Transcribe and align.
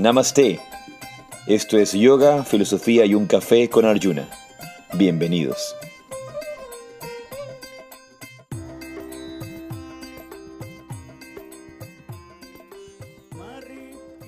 Namaste. 0.00 0.58
Esto 1.46 1.76
es 1.76 1.92
Yoga, 1.92 2.42
Filosofía 2.42 3.04
y 3.04 3.14
un 3.14 3.26
Café 3.26 3.68
con 3.68 3.84
Arjuna. 3.84 4.26
Bienvenidos. 4.94 5.76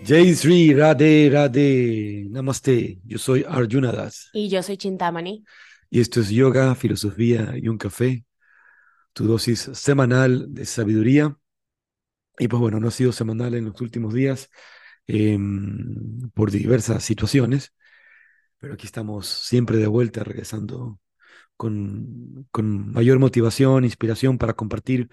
Jai 0.04 0.34
Sri 0.34 0.74
Radhe 0.74 1.30
Radhe 1.32 2.26
Namaste. 2.28 2.98
Yo 3.06 3.16
soy 3.16 3.42
Arjuna 3.48 3.92
Das. 3.92 4.28
Y 4.34 4.50
yo 4.50 4.62
soy 4.62 4.76
Chintamani. 4.76 5.42
Y 5.88 6.00
esto 6.00 6.20
es 6.20 6.28
Yoga, 6.28 6.74
Filosofía 6.74 7.54
y 7.56 7.68
un 7.68 7.78
Café, 7.78 8.26
tu 9.14 9.24
dosis 9.24 9.70
semanal 9.72 10.52
de 10.52 10.66
sabiduría. 10.66 11.34
Y 12.38 12.48
pues 12.48 12.60
bueno, 12.60 12.78
no 12.78 12.88
ha 12.88 12.90
sido 12.90 13.10
semanal 13.10 13.54
en 13.54 13.64
los 13.64 13.80
últimos 13.80 14.12
días 14.12 14.50
em, 15.06 16.30
por 16.34 16.50
diversas 16.50 17.04
situaciones, 17.04 17.74
pero 18.58 18.74
aquí 18.74 18.86
estamos 18.86 19.28
siempre 19.28 19.78
de 19.78 19.86
vuelta, 19.86 20.24
regresando 20.24 21.00
con, 21.56 22.48
con 22.50 22.92
mayor 22.92 23.18
motivación, 23.18 23.84
inspiración 23.84 24.38
para 24.38 24.54
compartir 24.54 25.08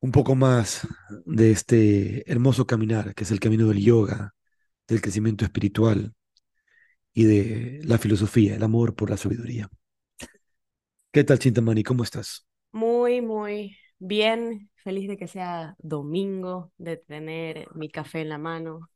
un 0.00 0.12
poco 0.12 0.34
más 0.34 0.86
de 1.24 1.50
este 1.50 2.30
hermoso 2.30 2.66
caminar, 2.66 3.14
que 3.14 3.24
es 3.24 3.30
el 3.30 3.40
camino 3.40 3.68
del 3.68 3.80
yoga, 3.80 4.34
del 4.88 5.00
crecimiento 5.00 5.44
espiritual 5.44 6.14
y 7.12 7.24
de 7.24 7.80
la 7.84 7.98
filosofía, 7.98 8.56
el 8.56 8.62
amor 8.62 8.94
por 8.94 9.10
la 9.10 9.16
sabiduría. 9.16 9.68
¿Qué 11.12 11.24
tal, 11.24 11.38
Chintamani? 11.38 11.82
¿Cómo 11.82 12.04
estás? 12.04 12.46
Muy, 12.72 13.22
muy 13.22 13.76
bien. 13.98 14.70
Feliz 14.76 15.08
de 15.08 15.16
que 15.16 15.26
sea 15.28 15.74
domingo, 15.78 16.72
de 16.78 16.96
tener 16.96 17.68
mi 17.74 17.88
café 17.90 18.20
en 18.20 18.28
la 18.28 18.38
mano, 18.38 18.88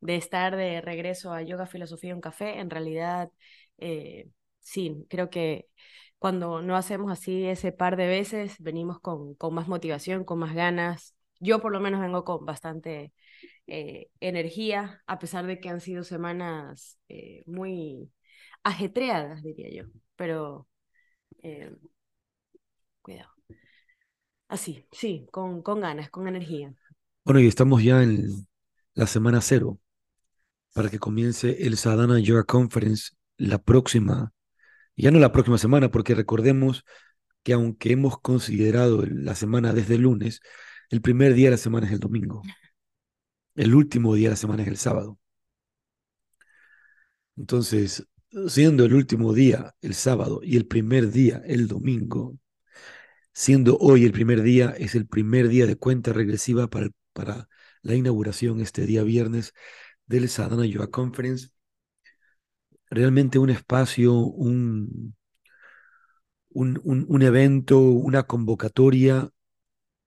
de 0.00 0.16
estar 0.16 0.56
de 0.56 0.80
regreso 0.80 1.32
a 1.32 1.42
Yoga, 1.42 1.66
Filosofía, 1.66 2.14
un 2.14 2.20
café. 2.20 2.58
En 2.60 2.70
realidad, 2.70 3.30
eh, 3.78 4.30
sí, 4.60 5.06
creo 5.10 5.30
que 5.30 5.68
cuando 6.18 6.62
no 6.62 6.76
hacemos 6.76 7.12
así 7.12 7.44
ese 7.46 7.72
par 7.72 7.96
de 7.96 8.06
veces, 8.08 8.56
venimos 8.60 9.00
con, 9.00 9.34
con 9.36 9.54
más 9.54 9.68
motivación, 9.68 10.24
con 10.24 10.38
más 10.40 10.54
ganas. 10.54 11.14
Yo 11.40 11.60
por 11.60 11.72
lo 11.72 11.80
menos 11.80 12.00
vengo 12.00 12.24
con 12.24 12.44
bastante 12.46 13.12
eh, 13.68 14.10
energía, 14.20 15.02
a 15.06 15.18
pesar 15.20 15.46
de 15.46 15.60
que 15.60 15.68
han 15.70 15.80
sido 15.80 16.04
semanas 16.04 16.98
eh, 17.08 17.44
muy 17.46 18.12
ajetreadas, 18.64 19.42
diría 19.44 19.70
yo. 19.84 19.90
Pero, 20.16 20.68
cuidado. 23.02 23.37
Así, 24.48 24.86
sí, 24.90 25.26
con, 25.30 25.62
con 25.62 25.80
ganas, 25.80 26.10
con 26.10 26.26
energía. 26.26 26.74
Bueno, 27.24 27.40
y 27.40 27.46
estamos 27.46 27.82
ya 27.82 28.02
en 28.02 28.46
la 28.94 29.06
semana 29.06 29.40
cero 29.40 29.78
para 30.74 30.88
que 30.88 30.98
comience 30.98 31.66
el 31.66 31.76
Sadhana 31.76 32.18
Yoga 32.18 32.44
Conference 32.44 33.12
la 33.36 33.58
próxima 33.58 34.32
ya 34.98 35.12
no 35.12 35.20
la 35.20 35.32
próxima 35.32 35.58
semana, 35.58 35.90
porque 35.90 36.14
recordemos 36.14 36.84
que 37.44 37.52
aunque 37.52 37.92
hemos 37.92 38.20
considerado 38.20 39.06
la 39.06 39.36
semana 39.36 39.72
desde 39.72 39.94
el 39.94 40.02
lunes, 40.02 40.40
el 40.90 41.00
primer 41.00 41.34
día 41.34 41.46
de 41.46 41.52
la 41.52 41.56
semana 41.56 41.86
es 41.86 41.92
el 41.92 42.00
domingo. 42.00 42.42
El 43.54 43.74
último 43.74 44.14
día 44.14 44.28
de 44.28 44.32
la 44.32 44.36
semana 44.36 44.62
es 44.62 44.68
el 44.68 44.76
sábado. 44.76 45.18
Entonces, 47.36 48.04
siendo 48.48 48.84
el 48.84 48.94
último 48.94 49.32
día 49.32 49.72
el 49.80 49.94
sábado 49.94 50.40
y 50.42 50.56
el 50.56 50.66
primer 50.66 51.10
día 51.12 51.40
el 51.46 51.68
domingo, 51.68 52.36
siendo 53.38 53.78
hoy 53.78 54.04
el 54.04 54.10
primer 54.10 54.42
día, 54.42 54.74
es 54.76 54.96
el 54.96 55.06
primer 55.06 55.46
día 55.46 55.64
de 55.64 55.76
cuenta 55.76 56.12
regresiva 56.12 56.66
para, 56.66 56.88
para 57.12 57.48
la 57.82 57.94
inauguración 57.94 58.60
este 58.60 58.84
día 58.84 59.04
viernes 59.04 59.52
del 60.06 60.28
Sadhana 60.28 60.66
Yoga 60.66 60.88
Conference 60.88 61.50
realmente 62.90 63.38
un 63.38 63.50
espacio, 63.50 64.12
un, 64.12 65.14
un, 66.48 67.06
un, 67.08 67.22
evento, 67.22 67.78
una 67.78 68.24
convocatoria 68.24 69.30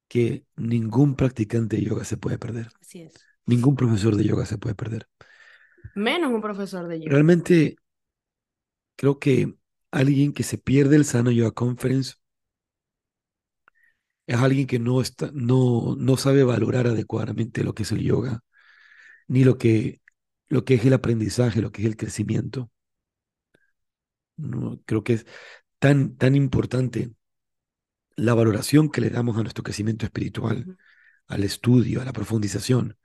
que 0.09 0.43
ningún 0.57 1.15
practicante 1.15 1.77
de 1.77 1.83
yoga 1.83 2.03
se 2.03 2.17
puede 2.17 2.37
perder. 2.37 2.67
Así 2.81 3.03
es. 3.03 3.13
Ningún 3.45 3.77
profesor 3.77 4.17
de 4.17 4.25
yoga 4.25 4.45
se 4.45 4.57
puede 4.57 4.75
perder. 4.75 5.07
Menos 5.95 6.33
un 6.33 6.41
profesor 6.41 6.85
de 6.89 6.99
yoga. 6.99 7.11
Realmente 7.11 7.77
creo 8.97 9.19
que 9.19 9.55
alguien 9.89 10.33
que 10.33 10.43
se 10.43 10.57
pierde 10.57 10.97
el 10.97 11.05
Sano 11.05 11.31
Yoga 11.31 11.51
Conference 11.51 12.15
es 14.35 14.39
alguien 14.39 14.67
que 14.67 14.79
no, 14.79 15.01
está, 15.01 15.29
no, 15.33 15.95
no 15.97 16.17
sabe 16.17 16.43
valorar 16.43 16.87
adecuadamente 16.87 17.63
lo 17.63 17.73
que 17.73 17.83
es 17.83 17.91
el 17.91 18.01
yoga, 18.01 18.41
ni 19.27 19.43
lo 19.43 19.57
que 19.57 20.01
lo 20.49 20.65
que 20.65 20.75
es 20.75 20.85
el 20.85 20.93
aprendizaje, 20.93 21.61
lo 21.61 21.71
que 21.71 21.81
es 21.81 21.87
el 21.87 21.97
crecimiento. 21.97 22.69
No, 24.37 24.81
creo 24.85 25.03
que 25.03 25.13
es 25.13 25.25
tan, 25.79 26.17
tan 26.17 26.35
importante 26.35 27.13
la 28.15 28.33
valoración 28.33 28.89
que 28.89 29.01
le 29.01 29.09
damos 29.09 29.37
a 29.37 29.43
nuestro 29.43 29.63
crecimiento 29.63 30.05
espiritual, 30.05 30.77
al 31.27 31.43
estudio, 31.43 32.01
a 32.01 32.05
la 32.05 32.13
profundización 32.13 32.97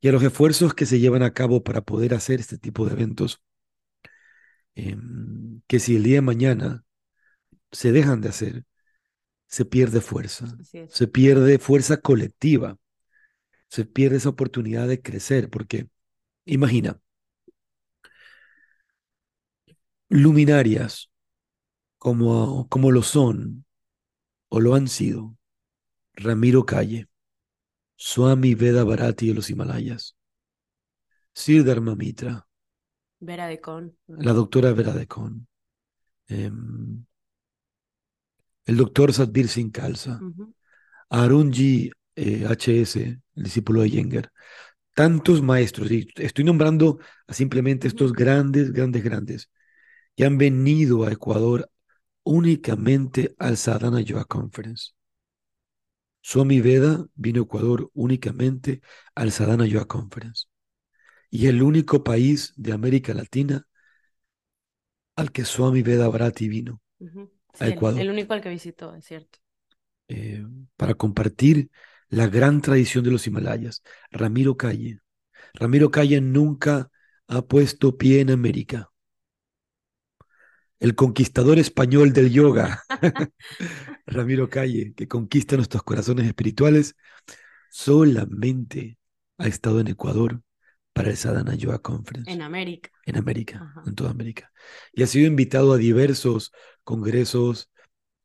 y 0.00 0.08
a 0.08 0.12
los 0.12 0.22
esfuerzos 0.22 0.74
que 0.74 0.86
se 0.86 1.00
llevan 1.00 1.22
a 1.22 1.32
cabo 1.34 1.64
para 1.64 1.82
poder 1.82 2.14
hacer 2.14 2.40
este 2.40 2.58
tipo 2.58 2.86
de 2.86 2.92
eventos, 2.94 3.42
em, 4.74 5.60
que 5.66 5.78
si 5.80 5.96
el 5.96 6.02
día 6.04 6.16
de 6.16 6.22
mañana 6.22 6.84
se 7.72 7.92
dejan 7.92 8.20
de 8.20 8.28
hacer, 8.30 8.64
se 9.48 9.64
pierde 9.64 10.00
fuerza, 10.00 10.46
se 10.88 11.08
pierde 11.08 11.58
fuerza 11.58 11.96
colectiva, 11.96 12.76
se 13.68 13.84
pierde 13.84 14.18
esa 14.18 14.28
oportunidad 14.28 14.86
de 14.86 15.02
crecer, 15.02 15.50
porque 15.50 15.88
Imagina, 16.48 16.98
luminarias 20.08 21.10
como, 21.98 22.66
como 22.70 22.90
lo 22.90 23.02
son 23.02 23.66
o 24.48 24.58
lo 24.58 24.74
han 24.74 24.88
sido 24.88 25.36
Ramiro 26.14 26.64
Calle, 26.64 27.06
Swami 27.96 28.54
Veda 28.54 28.82
Bharati 28.82 29.28
de 29.28 29.34
los 29.34 29.50
Himalayas, 29.50 30.16
Siddharma 31.34 31.94
Mitra, 31.94 32.48
Vera 33.20 33.46
de 33.46 33.60
Con, 33.60 33.94
la 34.06 34.32
doctora 34.32 34.72
Vera 34.72 34.94
de 34.94 35.06
Con, 35.06 35.48
em, 36.28 37.04
el 38.68 38.76
doctor 38.76 39.14
Sadbir 39.14 39.48
Singh 39.48 39.72
Khalsa, 39.72 40.20
Arunji 41.08 41.90
HS, 42.14 42.96
eh, 42.96 43.20
el 43.34 43.42
discípulo 43.42 43.80
de 43.80 43.90
Yenger, 43.90 44.30
tantos 44.94 45.40
maestros, 45.40 45.90
y 45.90 46.06
estoy 46.16 46.44
nombrando 46.44 46.98
a 47.26 47.32
simplemente 47.32 47.88
estos 47.88 48.12
grandes, 48.12 48.70
grandes, 48.72 49.02
grandes, 49.02 49.50
que 50.14 50.26
han 50.26 50.36
venido 50.36 51.06
a 51.06 51.12
Ecuador 51.12 51.70
únicamente 52.24 53.34
al 53.38 53.56
Sadhana 53.56 54.02
Yoga 54.02 54.26
Conference. 54.26 54.90
Swami 56.20 56.60
Veda 56.60 57.06
vino 57.14 57.40
a 57.40 57.44
Ecuador 57.44 57.90
únicamente 57.94 58.82
al 59.14 59.32
Sadhana 59.32 59.64
Yoga 59.64 59.86
Conference. 59.86 60.44
Y 61.30 61.46
el 61.46 61.62
único 61.62 62.04
país 62.04 62.52
de 62.56 62.72
América 62.74 63.14
Latina 63.14 63.66
al 65.16 65.32
que 65.32 65.46
Swami 65.46 65.80
Veda 65.82 66.06
Bharati 66.08 66.48
vino, 66.48 66.82
a 67.60 67.68
Ecuador. 67.68 68.00
El, 68.00 68.10
único 68.10 68.32
al 68.32 68.40
que 68.40 68.48
visitó, 68.48 68.94
es 68.94 69.04
cierto. 69.04 69.38
Eh, 70.08 70.44
para 70.76 70.94
compartir 70.94 71.70
la 72.08 72.26
gran 72.26 72.60
tradición 72.60 73.04
de 73.04 73.10
los 73.10 73.26
Himalayas, 73.26 73.82
Ramiro 74.10 74.56
Calle. 74.56 75.00
Ramiro 75.54 75.90
Calle 75.90 76.20
nunca 76.20 76.90
ha 77.26 77.42
puesto 77.42 77.96
pie 77.96 78.20
en 78.20 78.30
América. 78.30 78.90
El 80.78 80.94
conquistador 80.94 81.58
español 81.58 82.12
del 82.12 82.30
yoga, 82.30 82.82
Ramiro 84.06 84.48
Calle, 84.48 84.94
que 84.94 85.08
conquista 85.08 85.56
nuestros 85.56 85.82
corazones 85.82 86.26
espirituales, 86.26 86.94
solamente 87.70 88.98
ha 89.38 89.46
estado 89.46 89.80
en 89.80 89.88
Ecuador 89.88 90.42
para 90.98 91.10
el 91.10 91.16
Sadhana 91.16 91.54
Yoga 91.54 91.78
Conference. 91.78 92.28
En 92.28 92.42
América. 92.42 92.90
En 93.06 93.16
América, 93.16 93.72
en 93.86 93.94
toda 93.94 94.10
América. 94.10 94.50
Y 94.92 95.04
ha 95.04 95.06
sido 95.06 95.28
invitado 95.28 95.72
a 95.72 95.76
diversos 95.76 96.50
congresos, 96.82 97.70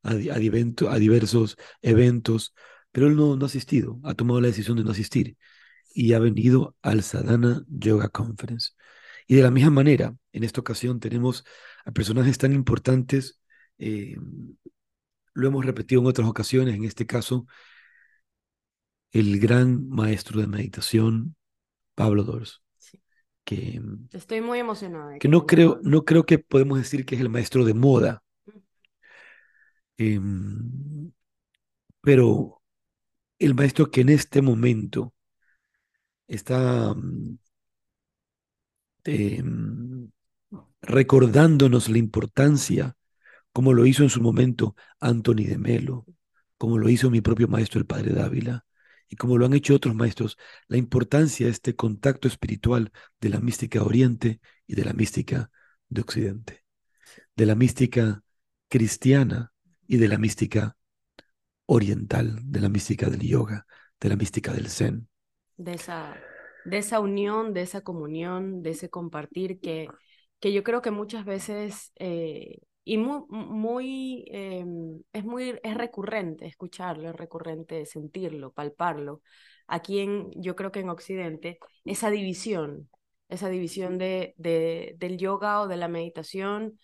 a, 0.01 0.13
a 0.13 0.99
diversos 0.99 1.55
eventos, 1.83 2.55
pero 2.91 3.05
él 3.05 3.15
no, 3.15 3.35
no 3.35 3.45
ha 3.45 3.47
asistido, 3.47 3.99
ha 4.03 4.15
tomado 4.15 4.41
la 4.41 4.47
decisión 4.47 4.77
de 4.77 4.83
no 4.83 4.89
asistir 4.89 5.37
y 5.93 6.13
ha 6.13 6.19
venido 6.19 6.75
al 6.81 7.03
Sadhana 7.03 7.63
Yoga 7.67 8.09
Conference. 8.09 8.71
Y 9.27 9.35
de 9.35 9.43
la 9.43 9.51
misma 9.51 9.69
manera, 9.69 10.15
en 10.31 10.43
esta 10.43 10.59
ocasión 10.59 10.99
tenemos 10.99 11.45
a 11.85 11.91
personajes 11.91 12.39
tan 12.39 12.53
importantes, 12.53 13.39
eh, 13.77 14.15
lo 15.35 15.47
hemos 15.47 15.63
repetido 15.63 16.01
en 16.01 16.07
otras 16.07 16.27
ocasiones, 16.27 16.73
en 16.73 16.85
este 16.85 17.05
caso, 17.05 17.45
el 19.11 19.39
gran 19.39 19.87
maestro 19.89 20.41
de 20.41 20.47
meditación, 20.47 21.35
Pablo 21.93 22.23
Dors. 22.23 22.62
Que, 23.43 23.81
Estoy 24.11 24.41
muy 24.41 24.59
emocionada. 24.59 25.19
Que 25.19 25.27
no 25.27 25.45
creo, 25.45 25.79
no 25.83 26.05
creo 26.05 26.25
que 26.25 26.39
podemos 26.39 26.77
decir 26.77 27.05
que 27.05 27.15
es 27.15 27.21
el 27.21 27.29
maestro 27.29 27.65
de 27.65 27.73
moda. 27.73 28.23
Eh, 29.97 30.19
pero 32.01 32.61
el 33.39 33.55
maestro 33.55 33.91
que 33.91 34.01
en 34.01 34.09
este 34.09 34.41
momento 34.41 35.13
está 36.27 36.93
mm, 36.93 37.37
em, 39.05 40.09
recordándonos 40.81 41.89
la 41.89 41.97
importancia, 41.97 42.95
como 43.51 43.73
lo 43.73 43.85
hizo 43.85 44.03
en 44.03 44.09
su 44.09 44.21
momento 44.21 44.75
Anthony 44.99 45.45
de 45.47 45.57
Melo, 45.57 46.05
como 46.57 46.77
lo 46.77 46.89
hizo 46.89 47.09
mi 47.09 47.21
propio 47.21 47.47
maestro 47.47 47.79
el 47.79 47.85
Padre 47.85 48.13
Dávila, 48.13 48.65
y 49.09 49.15
como 49.15 49.37
lo 49.37 49.45
han 49.45 49.53
hecho 49.53 49.75
otros 49.75 49.95
maestros, 49.95 50.37
la 50.67 50.77
importancia 50.77 51.45
de 51.45 51.51
este 51.51 51.75
contacto 51.75 52.27
espiritual 52.27 52.91
de 53.21 53.29
la 53.29 53.39
mística 53.39 53.83
oriente 53.83 54.39
y 54.67 54.75
de 54.75 54.85
la 54.85 54.93
mística 54.93 55.51
de 55.89 56.01
occidente, 56.01 56.63
de 57.35 57.45
la 57.45 57.55
mística 57.55 58.23
cristiana 58.69 59.51
y 59.87 59.97
de 59.97 60.07
la 60.07 60.17
mística 60.17 60.77
oriental, 61.65 62.39
de 62.43 62.59
la 62.59 62.69
mística 62.69 63.09
del 63.09 63.21
yoga, 63.21 63.65
de 63.99 64.09
la 64.09 64.15
mística 64.15 64.51
del 64.51 64.69
zen. 64.69 65.07
De 65.57 65.73
esa, 65.73 66.15
de 66.65 66.77
esa 66.77 66.99
unión, 66.99 67.53
de 67.53 67.61
esa 67.61 67.81
comunión, 67.81 68.63
de 68.63 68.71
ese 68.71 68.89
compartir 68.89 69.59
que, 69.59 69.87
que 70.39 70.51
yo 70.53 70.63
creo 70.63 70.81
que 70.81 70.91
muchas 70.91 71.25
veces 71.25 71.91
eh, 71.95 72.59
y 72.83 72.97
muy, 72.97 73.21
muy 73.29 74.25
em, 74.29 75.01
es 75.13 75.23
muy, 75.23 75.59
es 75.63 75.75
recurrente 75.75 76.45
escucharlo, 76.45 77.09
es 77.09 77.15
recurrente 77.15 77.85
sentirlo, 77.85 78.51
palparlo. 78.51 79.21
Aquí 79.67 79.99
en, 79.99 80.31
yo 80.35 80.55
creo 80.55 80.71
que 80.71 80.81
en 80.81 80.89
Occidente, 80.89 81.59
esa 81.85 82.09
división, 82.09 82.89
esa 83.29 83.49
división 83.49 83.97
de, 83.97 84.33
de, 84.37 84.95
del 84.97 85.17
yoga 85.17 85.61
o 85.61 85.67
de 85.67 85.77
la 85.77 85.87
meditación 85.87 86.79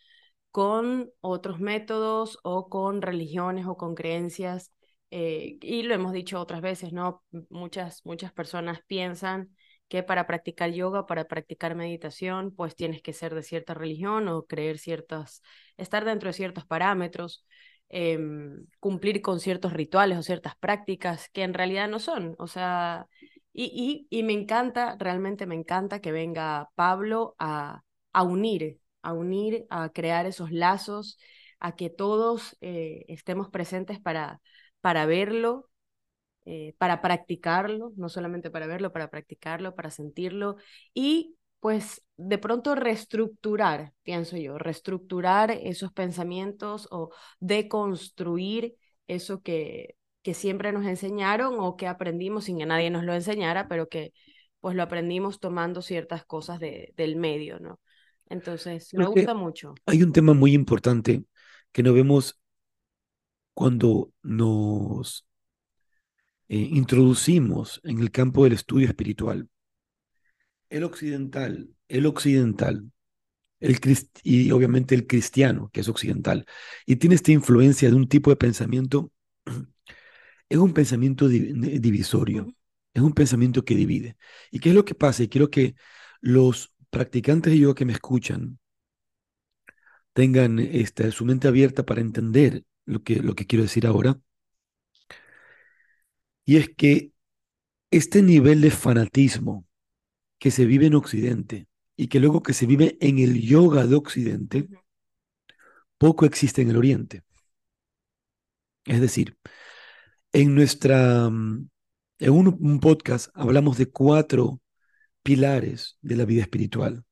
con 0.52 1.12
otros 1.22 1.60
métodos 1.60 2.40
o 2.44 2.70
con 2.70 3.02
religiones 3.02 3.66
o 3.68 3.78
con 3.78 3.96
creencias. 3.96 4.74
Eh, 5.12 5.58
y 5.62 5.84
lo 5.84 5.94
hemos 5.96 6.14
dicho 6.14 6.40
otras 6.40 6.62
veces, 6.62 6.94
¿no? 6.94 7.24
Muchas, 7.50 8.06
muchas 8.06 8.32
personas 8.32 8.82
piensan 8.88 9.50
que 9.90 10.04
para 10.04 10.28
practicar 10.28 10.72
yoga, 10.72 11.06
para 11.08 11.26
practicar 11.28 11.76
meditación, 11.76 12.52
pues 12.56 12.76
tienes 12.76 13.02
que 13.02 13.14
ser 13.14 13.36
de 13.36 13.44
cierta 13.44 13.74
religión 13.74 14.28
o 14.30 14.46
creer 14.46 14.78
ciertas, 14.80 15.42
estar 15.78 16.06
dentro 16.06 16.30
de 16.30 16.34
ciertos 16.34 16.66
parámetros, 16.66 17.46
em, 17.90 18.66
cumplir 18.80 19.22
con 19.22 19.40
ciertos 19.40 19.74
rituales 19.74 20.18
o 20.18 20.24
ciertas 20.24 20.56
prácticas 20.58 21.30
que 21.30 21.44
en 21.44 21.54
realidad 21.54 21.90
no 21.90 22.00
son. 22.00 22.36
O 22.40 22.48
sea, 22.48 23.08
y, 23.54 24.08
y, 24.10 24.24
me 24.24 24.34
encanta, 24.34 24.96
realmente 25.00 25.46
me 25.46 25.56
encanta 25.56 26.00
que 26.00 26.12
venga 26.12 26.70
Pablo 26.76 27.36
a, 27.40 27.84
a 28.14 28.24
unir, 28.24 28.80
a 29.02 29.14
unir, 29.14 29.66
a 29.70 29.90
crear 29.90 30.26
esos 30.26 30.52
lazos, 30.52 31.18
a 31.60 31.76
que 31.76 31.90
todos 31.90 32.58
eh, 32.62 33.06
estemos 33.08 33.50
presentes 33.50 34.00
para, 34.00 34.42
para 34.82 35.06
verlo 35.06 35.69
eh, 36.52 36.74
para 36.80 37.00
practicarlo, 37.00 37.94
no 37.96 38.10
solamente 38.10 38.50
para 38.50 38.66
verlo, 38.66 38.92
para 38.92 39.12
practicarlo, 39.12 39.76
para 39.76 39.92
sentirlo 39.92 40.56
y 40.96 41.36
pues 41.60 42.04
de 42.18 42.40
pronto 42.40 42.74
reestructurar, 42.74 43.94
pienso 44.02 44.36
yo, 44.36 44.58
reestructurar 44.58 45.52
esos 45.52 45.92
pensamientos 45.94 46.88
o 46.90 47.12
deconstruir 47.40 48.74
eso 49.06 49.44
que, 49.44 49.96
que 50.24 50.34
siempre 50.34 50.72
nos 50.72 50.88
enseñaron 50.88 51.58
o 51.60 51.78
que 51.78 51.86
aprendimos 51.86 52.46
sin 52.46 52.58
que 52.58 52.66
nadie 52.66 52.90
nos 52.90 53.04
lo 53.04 53.14
enseñara, 53.14 53.68
pero 53.68 53.88
que 53.88 54.12
pues 54.60 54.76
lo 54.76 54.82
aprendimos 54.82 55.40
tomando 55.40 55.84
ciertas 55.84 56.26
cosas 56.26 56.60
de, 56.60 56.96
del 56.98 57.16
medio, 57.16 57.60
¿no? 57.60 57.80
Entonces, 58.28 58.92
me 58.96 59.06
gusta 59.06 59.36
mucho. 59.36 59.76
Hay 59.86 60.02
un 60.02 60.14
tema 60.14 60.34
muy 60.34 60.54
importante 60.54 61.26
que 61.72 61.84
no 61.84 61.94
vemos 61.94 62.42
cuando 63.54 64.12
nos 64.24 65.29
eh, 66.50 66.58
introducimos 66.58 67.80
en 67.84 68.00
el 68.00 68.12
campo 68.12 68.44
del 68.44 68.54
estudio 68.54 68.88
espiritual. 68.88 69.48
El 70.70 70.84
occidental, 70.84 71.70
el 71.88 72.06
occidental, 72.06 72.92
el 73.60 73.80
y 74.24 74.52
obviamente 74.52 74.96
el 74.96 75.08
cristiano, 75.08 75.70
que 75.72 75.82
es 75.82 75.88
occidental, 75.90 76.46
y 76.86 76.96
tiene 76.98 77.16
esta 77.16 77.32
influencia 77.32 77.90
de 77.90 77.96
un 77.96 78.08
tipo 78.08 78.30
de 78.30 78.36
pensamiento, 78.36 79.12
es 80.50 80.58
un 80.58 80.74
pensamiento 80.74 81.28
divisorio, 81.28 82.54
es 82.94 83.02
un 83.02 83.14
pensamiento 83.14 83.64
que 83.64 83.76
divide. 83.76 84.18
¿Y 84.52 84.60
qué 84.60 84.70
es 84.70 84.76
lo 84.76 84.86
que 84.86 84.96
pasa? 84.96 85.24
Y 85.24 85.30
quiero 85.30 85.50
que 85.50 85.76
los 86.22 86.74
practicantes 86.90 87.54
de 87.54 87.60
yoga 87.60 87.76
que 87.76 87.86
me 87.86 87.94
escuchan 87.94 88.60
tengan 90.14 90.60
esta, 90.60 91.12
su 91.12 91.26
mente 91.26 91.48
abierta 91.48 91.86
para 91.86 92.02
entender 92.02 92.64
lo 92.86 93.04
que, 93.04 93.18
lo 93.18 93.36
que 93.36 93.46
quiero 93.46 93.64
decir 93.64 93.86
ahora. 93.88 94.20
Y 96.50 96.58
es 96.58 96.70
que 96.76 97.12
este 97.92 98.24
nivel 98.24 98.62
de 98.62 98.72
fanatismo 98.72 99.68
que 100.40 100.50
se 100.50 100.66
vive 100.66 100.88
en 100.88 100.96
Occidente 100.96 101.68
y 101.96 102.08
que 102.08 102.20
luego 102.20 102.42
que 102.42 102.54
se 102.54 102.66
vive 102.66 102.98
en 103.02 103.20
el 103.20 103.40
yoga 103.40 103.86
de 103.86 103.96
Occidente, 103.96 104.68
poco 106.00 106.26
existe 106.26 106.64
en 106.64 106.72
el 106.72 106.78
Oriente. 106.78 107.22
Es 108.86 109.00
decir, 109.00 109.38
en 110.34 110.56
nuestra, 110.56 111.30
mm, 111.30 111.70
en 112.18 112.32
un, 112.32 112.80
podcast 112.80 113.30
hablamos 113.36 113.78
de 113.78 113.92
cuatro 113.92 114.60
pilares 115.22 116.00
de 116.02 116.16
la 116.16 116.26
vida 116.26 116.42
espiritual, 116.42 117.06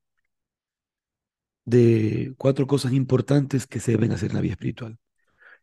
de 1.65 2.33
cuatro 2.39 2.65
cosas 2.65 2.91
importantes 2.93 3.67
que 3.67 3.79
se 3.79 3.91
deben 3.91 4.13
hacer 4.13 4.31
en 4.31 4.35
la 4.37 4.41
vida 4.41 4.53
espiritual. 4.53 4.97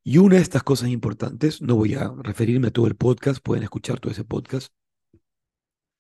Y 0.06 0.18
una 0.18 0.36
de 0.36 0.42
estas 0.42 0.62
cosas 0.62 0.90
importantes, 0.90 1.62
no 1.62 1.76
voy 1.76 1.94
a 1.94 2.12
referirme 2.18 2.68
a 2.68 2.70
todo 2.70 2.86
el 2.86 2.94
podcast, 2.94 3.42
pueden 3.42 3.62
escuchar 3.62 4.00
todo 4.00 4.12
ese 4.12 4.22
podcast, 4.22 4.70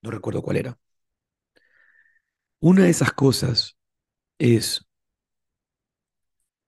no 0.02 0.10
recuerdo 0.10 0.42
cuál 0.42 0.58
era. 0.58 0.78
Una 2.60 2.82
de 2.82 2.90
esas 2.90 3.12
cosas 3.14 3.78
es 4.38 4.86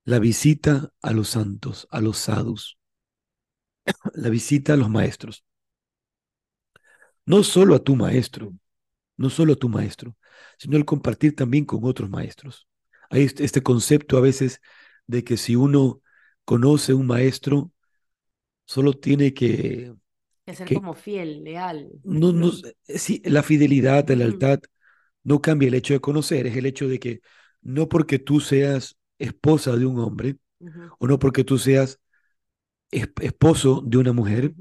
la 0.05 0.19
visita 0.19 0.95
a 1.03 1.13
los 1.13 1.29
santos, 1.29 1.87
a 1.91 2.01
los 2.01 2.17
sadhus, 2.17 2.79
la 4.15 4.31
visita 4.31 4.73
a 4.73 4.77
los 4.79 4.89
maestros. 4.89 5.45
No 7.27 7.43
solo 7.43 7.75
a 7.75 7.85
tu 7.85 7.97
maestro, 7.97 8.55
no 9.19 9.29
solo 9.29 9.53
a 9.53 9.57
tu 9.57 9.69
maestro, 9.69 10.17
sino 10.59 10.79
el 10.79 10.87
compartir 10.87 11.37
también 11.37 11.67
con 11.67 11.81
otros 11.83 12.09
maestros. 12.09 12.67
Hay 13.11 13.25
este, 13.25 13.45
este 13.45 13.63
concepto 13.63 14.17
a 14.17 14.23
veces 14.23 14.63
de 15.07 15.23
que 15.23 15.37
si 15.37 15.55
uno 15.55 16.01
conoce 16.47 16.95
un 16.95 17.07
maestro, 17.07 17.71
solo 18.65 18.95
tiene 18.95 19.35
que... 19.35 19.93
Que 20.47 20.55
ser 20.55 20.73
como 20.73 20.95
fiel, 20.95 21.43
leal. 21.43 21.91
No, 22.05 22.33
no, 22.33 22.53
sí, 22.87 23.21
la 23.25 23.43
fidelidad, 23.43 24.09
la 24.09 24.15
lealtad, 24.15 24.61
no 25.25 25.43
cambia 25.43 25.67
el 25.67 25.75
hecho 25.75 25.93
de 25.93 26.01
conocer, 26.01 26.47
es 26.47 26.57
el 26.57 26.67
hecho 26.67 26.89
de 26.89 27.01
que 27.01 27.21
no 27.63 27.89
porque 27.89 28.21
tú 28.21 28.39
seas 28.41 28.97
esposa 29.19 29.77
de 29.77 29.87
un 29.87 29.99
hombre, 29.99 30.37
o 31.01 31.07
no 31.09 31.19
porque 31.19 31.43
tú 31.43 31.59
seas 31.59 32.01
esposo 32.91 33.83
de 33.85 33.99
una 33.99 34.13
mujer, 34.13 34.55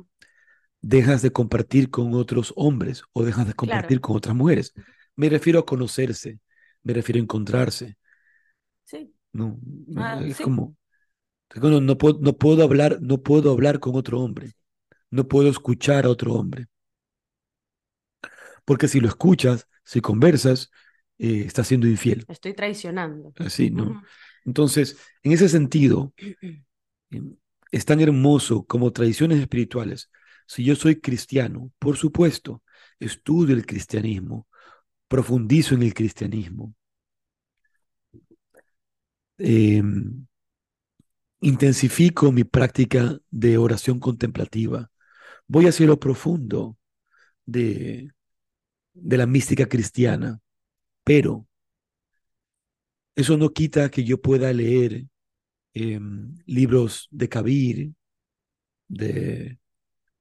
dejas 0.81 1.21
de 1.21 1.31
compartir 1.31 1.91
con 1.91 2.15
otros 2.15 2.51
hombres 2.55 3.03
o 3.13 3.23
dejas 3.23 3.45
de 3.45 3.53
compartir 3.53 4.01
con 4.01 4.17
otras 4.17 4.35
mujeres. 4.35 4.73
Me 5.15 5.29
refiero 5.29 5.59
a 5.59 5.65
conocerse, 5.67 6.39
me 6.81 6.93
refiero 6.93 7.19
a 7.19 7.23
encontrarse. 7.23 7.95
Sí. 8.85 9.13
No, 9.31 9.59
ah, 9.97 10.19
es 10.25 10.39
como 10.39 10.75
no, 11.53 11.97
puedo, 11.97 12.19
no, 12.19 12.33
puedo 12.37 12.63
hablar, 12.63 12.99
no 13.01 13.21
puedo 13.21 13.51
hablar 13.51 13.79
con 13.79 13.95
otro 13.95 14.21
hombre. 14.21 14.53
No 15.09 15.27
puedo 15.27 15.49
escuchar 15.49 16.05
a 16.05 16.09
otro 16.09 16.33
hombre. 16.33 16.67
Porque 18.65 18.87
si 18.87 18.99
lo 18.99 19.07
escuchas, 19.07 19.67
si 19.83 20.01
conversas, 20.01 20.71
eh, 21.17 21.43
estás 21.45 21.67
siendo 21.67 21.87
infiel. 21.87 22.25
Estoy 22.27 22.53
traicionando. 22.53 23.33
Así, 23.37 23.69
¿no? 23.69 24.03
Entonces, 24.43 24.97
en 25.23 25.31
ese 25.31 25.47
sentido, 25.47 26.13
em, 27.09 27.37
es 27.71 27.85
tan 27.85 28.01
hermoso 28.01 28.65
como 28.65 28.91
tradiciones 28.91 29.39
espirituales. 29.39 30.09
Si 30.47 30.63
yo 30.63 30.75
soy 30.75 30.99
cristiano, 30.99 31.71
por 31.79 31.97
supuesto, 31.97 32.63
estudio 32.99 33.55
el 33.55 33.65
cristianismo, 33.65 34.47
profundizo 35.07 35.75
en 35.75 35.83
el 35.83 35.93
cristianismo. 35.93 36.73
Eh, 39.37 39.81
intensifico 41.45 42.31
mi 42.31 42.43
práctica 42.43 43.19
de 43.29 43.57
oración 43.59 43.99
contemplativa, 43.99 44.89
voy 45.47 45.67
hacia 45.67 45.85
lo 45.85 45.99
profundo 45.99 46.75
de, 47.45 48.11
de 48.93 49.17
la 49.17 49.27
mística 49.27 49.67
cristiana, 49.67 50.39
pero 51.03 51.47
eso 53.15 53.37
no 53.37 53.51
quita 53.51 53.89
que 53.91 54.03
yo 54.03 54.19
pueda 54.21 54.51
leer 54.53 55.05
em, 55.73 56.35
libros 56.47 57.07
de 57.11 57.29
Kabir, 57.29 57.93
de 58.87 59.59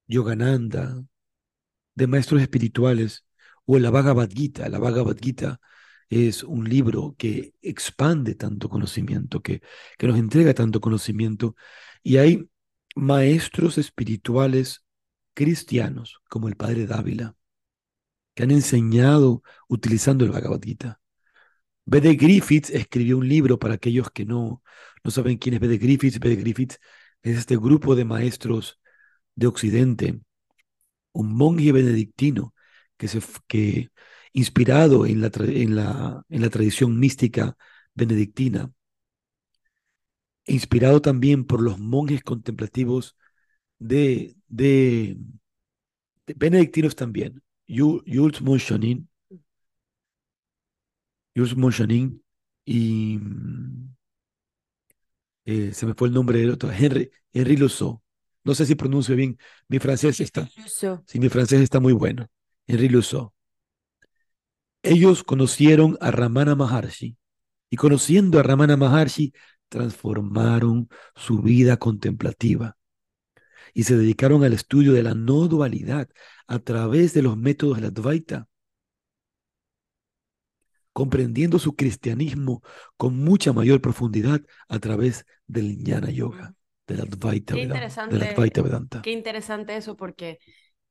Yogananda, 0.07 1.03
de 1.95 2.07
maestros 2.07 2.41
espirituales, 2.41 3.25
o 3.65 3.79
la 3.79 3.89
Bhagavad. 3.89 4.29
La 4.69 4.77
Bhagavad 4.77 5.17
Gita 5.19 5.59
es 6.09 6.43
un 6.43 6.69
libro 6.69 7.15
que 7.17 7.53
expande 7.61 8.35
tanto 8.35 8.69
conocimiento, 8.69 9.41
que, 9.41 9.61
que 9.97 10.07
nos 10.07 10.17
entrega 10.17 10.53
tanto 10.53 10.81
conocimiento. 10.81 11.55
Y 12.03 12.17
hay 12.17 12.49
maestros 12.95 13.77
espirituales 13.77 14.85
cristianos, 15.33 16.19
como 16.29 16.47
el 16.47 16.55
padre 16.55 16.87
Dávila, 16.87 17.35
que 18.33 18.43
han 18.43 18.51
enseñado 18.51 19.43
utilizando 19.67 20.25
el 20.25 20.31
Bhagavad 20.31 20.61
Gita. 20.61 20.99
B.D. 21.85 22.15
Griffiths 22.15 22.69
escribió 22.71 23.17
un 23.17 23.27
libro 23.27 23.59
para 23.59 23.75
aquellos 23.75 24.09
que 24.11 24.25
no, 24.25 24.63
no 25.03 25.11
saben 25.11 25.37
quién 25.37 25.55
es 25.55 25.61
B.D. 25.61 25.77
Griffiths. 25.77 26.19
B.D. 26.19 26.37
Griffiths 26.37 26.79
es 27.21 27.37
este 27.37 27.57
grupo 27.57 27.95
de 27.95 28.05
maestros 28.05 28.79
de 29.35 29.47
Occidente, 29.47 30.19
un 31.13 31.35
monje 31.35 31.71
benedictino 31.71 32.53
que, 32.97 33.07
se, 33.07 33.21
que 33.47 33.89
inspirado 34.35 35.05
en 35.05 35.21
la, 35.21 35.31
en, 35.37 35.75
la, 35.75 36.23
en 36.29 36.41
la 36.41 36.49
tradición 36.49 36.99
mística 36.99 37.55
benedictina, 37.93 38.69
inspirado 40.45 41.01
también 41.01 41.45
por 41.45 41.61
los 41.61 41.79
monjes 41.79 42.21
contemplativos 42.21 43.15
de, 43.79 44.35
de, 44.49 45.17
benedictinos 46.35 46.97
también, 46.97 47.41
Jules 47.65 48.41
Monchanin, 48.41 49.07
Jules 51.33 51.55
Monchanin 51.55 52.21
y 52.65 53.17
eh, 55.45 55.71
se 55.73 55.85
me 55.85 55.93
fue 55.93 56.09
el 56.09 56.13
nombre 56.13 56.39
del 56.39 56.49
otro, 56.49 56.69
Henry, 56.71 57.09
Henry 57.31 57.57
No 58.43 58.53
sé 58.53 58.65
si 58.65 58.75
pronuncio 58.75 59.15
bien, 59.15 59.37
mi 59.69 59.79
francés 59.79 60.19
está, 60.19 60.45
sí, 61.07 61.19
mi 61.19 61.29
francés 61.29 61.61
está 61.61 61.79
muy 61.79 61.93
bueno. 61.93 62.27
Henry 62.67 62.89
Lusso. 62.89 63.34
Ellos 64.85 65.23
conocieron 65.23 65.97
a 65.99 66.11
Ramana 66.11 66.53
Maharshi 66.55 67.17
y 67.71 67.75
conociendo 67.75 68.39
a 68.39 68.43
Ramana 68.43 68.77
Maharshi 68.77 69.33
transformaron 69.67 70.89
su 71.15 71.41
vida 71.41 71.77
contemplativa 71.77 72.77
y 73.73 73.83
se 73.83 73.97
dedicaron 73.97 74.43
al 74.43 74.53
estudio 74.53 74.93
de 74.93 75.01
la 75.01 75.15
no 75.15 75.47
dualidad 75.47 76.07
a 76.45 76.59
través 76.59 77.15
de 77.15 77.23
los 77.23 77.35
métodos 77.35 77.77
de 77.77 77.81
la 77.81 77.87
Advaita, 77.87 78.47
comprendiendo 80.93 81.57
su 81.57 81.75
cristianismo 81.75 82.61
con 82.95 83.17
mucha 83.17 83.53
mayor 83.53 83.81
profundidad 83.81 84.41
a 84.69 84.77
través 84.77 85.25
del 85.47 85.77
Jnana 85.77 86.11
Yoga, 86.11 86.53
del 86.85 87.01
Advaita, 87.01 87.55
Vedanta, 87.55 89.01
Qué 89.01 89.11
interesante 89.11 89.75
eso 89.75 89.97
porque... 89.97 90.37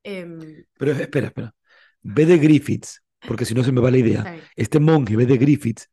Em, 0.02 0.66
Pero 0.76 0.90
espera, 0.90 1.28
espera. 1.28 1.54
Ve 2.02 2.26
de 2.26 2.38
Griffiths, 2.38 3.03
porque 3.26 3.44
si 3.44 3.54
no 3.54 3.64
se 3.64 3.72
me 3.72 3.80
va 3.80 3.90
la 3.90 3.98
idea. 3.98 4.40
Este 4.56 4.80
monje, 4.80 5.16
ve 5.16 5.26
de 5.26 5.38
Griffiths, 5.38 5.90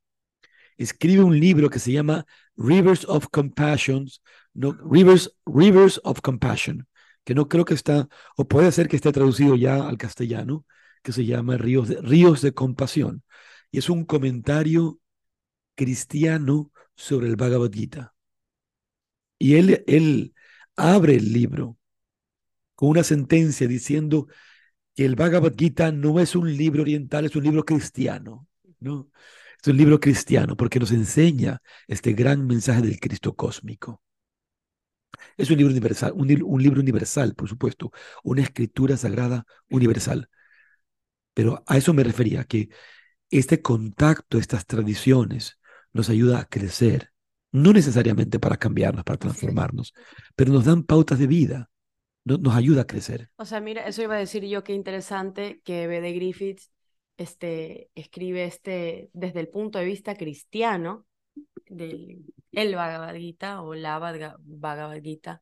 escribe 0.77 1.23
un 1.23 1.39
libro 1.39 1.69
que 1.69 1.79
se 1.79 1.91
llama 1.91 2.25
Rivers 2.55 3.05
of 3.05 3.27
Compassion, 3.31 4.07
no, 4.53 4.73
Rivers, 4.73 5.35
Rivers 5.45 6.01
of 6.03 6.21
Compassion, 6.21 6.87
que 7.23 7.35
no 7.35 7.47
creo 7.47 7.65
que 7.65 7.73
está, 7.73 8.07
o 8.35 8.47
puede 8.47 8.71
ser 8.71 8.87
que 8.87 8.95
esté 8.95 9.11
traducido 9.11 9.55
ya 9.55 9.87
al 9.87 9.97
castellano, 9.97 10.65
que 11.03 11.11
se 11.11 11.25
llama 11.25 11.57
Ríos 11.57 11.87
de, 11.87 12.01
Ríos 12.01 12.41
de 12.41 12.53
Compasión. 12.53 13.23
Y 13.71 13.79
es 13.79 13.89
un 13.89 14.05
comentario 14.05 14.99
cristiano 15.75 16.71
sobre 16.95 17.27
el 17.27 17.35
Bhagavad 17.35 17.71
Gita. 17.71 18.13
Y 19.39 19.55
él, 19.55 19.83
él 19.87 20.33
abre 20.75 21.15
el 21.15 21.33
libro 21.33 21.77
con 22.75 22.89
una 22.89 23.03
sentencia 23.03 23.67
diciendo 23.67 24.27
que 24.95 25.05
el 25.05 25.15
Bhagavad 25.15 25.53
Gita 25.57 25.91
no 25.91 26.19
es 26.19 26.35
un 26.35 26.55
libro 26.55 26.81
oriental, 26.81 27.25
es 27.25 27.35
un 27.35 27.43
libro 27.43 27.63
cristiano. 27.65 28.47
¿no? 28.79 29.09
Es 29.61 29.67
un 29.67 29.77
libro 29.77 29.99
cristiano 29.99 30.57
porque 30.57 30.79
nos 30.79 30.91
enseña 30.91 31.61
este 31.87 32.13
gran 32.13 32.45
mensaje 32.47 32.81
del 32.81 32.99
Cristo 32.99 33.35
cósmico. 33.35 34.01
Es 35.37 35.49
un 35.51 35.57
libro 35.57 35.71
universal, 35.71 36.13
un, 36.15 36.27
libro 36.27 36.79
universal, 36.79 37.35
por 37.35 37.47
supuesto, 37.47 37.91
una 38.23 38.41
escritura 38.41 38.97
sagrada 38.97 39.45
universal. 39.69 40.29
Pero 41.33 41.63
a 41.67 41.77
eso 41.77 41.93
me 41.93 42.03
refería, 42.03 42.43
que 42.43 42.69
este 43.29 43.61
contacto, 43.61 44.37
estas 44.37 44.65
tradiciones, 44.65 45.59
nos 45.93 46.09
ayuda 46.09 46.39
a 46.39 46.45
crecer, 46.45 47.11
no 47.51 47.73
necesariamente 47.73 48.39
para 48.39 48.57
cambiarnos, 48.57 49.03
para 49.03 49.19
transformarnos, 49.19 49.93
pero 50.35 50.53
nos 50.53 50.65
dan 50.65 50.83
pautas 50.83 51.19
de 51.19 51.27
vida, 51.27 51.69
nos 52.23 52.55
ayuda 52.55 52.81
a 52.81 52.87
crecer. 52.87 53.29
O 53.37 53.45
sea, 53.45 53.61
mira, 53.61 53.85
eso 53.87 54.01
iba 54.01 54.15
a 54.15 54.19
decir 54.19 54.45
yo, 54.45 54.63
qué 54.63 54.73
interesante 54.73 55.61
que 55.63 55.87
B.D. 55.87 56.13
Griffiths 56.13 56.71
este, 57.17 57.89
escribe 57.95 58.45
este, 58.45 59.09
desde 59.13 59.39
el 59.39 59.49
punto 59.49 59.79
de 59.79 59.85
vista 59.85 60.15
cristiano, 60.15 61.05
del 61.67 62.25
el 62.51 62.75
Bhagavad 62.75 63.15
Gita 63.15 63.61
o 63.61 63.73
la 63.73 63.99
Bhagavad 63.99 65.01
Gita, 65.01 65.41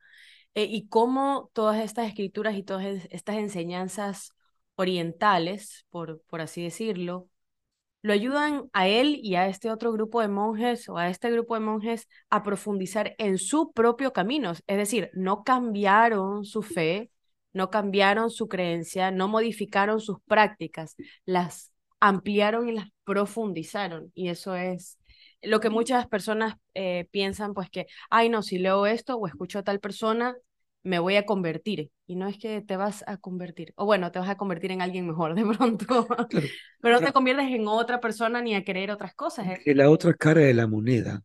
eh, 0.53 0.65
y 0.65 0.87
cómo 0.87 1.49
todas 1.53 1.83
estas 1.83 2.07
escrituras 2.07 2.55
y 2.55 2.63
todas 2.63 3.05
estas 3.09 3.37
enseñanzas 3.37 4.31
orientales, 4.75 5.85
por, 5.89 6.21
por 6.29 6.41
así 6.41 6.63
decirlo, 6.63 7.29
lo 8.01 8.13
ayudan 8.13 8.69
a 8.73 8.87
él 8.87 9.19
y 9.21 9.35
a 9.35 9.47
este 9.47 9.71
otro 9.71 9.91
grupo 9.91 10.21
de 10.21 10.29
monjes 10.29 10.87
o 10.89 10.97
a 10.97 11.09
este 11.09 11.31
grupo 11.31 11.55
de 11.55 11.61
monjes 11.61 12.07
a 12.29 12.43
profundizar 12.43 13.15
en 13.17 13.37
su 13.37 13.71
propio 13.73 14.13
camino. 14.13 14.51
Es 14.51 14.77
decir, 14.77 15.09
no 15.13 15.43
cambiaron 15.43 16.45
su 16.45 16.61
fe, 16.61 17.11
no 17.53 17.69
cambiaron 17.69 18.29
su 18.29 18.47
creencia, 18.47 19.11
no 19.11 19.27
modificaron 19.27 19.99
sus 19.99 20.21
prácticas, 20.21 20.95
las 21.25 21.71
ampliaron 21.99 22.69
y 22.69 22.73
las 22.73 22.87
profundizaron. 23.03 24.11
Y 24.15 24.29
eso 24.29 24.55
es 24.55 24.97
lo 25.41 25.59
que 25.59 25.69
muchas 25.69 26.07
personas 26.07 26.55
eh, 26.73 27.07
piensan, 27.11 27.53
pues 27.53 27.69
que, 27.69 27.87
ay, 28.09 28.29
no, 28.29 28.43
si 28.43 28.59
leo 28.59 28.85
esto 28.85 29.15
o 29.17 29.27
escucho 29.27 29.59
a 29.59 29.63
tal 29.63 29.79
persona, 29.79 30.35
me 30.83 30.99
voy 30.99 31.15
a 31.15 31.25
convertir. 31.25 31.91
Y 32.05 32.15
no 32.15 32.27
es 32.27 32.37
que 32.37 32.61
te 32.61 32.75
vas 32.77 33.03
a 33.07 33.17
convertir, 33.17 33.73
o 33.75 33.85
bueno, 33.85 34.11
te 34.11 34.19
vas 34.19 34.29
a 34.29 34.37
convertir 34.37 34.71
en 34.71 34.81
alguien 34.81 35.05
mejor 35.05 35.35
de 35.35 35.45
pronto, 35.45 36.07
pero 36.81 36.99
no 36.99 37.05
te 37.05 37.13
conviertes 37.13 37.47
en 37.51 37.67
otra 37.67 37.99
persona 37.99 38.41
ni 38.41 38.55
a 38.55 38.63
creer 38.63 38.91
otras 38.91 39.13
cosas. 39.13 39.47
¿eh? 39.47 39.61
Que 39.63 39.75
la 39.75 39.89
otra 39.89 40.13
cara 40.13 40.41
de 40.41 40.53
la 40.53 40.67
moneda, 40.67 41.21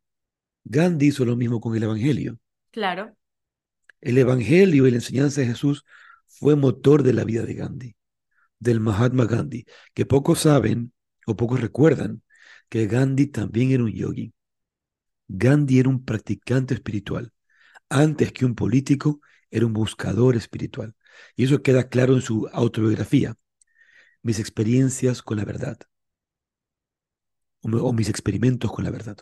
Gandhi 0.65 1.07
hizo 1.07 1.25
lo 1.25 1.37
mismo 1.37 1.61
con 1.61 1.77
el 1.77 1.83
Evangelio. 1.83 2.39
Claro. 2.71 3.15
El 4.01 4.19
Evangelio 4.19 4.87
y 4.87 4.91
la 4.91 4.97
enseñanza 4.97 5.41
de 5.41 5.47
Jesús 5.49 5.85
fue 6.27 6.57
motor 6.57 7.03
de 7.03 7.15
la 7.15 7.25
vida 7.25 7.45
de 7.45 7.55
Gandhi, 7.55 7.97
del 8.59 8.81
Mahatma 8.81 9.25
Gandhi, 9.25 9.65
que 9.95 10.05
pocos 10.05 10.41
saben 10.41 10.93
o 11.27 11.37
pocos 11.37 11.61
recuerdan 11.61 12.23
que 12.69 12.87
Gandhi 12.87 13.29
también 13.29 13.71
era 13.71 13.85
un 13.85 13.93
yogi. 13.93 14.35
Gandhi 15.29 15.79
era 15.79 15.89
un 15.89 16.05
practicante 16.05 16.75
espiritual. 16.75 17.33
Antes 17.89 18.33
que 18.33 18.45
un 18.45 18.55
político, 18.55 19.21
era 19.55 19.67
un 19.67 19.73
buscador 19.73 20.35
espiritual. 20.35 20.97
Y 21.37 21.45
eso 21.45 21.63
queda 21.63 21.89
claro 21.89 22.15
en 22.15 22.23
su 22.23 22.49
autobiografía. 22.53 23.37
Mis 24.21 24.41
experiencias 24.41 25.23
con 25.23 25.37
la 25.37 25.45
verdad. 25.45 25.79
O, 27.63 27.93
mis 27.93 28.09
experimentos 28.09 28.73
con 28.73 28.85
la 28.85 28.91
verdad. 28.91 29.17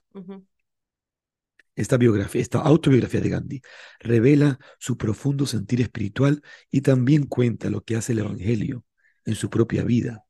Esta 1.77 1.99
biografía, 1.99 2.41
esta 2.41 2.61
autobiografía 2.61 3.21
de 3.21 3.29
Gandhi 3.29 3.63
revela 4.01 4.59
su 4.79 4.97
profundo 4.97 5.45
sentir 5.45 5.83
espiritual 5.83 6.43
y 6.71 6.81
también 6.81 7.27
cuenta 7.27 7.69
lo 7.69 7.83
que 7.85 7.97
hace 7.97 8.13
el 8.13 8.21
Evangelio 8.21 8.87
en 9.27 9.35
su 9.35 9.51
propia 9.51 9.85
vida. 9.85 10.25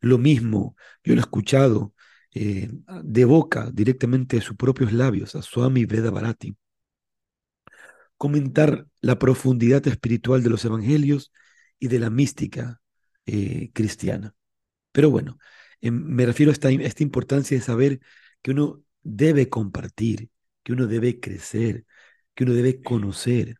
Lo 0.00 0.18
mismo, 0.18 0.76
yo 1.02 1.14
lo 1.14 1.20
he 1.20 1.22
escuchado 1.22 1.94
eh, 2.32 2.70
de 3.02 3.24
boca, 3.24 3.70
directamente 3.72 4.36
de 4.36 4.42
sus 4.42 4.56
propios 4.56 4.92
labios, 4.92 5.34
a 5.34 5.42
Swami 5.42 5.84
Veda 5.84 6.12
Bharati, 6.12 6.56
comentar 8.18 8.86
la 9.00 9.18
profundidad 9.18 9.86
espiritual 9.88 10.42
de 10.42 10.50
los 10.50 10.64
evangelios 10.64 11.32
y 11.78 11.88
de 11.88 12.00
la 12.00 12.10
mística 12.10 12.80
eh, 13.26 13.70
cristiana. 13.72 14.34
Pero 14.92 15.10
bueno, 15.10 15.38
em, 15.80 15.94
me 15.94 16.26
refiero 16.26 16.50
a 16.50 16.54
esta, 16.54 16.70
esta 16.70 17.02
importancia 17.02 17.56
de 17.56 17.62
saber 17.62 18.00
que 18.42 18.52
uno 18.52 18.82
debe 19.02 19.48
compartir, 19.48 20.30
que 20.62 20.72
uno 20.72 20.86
debe 20.86 21.20
crecer, 21.20 21.86
que 22.34 22.44
uno 22.44 22.54
debe 22.54 22.82
conocer 22.82 23.56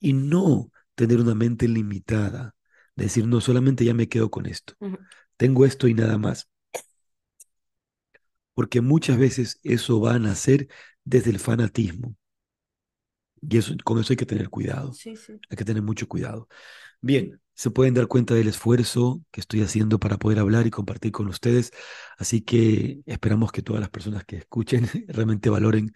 y 0.00 0.12
no 0.14 0.72
tener 0.94 1.20
una 1.20 1.34
mente 1.34 1.68
limitada, 1.68 2.54
decir, 2.96 3.26
no, 3.26 3.40
solamente 3.40 3.84
ya 3.84 3.94
me 3.94 4.08
quedo 4.08 4.30
con 4.30 4.46
esto, 4.46 4.74
tengo 5.36 5.64
esto 5.66 5.88
y 5.88 5.94
nada 5.94 6.18
más. 6.18 6.48
Porque 8.54 8.80
muchas 8.80 9.18
veces 9.18 9.60
eso 9.62 10.00
va 10.00 10.14
a 10.14 10.18
nacer 10.18 10.68
desde 11.04 11.30
el 11.30 11.38
fanatismo. 11.38 12.16
Y 13.42 13.58
eso, 13.58 13.74
con 13.84 13.98
eso 13.98 14.12
hay 14.12 14.16
que 14.16 14.26
tener 14.26 14.48
cuidado. 14.48 14.92
Hay 15.50 15.56
que 15.56 15.64
tener 15.64 15.82
mucho 15.82 16.06
cuidado. 16.08 16.48
Bien, 17.00 17.40
se 17.54 17.70
pueden 17.70 17.94
dar 17.94 18.06
cuenta 18.06 18.34
del 18.34 18.48
esfuerzo 18.48 19.22
que 19.30 19.40
estoy 19.40 19.62
haciendo 19.62 19.98
para 19.98 20.16
poder 20.18 20.38
hablar 20.38 20.66
y 20.66 20.70
compartir 20.70 21.12
con 21.12 21.26
ustedes. 21.26 21.72
Así 22.16 22.40
que 22.42 23.00
esperamos 23.06 23.52
que 23.52 23.62
todas 23.62 23.80
las 23.80 23.90
personas 23.90 24.24
que 24.24 24.36
escuchen 24.36 24.88
realmente 25.08 25.50
valoren 25.50 25.92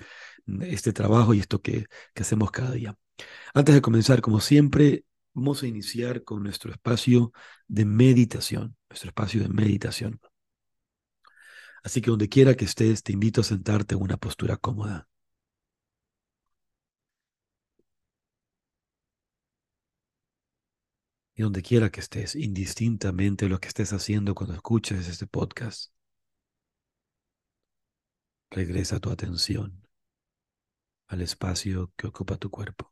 este 0.62 0.92
trabajo 0.92 1.34
y 1.34 1.40
esto 1.40 1.62
que, 1.62 1.86
que 2.14 2.22
hacemos 2.22 2.50
cada 2.50 2.72
día. 2.72 2.96
Antes 3.54 3.74
de 3.74 3.82
comenzar, 3.82 4.20
como 4.20 4.40
siempre, 4.40 5.04
vamos 5.34 5.62
a 5.62 5.66
iniciar 5.66 6.24
con 6.24 6.42
nuestro 6.42 6.72
espacio 6.72 7.32
de 7.68 7.84
meditación, 7.84 8.76
nuestro 8.90 9.10
espacio 9.10 9.42
de 9.42 9.48
meditación. 9.48 10.20
Así 11.82 12.00
que 12.00 12.10
donde 12.10 12.28
quiera 12.28 12.54
que 12.54 12.64
estés, 12.64 13.02
te 13.02 13.12
invito 13.12 13.40
a 13.40 13.44
sentarte 13.44 13.94
en 13.94 14.02
una 14.02 14.16
postura 14.16 14.56
cómoda. 14.56 15.08
Y 21.36 21.42
donde 21.42 21.62
quiera 21.62 21.90
que 21.90 22.00
estés, 22.00 22.34
indistintamente 22.34 23.48
lo 23.48 23.60
que 23.60 23.68
estés 23.68 23.92
haciendo 23.92 24.34
cuando 24.34 24.54
escuches 24.54 25.06
este 25.06 25.26
podcast. 25.26 25.92
Regresa 28.50 28.98
tu 29.00 29.10
atención 29.10 29.86
al 31.08 31.20
espacio 31.20 31.92
que 31.96 32.06
ocupa 32.06 32.38
tu 32.38 32.50
cuerpo. 32.50 32.90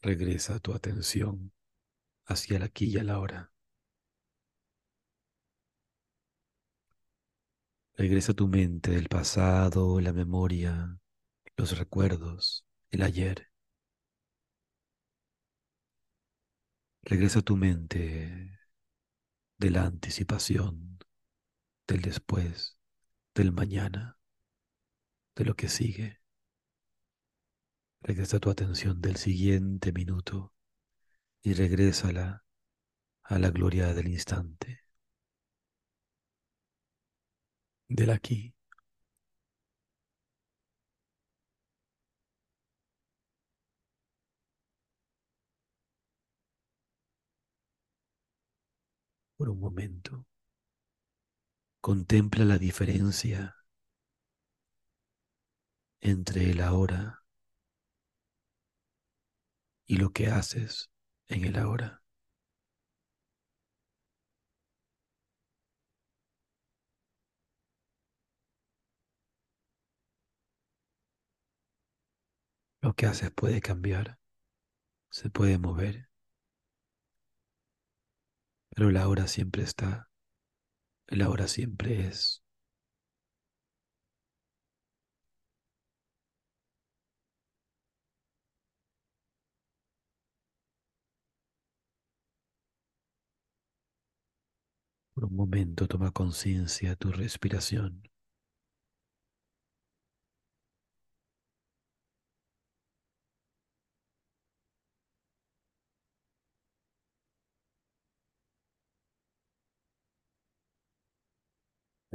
Regresa 0.00 0.60
tu 0.60 0.72
atención 0.72 1.52
hacia 2.26 2.60
la 2.60 2.66
aquí 2.66 2.86
y 2.86 2.98
a 2.98 3.02
la 3.02 3.18
hora. 3.18 3.52
Regresa 7.94 8.34
tu 8.34 8.46
mente 8.46 8.92
del 8.92 9.08
pasado, 9.08 10.00
la 10.00 10.12
memoria, 10.12 10.96
los 11.56 11.76
recuerdos, 11.76 12.64
el 12.90 13.02
ayer. 13.02 13.55
Regresa 17.08 17.40
tu 17.40 17.56
mente 17.56 18.58
de 19.58 19.70
la 19.70 19.84
anticipación, 19.84 20.98
del 21.86 22.02
después, 22.02 22.80
del 23.32 23.52
mañana, 23.52 24.18
de 25.36 25.44
lo 25.44 25.54
que 25.54 25.68
sigue. 25.68 26.20
Regresa 28.00 28.40
tu 28.40 28.50
atención 28.50 29.00
del 29.00 29.18
siguiente 29.18 29.92
minuto 29.92 30.52
y 31.42 31.54
regrésala 31.54 32.44
a 33.22 33.38
la 33.38 33.50
gloria 33.50 33.94
del 33.94 34.08
instante, 34.08 34.80
del 37.88 38.10
aquí. 38.10 38.55
Por 49.38 49.48
un 49.48 49.58
momento, 49.60 50.26
contempla 51.80 52.44
la 52.44 52.58
diferencia 52.58 53.54
entre 56.00 56.50
el 56.50 56.62
ahora 56.62 57.22
y 59.86 59.96
lo 59.96 60.10
que 60.12 60.28
haces 60.28 60.90
en 61.28 61.44
el 61.44 61.56
ahora. 61.58 62.02
Lo 72.80 72.94
que 72.94 73.04
haces 73.06 73.30
puede 73.30 73.60
cambiar, 73.60 74.18
se 75.10 75.30
puede 75.30 75.58
mover, 75.58 76.08
pero 78.76 78.92
la 78.92 79.08
hora 79.08 79.26
siempre 79.26 79.64
está, 79.64 80.08
el 81.08 81.22
ahora 81.22 81.48
siempre 81.48 82.06
es. 82.06 82.44
Por 95.14 95.24
un 95.24 95.34
momento 95.34 95.88
toma 95.88 96.12
conciencia 96.12 96.94
tu 96.94 97.10
respiración. 97.10 98.04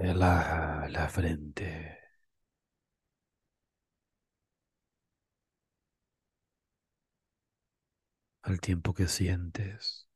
Relaja 0.01 0.89
la 0.89 1.07
frente. 1.07 1.97
Al 8.43 8.59
tiempo 8.59 8.93
que 8.93 9.07
sientes 9.07 10.07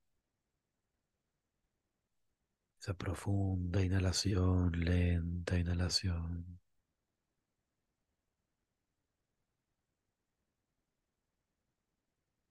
esa 2.80 2.94
profunda 2.94 3.82
inhalación, 3.84 4.72
lenta 4.80 5.58
inhalación. 5.60 6.60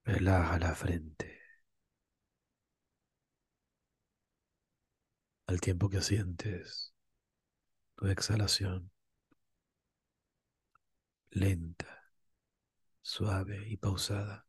Relaja 0.06 0.58
la 0.58 0.74
frente. 0.74 1.40
Al 5.46 5.58
tiempo 5.60 5.88
que 5.88 6.02
sientes 6.02 6.93
tu 7.96 8.06
exhalación 8.06 8.90
lenta, 11.34 12.12
suave 13.02 13.68
y 13.68 13.76
pausada. 13.76 14.46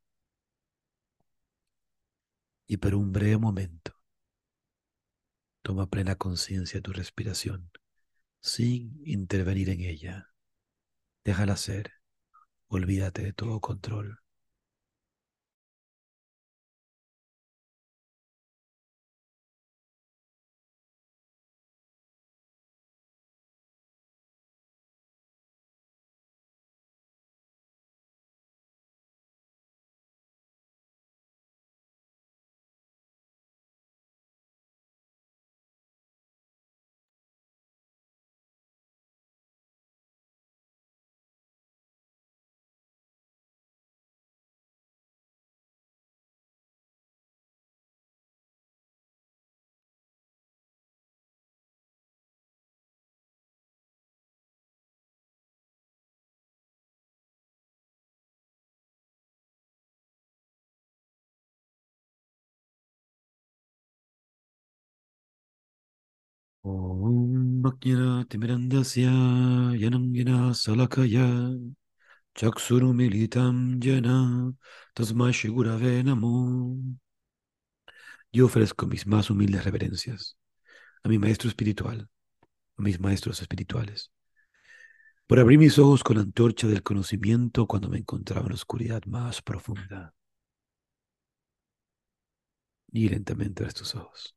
Y 2.67 2.77
por 2.77 2.95
un 2.95 3.12
breve 3.12 3.38
momento, 3.38 3.91
toma 5.62 5.88
plena 5.88 6.15
conciencia 6.15 6.77
de 6.77 6.81
tu 6.84 6.93
respiración 6.93 7.71
sin 8.39 9.01
intervenir 9.05 9.69
en 9.69 9.81
ella. 9.81 10.31
Déjala 11.23 11.58
ser. 11.58 11.91
Olvídate 12.67 13.23
de 13.23 13.34
todo 13.34 13.60
control. 13.60 14.19
Timirandasya 68.28 69.13
Yanangina 69.78 70.51
Salakaya 70.56 71.54
Chaksurumilitam 72.34 73.80
Jana 73.80 74.51
Tasma 74.95 75.32
Shigurave 75.32 76.04
Namo. 76.04 76.75
Yo 78.34 78.45
ofrezco 78.47 78.88
mis 78.88 79.06
más 79.06 79.30
humildes 79.30 79.63
reverencias 79.63 80.38
a 81.04 81.10
mi 81.10 81.19
maestro 81.19 81.49
espiritual, 81.49 82.10
a 82.78 82.82
mis 82.82 82.99
maestros 82.99 83.41
espirituales, 83.41 84.12
por 85.28 85.38
abrir 85.39 85.60
mis 85.60 85.78
ojos 85.78 86.04
con 86.04 86.15
la 86.15 86.23
antorcha 86.23 86.65
del 86.65 86.82
conocimiento 86.82 87.67
cuando 87.67 87.89
me 87.89 87.99
encontraba 87.99 88.47
en 88.47 88.49
la 88.49 88.56
oscuridad 88.56 89.06
más 89.06 89.43
profunda. 89.43 90.15
Y 92.91 93.08
lentamente 93.10 93.62
abres 93.62 93.75
tus 93.75 93.93
ojos. 93.93 94.36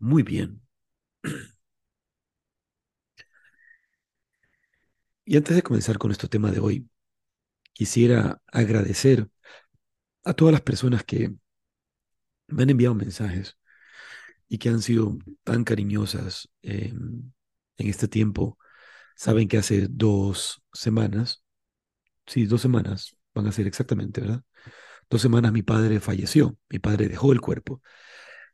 Muy 0.00 0.24
bien. 0.24 0.60
Y 5.24 5.36
antes 5.36 5.54
de 5.56 5.62
comenzar 5.62 5.98
con 5.98 6.08
nuestro 6.08 6.28
tema 6.28 6.50
de 6.50 6.60
hoy, 6.60 6.88
quisiera 7.74 8.42
agradecer 8.48 9.30
a 10.24 10.34
todas 10.34 10.52
las 10.52 10.62
personas 10.62 11.04
que 11.04 11.34
me 12.48 12.62
han 12.62 12.70
enviado 12.70 12.94
mensajes 12.94 13.56
y 14.48 14.58
que 14.58 14.68
han 14.70 14.82
sido 14.82 15.18
tan 15.44 15.64
cariñosas 15.64 16.50
en 16.62 17.34
este 17.78 18.08
tiempo. 18.08 18.58
Saben 19.16 19.48
que 19.48 19.58
hace 19.58 19.88
dos 19.90 20.62
semanas, 20.72 21.44
sí, 22.26 22.46
dos 22.46 22.62
semanas, 22.62 23.16
van 23.34 23.46
a 23.46 23.52
ser 23.52 23.66
exactamente, 23.66 24.20
¿verdad? 24.22 24.44
Dos 25.10 25.22
semanas 25.22 25.52
mi 25.52 25.62
padre 25.62 26.00
falleció, 26.00 26.58
mi 26.70 26.78
padre 26.78 27.08
dejó 27.08 27.32
el 27.32 27.40
cuerpo. 27.40 27.82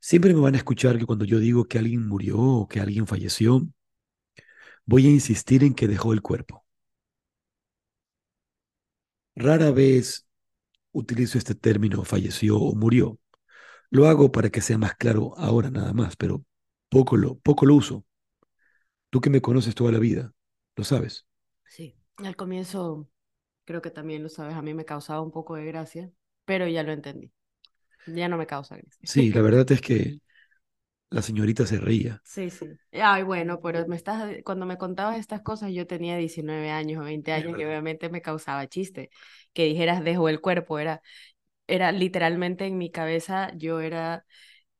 Siempre 0.09 0.33
me 0.33 0.40
van 0.40 0.55
a 0.55 0.59
escuchar 0.59 0.99
que 0.99 1.05
cuando 1.05 1.25
yo 1.25 1.40
digo 1.40 1.64
que 1.64 1.81
alguien 1.81 2.07
murió 2.07 2.38
o 2.38 2.69
que 2.69 2.79
alguien 2.79 3.09
falleció, 3.09 3.66
voy 4.85 5.05
a 5.09 5.11
insistir 5.11 5.64
en 5.64 5.75
que 5.75 5.88
dejó 5.88 6.12
el 6.12 6.23
cuerpo. 6.23 6.64
Rara 9.35 9.73
vez 9.73 10.29
utilizo 10.92 11.38
este 11.38 11.57
término 11.57 12.05
falleció 12.05 12.57
o 12.57 12.77
murió. 12.77 13.19
Lo 13.90 14.07
hago 14.07 14.31
para 14.31 14.49
que 14.49 14.61
sea 14.61 14.79
más 14.79 14.95
claro 14.95 15.37
ahora 15.38 15.71
nada 15.71 15.92
más, 15.92 16.14
pero 16.14 16.45
poco 16.88 17.16
lo, 17.16 17.40
poco 17.40 17.66
lo 17.66 17.75
uso. 17.75 18.05
Tú 19.11 19.21
que 19.21 19.29
me 19.29 19.42
conoces 19.42 19.75
toda 19.75 19.90
la 19.90 19.99
vida, 19.99 20.33
lo 20.77 20.85
sabes. 20.85 21.27
Sí, 21.64 21.97
al 22.19 22.37
comienzo 22.37 23.11
creo 23.64 23.83
que 23.83 23.90
también 23.90 24.23
lo 24.23 24.29
sabes, 24.29 24.55
a 24.55 24.62
mí 24.62 24.73
me 24.73 24.85
causaba 24.85 25.21
un 25.21 25.33
poco 25.33 25.57
de 25.57 25.64
gracia, 25.64 26.12
pero 26.45 26.69
ya 26.69 26.85
lo 26.85 26.92
entendí. 26.92 27.33
Ya 28.07 28.29
no 28.29 28.37
me 28.38 28.47
causa 28.47 28.77
gracia. 28.77 29.01
Sí, 29.03 29.33
la 29.33 29.40
verdad 29.42 29.71
es 29.73 29.81
que 29.81 30.21
la 31.11 31.23
señorita 31.23 31.66
se 31.66 31.79
reía. 31.81 32.23
Sí, 32.23 32.51
sí. 32.51 32.79
Ay, 32.92 33.23
bueno, 33.23 33.61
pero 33.61 33.87
me 33.87 33.95
estás, 33.97 34.35
cuando 34.45 34.66
me 34.66 34.77
contabas 34.79 35.19
estas 35.19 35.42
cosas, 35.42 35.71
yo 35.73 35.87
tenía 35.87 36.16
19 36.16 36.71
años 36.71 37.01
o 37.01 37.05
20 37.05 37.33
años 37.33 37.57
y 37.57 37.64
obviamente 37.64 38.09
me 38.11 38.21
causaba 38.21 38.66
chiste. 38.69 39.11
Que 39.53 39.64
dijeras, 39.64 40.03
dejo 40.05 40.29
el 40.29 40.40
cuerpo, 40.40 40.79
era, 40.79 41.03
era 41.69 41.92
literalmente 41.92 42.66
en 42.66 42.79
mi 42.79 42.90
cabeza, 42.90 43.53
yo 43.57 43.81
era, 43.81 44.27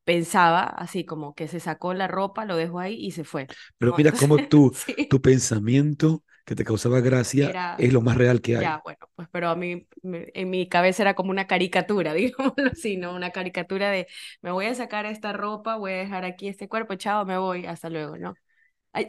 pensaba 0.05 0.63
así 0.65 1.05
como 1.07 1.35
que 1.35 1.49
se 1.49 1.61
sacó 1.61 1.95
la 1.95 2.09
ropa, 2.09 2.45
lo 2.47 2.57
dejó 2.57 2.81
ahí 2.81 2.97
y 2.97 3.13
se 3.13 3.25
fue. 3.25 3.49
Pero 3.79 3.95
mira 3.97 4.13
cómo 4.13 4.41
tú, 4.41 4.73
tu 5.09 5.21
pensamiento 5.21 6.25
que 6.47 6.57
te 6.57 6.65
causaba 6.65 7.01
gracia 7.01 7.75
es 7.79 7.93
lo 7.93 8.01
más 8.03 8.17
real 8.17 8.41
que 8.41 8.57
hay. 8.57 8.67
Ya, 8.67 8.81
bueno, 8.85 8.99
pues 9.15 9.29
pero 9.31 9.51
a 9.51 9.57
mí, 9.57 9.87
en 10.03 10.51
mi 10.51 10.69
cabeza 10.69 11.03
era 11.03 11.15
como 11.15 11.31
una 11.31 11.47
caricatura, 11.47 12.15
digámoslo 12.15 12.71
así, 12.73 12.97
¿no? 12.97 13.15
Una 13.15 13.31
caricatura 13.31 13.91
de, 13.91 14.07
me 14.41 14.51
voy 14.51 14.67
a 14.67 14.75
sacar 14.75 15.05
esta 15.07 15.35
ropa, 15.35 15.77
voy 15.77 15.93
a 15.93 15.97
dejar 15.97 16.25
aquí 16.25 16.49
este 16.49 16.69
cuerpo, 16.69 16.95
chao, 16.95 17.27
me 17.27 17.37
voy, 17.39 17.67
hasta 17.67 17.91
luego, 17.91 18.17
¿no? 18.17 18.35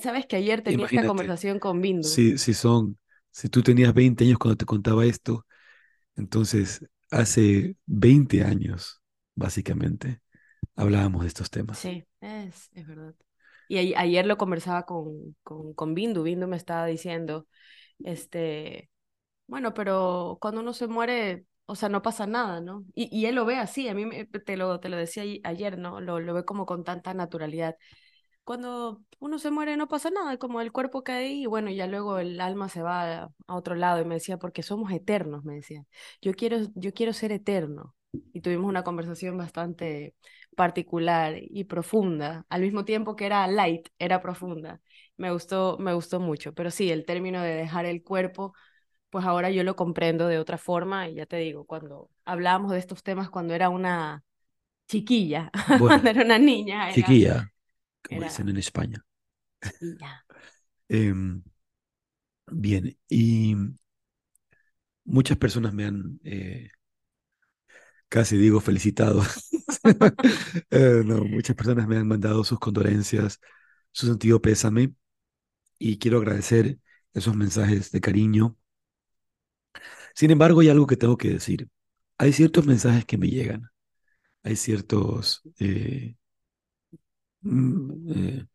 Sabes 0.02 0.26
que 0.26 0.36
ayer 0.36 0.62
tenía 0.64 0.86
esta 0.88 1.06
conversación 1.06 1.60
con 1.60 1.82
Bindu. 1.82 2.10
Sí, 2.10 2.38
sí 2.38 2.54
son, 2.54 2.98
si 3.32 3.50
tú 3.50 3.64
tenías 3.64 3.94
20 3.94 4.26
años 4.26 4.38
cuando 4.38 4.58
te 4.58 4.66
contaba 4.66 5.06
esto, 5.06 5.46
entonces 6.16 6.86
hace 7.12 7.76
20 7.86 8.44
años, 8.44 9.02
básicamente, 9.36 10.22
hablábamos 10.76 11.24
de 11.24 11.30
estos 11.30 11.50
temas. 11.50 11.80
Sí, 11.80 12.06
es, 12.22 12.70
es 12.74 12.88
verdad. 12.88 13.16
Y 13.68 13.94
ayer 13.96 14.26
lo 14.26 14.38
conversaba 14.38 14.84
con, 14.86 15.36
con, 15.44 15.74
con 15.74 15.94
Bindu. 15.94 16.24
Bindu 16.24 16.48
me 16.48 16.58
estaba 16.58 16.86
diciendo, 16.86 17.48
este, 18.04 18.90
bueno, 19.48 19.74
pero 19.74 20.38
cuando 20.42 20.62
uno 20.62 20.74
se 20.74 20.88
muere, 20.88 21.46
o 21.66 21.76
sea, 21.76 21.90
no 21.90 22.02
pasa 22.02 22.28
nada, 22.28 22.62
¿no? 22.62 22.86
Y, 22.96 23.10
y 23.18 23.26
él 23.28 23.36
lo 23.36 23.46
ve 23.46 23.58
así, 23.58 23.88
a 23.90 23.94
mí 23.96 24.06
me, 24.06 24.26
te, 24.26 24.58
lo, 24.58 24.80
te 24.80 24.90
lo 24.90 24.98
decía 24.98 25.24
ayer, 25.44 25.78
¿no? 25.78 26.02
Lo, 26.02 26.20
lo 26.20 26.34
ve 26.34 26.46
como 26.46 26.66
con 26.66 26.84
tanta 26.84 27.14
naturalidad. 27.14 27.76
Cuando 28.44 29.02
uno 29.20 29.40
se 29.40 29.52
muere 29.52 29.76
no 29.78 29.88
pasa 29.90 30.10
nada, 30.10 30.38
como 30.38 30.62
el 30.62 30.72
cuerpo 30.72 31.04
cae 31.04 31.26
ahí 31.28 31.44
y 31.44 31.46
bueno, 31.48 31.70
ya 31.70 31.86
luego 31.88 32.18
el 32.20 32.40
alma 32.40 32.70
se 32.70 32.82
va 32.82 33.24
a, 33.24 33.30
a 33.48 33.56
otro 33.56 33.76
lado 33.76 34.02
y 34.02 34.06
me 34.06 34.16
decía, 34.16 34.38
porque 34.38 34.64
somos 34.64 34.92
eternos, 34.92 35.44
me 35.44 35.56
decía. 35.56 35.84
Yo 36.22 36.34
quiero, 36.34 36.60
yo 36.76 36.94
quiero 36.94 37.12
ser 37.14 37.32
eterno. 37.34 37.94
Y 38.34 38.42
tuvimos 38.42 38.68
una 38.70 38.84
conversación 38.84 39.38
bastante 39.38 40.16
particular 40.58 41.36
y 41.40 41.66
profunda, 41.66 42.46
al 42.50 42.64
mismo 42.64 42.86
tiempo 42.86 43.16
que 43.16 43.28
era 43.28 43.48
light, 43.48 43.90
era 44.00 44.22
profunda. 44.22 44.82
Me 45.18 45.32
gustó, 45.32 45.78
me 45.80 45.94
gustó 45.94 46.20
mucho, 46.20 46.54
pero 46.56 46.72
sí, 46.72 46.92
el 46.92 47.06
término 47.06 47.42
de 47.44 47.56
dejar 47.56 47.86
el 47.88 48.04
cuerpo, 48.04 48.56
pues 49.12 49.26
ahora 49.26 49.52
yo 49.52 49.64
lo 49.64 49.76
comprendo 49.76 50.28
de 50.28 50.40
otra 50.40 50.58
forma 50.58 51.10
y 51.10 51.16
ya 51.16 51.28
te 51.28 51.38
digo, 51.38 51.66
cuando 51.66 52.12
hablábamos 52.26 52.72
de 52.74 52.80
estos 52.80 53.04
temas 53.04 53.30
cuando 53.30 53.56
era 53.56 53.70
una 53.70 54.24
chiquilla, 54.88 55.52
cuando 55.80 56.10
era 56.10 56.24
una 56.24 56.40
niña. 56.40 56.92
chiquilla, 56.94 57.52
como 58.04 58.24
dicen 58.24 58.50
en 58.50 58.58
España. 58.58 59.06
Em, 60.90 61.44
bien, 62.52 62.98
y 63.10 63.56
muchas 65.06 65.38
personas 65.38 65.74
me 65.74 65.86
han 65.86 66.20
eh, 66.24 66.70
casi 68.10 68.38
digo 68.38 68.60
felicitado. 68.62 69.22
Eh, 70.72 71.04
no, 71.06 71.24
muchas 71.26 71.56
personas 71.56 71.88
me 71.88 71.98
han 71.98 72.08
mandado 72.08 72.44
sus 72.44 72.60
condolencias, 72.60 73.40
su 73.92 74.08
sentido 74.08 74.42
pésame 74.42 74.94
y 75.80 76.00
quiero 76.00 76.20
agradecer 76.20 76.80
esos 77.14 77.36
mensajes 77.36 77.92
de 77.92 78.02
cariño. 78.02 78.58
Sin 80.16 80.32
embargo, 80.32 80.62
hay 80.62 80.70
algo 80.70 80.88
que 80.88 80.98
tengo 80.98 81.18
que 81.18 81.30
decir. 81.30 81.70
Hay 82.18 82.34
ciertos 82.34 82.66
mensajes 82.66 83.06
que 83.06 83.18
me 83.18 83.30
llegan. 83.30 83.70
Hay 84.44 84.56
ciertos... 84.58 85.42
Eh, 85.60 86.16
mm, 87.42 88.12
eh, 88.16 88.46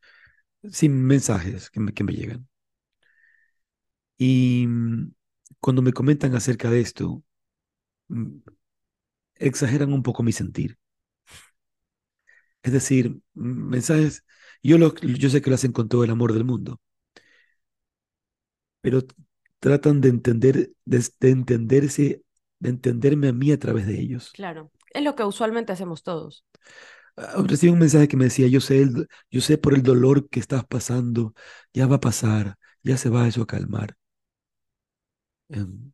mensajes 0.88 1.70
que 1.70 1.80
me, 1.80 1.92
que 1.92 2.04
me 2.04 2.12
llegan. 2.12 2.48
Y 4.18 4.66
mm, 4.68 5.12
cuando 5.60 5.82
me 5.82 5.92
comentan 5.92 6.34
acerca 6.34 6.70
de 6.70 6.80
esto, 6.80 7.22
mm, 8.08 8.38
exageran 9.46 9.92
un 9.92 10.02
poco 10.02 10.22
mi 10.22 10.32
sentir. 10.32 10.78
Es 12.62 12.72
decir, 12.72 13.20
mensajes, 13.34 14.24
yo, 14.62 14.78
lo, 14.78 14.94
yo 14.94 15.30
sé 15.30 15.42
que 15.42 15.50
lo 15.50 15.54
hacen 15.54 15.72
con 15.72 15.88
todo 15.88 16.04
el 16.04 16.10
amor 16.10 16.32
del 16.32 16.44
mundo, 16.44 16.80
pero 18.80 19.02
tratan 19.58 20.00
de 20.00 20.08
entender, 20.08 20.70
de, 20.84 21.04
entenderse, 21.20 22.22
de 22.58 22.68
entenderme 22.68 23.28
a 23.28 23.32
mí 23.32 23.50
a 23.52 23.58
través 23.58 23.86
de 23.86 24.00
ellos. 24.00 24.30
Claro, 24.32 24.70
es 24.92 25.02
lo 25.02 25.14
que 25.14 25.24
usualmente 25.24 25.72
hacemos 25.72 26.02
todos. 26.02 26.44
Ah, 27.16 27.42
recibí 27.44 27.72
un 27.72 27.78
mensaje 27.78 28.08
que 28.08 28.16
me 28.16 28.24
decía, 28.24 28.48
yo 28.48 28.60
sé, 28.60 28.88
yo 29.30 29.40
sé 29.40 29.58
por 29.58 29.74
el 29.74 29.82
dolor 29.82 30.28
que 30.28 30.40
estás 30.40 30.64
pasando, 30.64 31.34
ya 31.72 31.86
va 31.86 31.96
a 31.96 32.00
pasar, 32.00 32.58
ya 32.82 32.96
se 32.96 33.10
va 33.10 33.28
eso 33.28 33.42
a 33.42 33.46
calmar. 33.46 33.96
Em, 35.48 35.92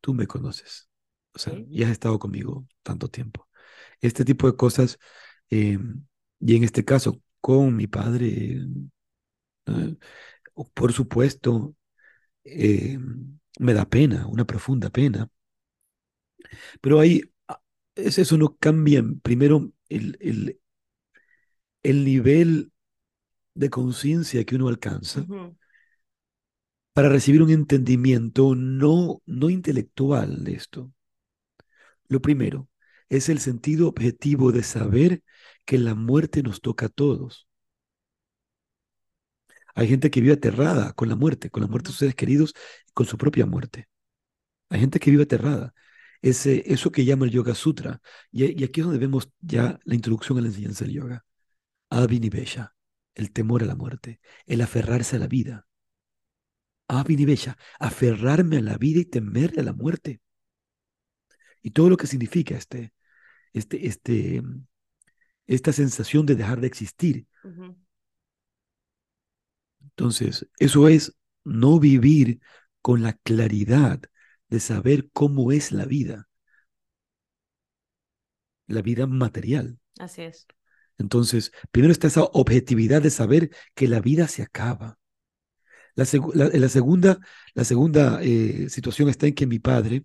tú 0.00 0.14
me 0.14 0.26
conoces. 0.26 0.88
O 1.34 1.38
sea, 1.38 1.54
ya 1.68 1.86
has 1.86 1.92
estado 1.92 2.18
conmigo 2.18 2.66
tanto 2.82 3.08
tiempo. 3.08 3.48
Este 4.00 4.24
tipo 4.24 4.46
de 4.50 4.56
cosas, 4.56 4.98
eh, 5.50 5.78
y 6.40 6.56
en 6.56 6.64
este 6.64 6.84
caso, 6.84 7.20
con 7.40 7.76
mi 7.76 7.86
padre, 7.86 8.60
eh, 9.66 9.96
por 10.74 10.92
supuesto, 10.92 11.74
eh, 12.44 12.98
me 13.60 13.74
da 13.74 13.86
pena, 13.88 14.26
una 14.28 14.46
profunda 14.46 14.90
pena. 14.90 15.30
Pero 16.80 17.00
ahí, 17.00 17.22
ah, 17.48 17.60
es 17.94 18.18
eso 18.18 18.36
no 18.38 18.56
cambia 18.56 19.04
primero 19.22 19.72
el, 19.88 20.16
el, 20.20 20.60
el 21.84 22.04
nivel 22.04 22.72
de 23.54 23.70
conciencia 23.70 24.44
que 24.44 24.56
uno 24.56 24.68
alcanza 24.68 25.26
para 26.94 27.08
recibir 27.08 27.42
un 27.42 27.50
entendimiento 27.50 28.54
no, 28.54 29.20
no 29.26 29.50
intelectual 29.50 30.44
de 30.44 30.54
esto, 30.54 30.92
lo 32.08 32.20
primero 32.20 32.68
es 33.08 33.28
el 33.28 33.38
sentido 33.40 33.88
objetivo 33.88 34.52
de 34.52 34.62
saber 34.62 35.22
que 35.64 35.78
la 35.78 35.94
muerte 35.94 36.42
nos 36.42 36.60
toca 36.60 36.86
a 36.86 36.88
todos. 36.88 37.48
Hay 39.74 39.88
gente 39.88 40.10
que 40.10 40.20
vive 40.20 40.34
aterrada 40.34 40.92
con 40.92 41.08
la 41.08 41.16
muerte, 41.16 41.50
con 41.50 41.62
la 41.62 41.68
muerte 41.68 41.88
de 41.88 41.92
sus 41.92 41.98
seres 41.98 42.14
queridos, 42.14 42.54
con 42.92 43.06
su 43.06 43.18
propia 43.18 43.46
muerte. 43.46 43.88
Hay 44.70 44.80
gente 44.80 45.00
que 45.00 45.10
vive 45.10 45.24
aterrada. 45.24 45.74
Ese, 46.22 46.62
eso 46.66 46.90
que 46.90 47.04
llama 47.04 47.26
el 47.26 47.32
Yoga 47.32 47.54
Sutra. 47.54 48.00
Y, 48.30 48.64
aquí 48.64 48.80
es 48.80 48.86
donde 48.86 48.98
vemos 48.98 49.28
ya 49.40 49.78
la 49.84 49.94
introducción 49.94 50.38
a 50.38 50.40
la 50.42 50.48
enseñanza 50.48 50.84
del 50.84 50.94
yoga. 50.94 51.24
Abhinivesha, 51.90 52.74
el 53.14 53.32
temor 53.32 53.62
a 53.62 53.66
la 53.66 53.76
muerte, 53.76 54.20
el 54.46 54.60
aferrarse 54.62 55.16
a 55.16 55.18
la 55.18 55.28
vida. 55.28 55.66
Abhinivesha, 56.88 57.58
aferrarme 57.78 58.58
a 58.58 58.62
la 58.62 58.78
vida 58.78 59.00
y 59.00 59.04
temerle 59.04 59.60
a 59.60 59.64
la 59.64 59.72
muerte 59.72 60.20
y 61.64 61.70
todo 61.70 61.88
lo 61.88 61.96
que 61.96 62.06
significa 62.06 62.54
este, 62.56 62.92
este, 63.54 63.86
este, 63.86 64.42
esta 65.46 65.72
sensación 65.72 66.26
de 66.26 66.36
dejar 66.36 66.60
de 66.60 66.66
existir. 66.66 67.26
Entonces, 69.80 70.46
eso 70.58 70.88
es 70.88 71.16
no 71.42 71.80
vivir 71.80 72.40
con 72.82 73.02
la 73.02 73.14
claridad 73.14 74.02
de 74.48 74.60
saber 74.60 75.08
cómo 75.14 75.52
es 75.52 75.72
la 75.72 75.86
vida, 75.86 76.28
la 78.66 78.82
vida 78.82 79.06
material. 79.06 79.78
Así 79.98 80.20
es. 80.20 80.46
Entonces, 80.98 81.50
primero 81.70 81.92
está 81.92 82.08
esa 82.08 82.24
objetividad 82.24 83.00
de 83.00 83.10
saber 83.10 83.50
que 83.74 83.88
la 83.88 84.00
vida 84.00 84.28
se 84.28 84.42
acaba. 84.42 84.98
La, 85.94 86.04
la, 86.34 86.68
segunda, 86.68 87.18
la 87.54 87.64
segunda 87.64 88.20
eh, 88.20 88.68
situación 88.68 89.08
está 89.08 89.26
en 89.28 89.34
que 89.34 89.46
mi 89.46 89.60
padre 89.60 90.04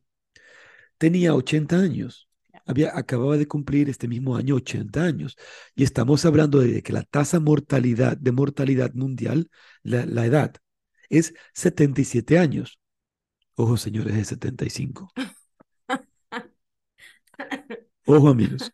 tenía 0.99 1.33
80 1.33 1.79
años. 1.79 2.29
Había, 2.67 2.95
acababa 2.95 3.37
de 3.37 3.47
cumplir 3.47 3.89
este 3.89 4.07
mismo 4.07 4.35
año 4.35 4.53
80 4.55 5.01
años. 5.03 5.35
Y 5.75 5.83
estamos 5.83 6.23
hablando 6.25 6.59
de 6.59 6.83
que 6.83 6.93
la 6.93 7.01
tasa 7.01 7.39
mortalidad, 7.39 8.15
de 8.15 8.31
mortalidad 8.31 8.93
mundial, 8.93 9.49
la, 9.81 10.05
la 10.05 10.27
edad, 10.27 10.53
es 11.09 11.33
77 11.53 12.37
años. 12.37 12.79
Ojo, 13.55 13.75
señores, 13.75 14.15
de 14.15 14.23
75. 14.23 15.11
Ojo, 18.05 18.29
amigos. 18.29 18.71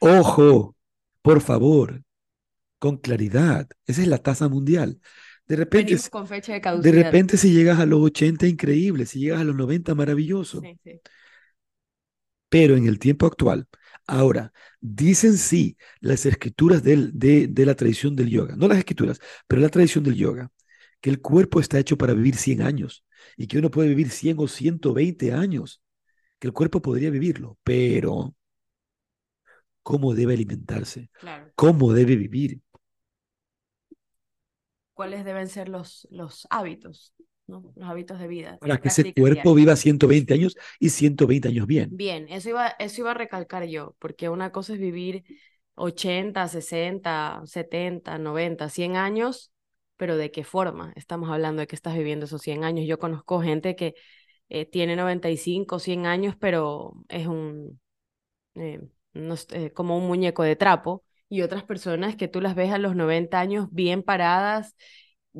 Ojo, 0.00 0.74
por 1.20 1.42
favor, 1.42 2.02
con 2.78 2.96
claridad. 2.96 3.68
Esa 3.86 4.00
es 4.00 4.08
la 4.08 4.18
tasa 4.18 4.48
mundial. 4.48 5.00
De 5.46 5.56
repente, 5.56 5.96
con 6.10 6.26
fecha 6.26 6.52
de, 6.52 6.80
de, 6.80 6.92
repente 6.92 7.36
si 7.38 7.52
llegas 7.52 7.78
a 7.78 7.86
los 7.86 8.00
80, 8.00 8.46
increíble. 8.46 9.06
Si 9.06 9.18
llegas 9.18 9.40
a 9.40 9.44
los 9.44 9.56
90, 9.56 9.94
maravilloso. 9.94 10.60
Sí, 10.60 10.78
sí. 10.82 11.00
Pero 12.48 12.76
en 12.76 12.86
el 12.86 12.98
tiempo 12.98 13.26
actual, 13.26 13.66
Ahora, 14.10 14.52
dicen 14.80 15.36
sí 15.36 15.76
las 16.00 16.24
escrituras 16.24 16.82
del, 16.82 17.10
de, 17.18 17.46
de 17.46 17.66
la 17.66 17.74
tradición 17.74 18.16
del 18.16 18.30
yoga, 18.30 18.56
no 18.56 18.66
las 18.66 18.78
escrituras, 18.78 19.20
pero 19.46 19.60
la 19.60 19.68
tradición 19.68 20.02
del 20.02 20.14
yoga, 20.14 20.50
que 21.02 21.10
el 21.10 21.20
cuerpo 21.20 21.60
está 21.60 21.78
hecho 21.78 21.98
para 21.98 22.14
vivir 22.14 22.34
100 22.36 22.62
años 22.62 23.04
y 23.36 23.46
que 23.46 23.58
uno 23.58 23.70
puede 23.70 23.90
vivir 23.90 24.08
100 24.10 24.38
o 24.38 24.48
120 24.48 25.32
años, 25.34 25.82
que 26.38 26.48
el 26.48 26.54
cuerpo 26.54 26.82
podría 26.82 27.10
vivirlo, 27.10 27.58
pero 27.64 28.34
¿cómo 29.82 30.14
debe 30.14 30.34
alimentarse? 30.34 31.10
¿Cómo 31.54 31.92
debe 31.92 32.16
vivir? 32.16 32.60
¿Cuáles 34.94 35.24
deben 35.24 35.48
ser 35.48 35.68
los, 35.68 36.06
los 36.10 36.46
hábitos? 36.50 37.14
Los 37.48 37.64
hábitos 37.82 38.20
de 38.20 38.28
vida. 38.28 38.58
Para 38.60 38.78
que 38.78 38.88
ese 38.88 39.12
cuerpo 39.12 39.54
viva 39.54 39.74
120 39.74 40.34
años 40.34 40.56
y 40.78 40.90
120 40.90 41.48
años 41.48 41.66
bien. 41.66 41.88
Bien, 41.92 42.26
eso 42.28 42.50
iba, 42.50 42.68
eso 42.78 43.00
iba 43.00 43.10
a 43.10 43.14
recalcar 43.14 43.64
yo, 43.64 43.96
porque 43.98 44.28
una 44.28 44.52
cosa 44.52 44.74
es 44.74 44.78
vivir 44.78 45.24
80, 45.74 46.46
60, 46.46 47.42
70, 47.44 48.18
90, 48.18 48.68
100 48.68 48.96
años, 48.96 49.52
pero 49.96 50.16
¿de 50.16 50.30
qué 50.30 50.44
forma? 50.44 50.92
Estamos 50.94 51.30
hablando 51.30 51.60
de 51.60 51.66
que 51.66 51.74
estás 51.74 51.96
viviendo 51.96 52.26
esos 52.26 52.42
100 52.42 52.64
años. 52.64 52.86
Yo 52.86 52.98
conozco 52.98 53.40
gente 53.40 53.74
que 53.74 53.94
eh, 54.48 54.66
tiene 54.66 54.94
95, 54.94 55.78
100 55.78 56.06
años, 56.06 56.36
pero 56.38 56.94
es 57.08 57.26
un, 57.26 57.80
eh, 58.54 58.80
eh, 59.14 59.70
como 59.72 59.96
un 59.96 60.06
muñeco 60.06 60.42
de 60.42 60.56
trapo, 60.56 61.04
y 61.30 61.42
otras 61.42 61.62
personas 61.64 62.16
que 62.16 62.28
tú 62.28 62.40
las 62.40 62.54
ves 62.54 62.72
a 62.72 62.78
los 62.78 62.96
90 62.96 63.38
años 63.38 63.68
bien 63.70 64.02
paradas, 64.02 64.76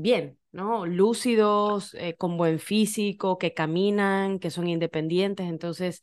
bien, 0.00 0.38
¿no? 0.52 0.86
Lúcidos, 0.86 1.94
eh, 1.94 2.14
con 2.16 2.36
buen 2.36 2.58
físico, 2.58 3.38
que 3.38 3.54
caminan, 3.54 4.38
que 4.38 4.50
son 4.50 4.68
independientes. 4.68 5.48
Entonces, 5.48 6.00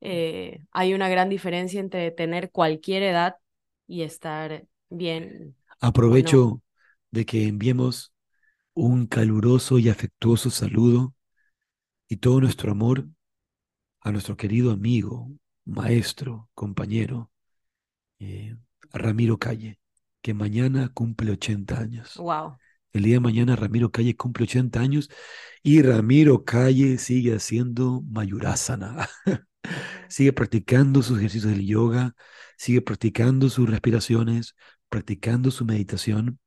eh, 0.00 0.60
hay 0.72 0.94
una 0.94 1.08
gran 1.08 1.28
diferencia 1.28 1.80
entre 1.80 2.10
tener 2.10 2.50
cualquier 2.50 3.02
edad 3.02 3.36
y 3.86 4.02
estar 4.02 4.64
bien. 4.88 5.56
Aprovecho 5.80 6.62
de 7.10 7.24
que 7.26 7.46
enviemos 7.46 8.12
un 8.74 9.06
caluroso 9.06 9.78
y 9.78 9.88
afectuoso 9.88 10.50
saludo 10.50 11.14
y 12.08 12.16
todo 12.16 12.40
nuestro 12.40 12.72
amor 12.72 13.06
a 14.00 14.12
nuestro 14.12 14.36
querido 14.36 14.70
amigo, 14.70 15.30
maestro, 15.64 16.48
compañero, 16.54 17.30
eh, 18.18 18.56
Ramiro 18.92 19.38
Calle, 19.38 19.78
que 20.22 20.34
mañana 20.34 20.90
cumple 20.92 21.32
80 21.32 21.78
años. 21.78 22.16
Wow. 22.16 22.56
El 22.92 23.04
día 23.04 23.14
de 23.14 23.20
mañana 23.20 23.56
Ramiro 23.56 23.90
Calle 23.90 24.16
cumple 24.16 24.44
80 24.44 24.80
años 24.80 25.10
y 25.62 25.82
Ramiro 25.82 26.44
Calle 26.44 26.98
sigue 26.98 27.34
haciendo 27.34 28.02
mayurasana. 28.02 29.08
sigue 30.08 30.32
practicando 30.32 31.02
sus 31.02 31.18
ejercicios 31.18 31.52
del 31.52 31.66
yoga, 31.66 32.14
sigue 32.56 32.82
practicando 32.82 33.48
sus 33.48 33.70
respiraciones, 33.70 34.56
practicando 34.88 35.50
su 35.50 35.64
meditación. 35.64 36.40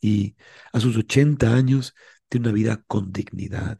Y 0.00 0.36
a 0.72 0.80
sus 0.80 0.96
80 0.96 1.54
años 1.54 1.94
tiene 2.28 2.48
una 2.48 2.54
vida 2.54 2.82
con 2.86 3.12
dignidad, 3.12 3.78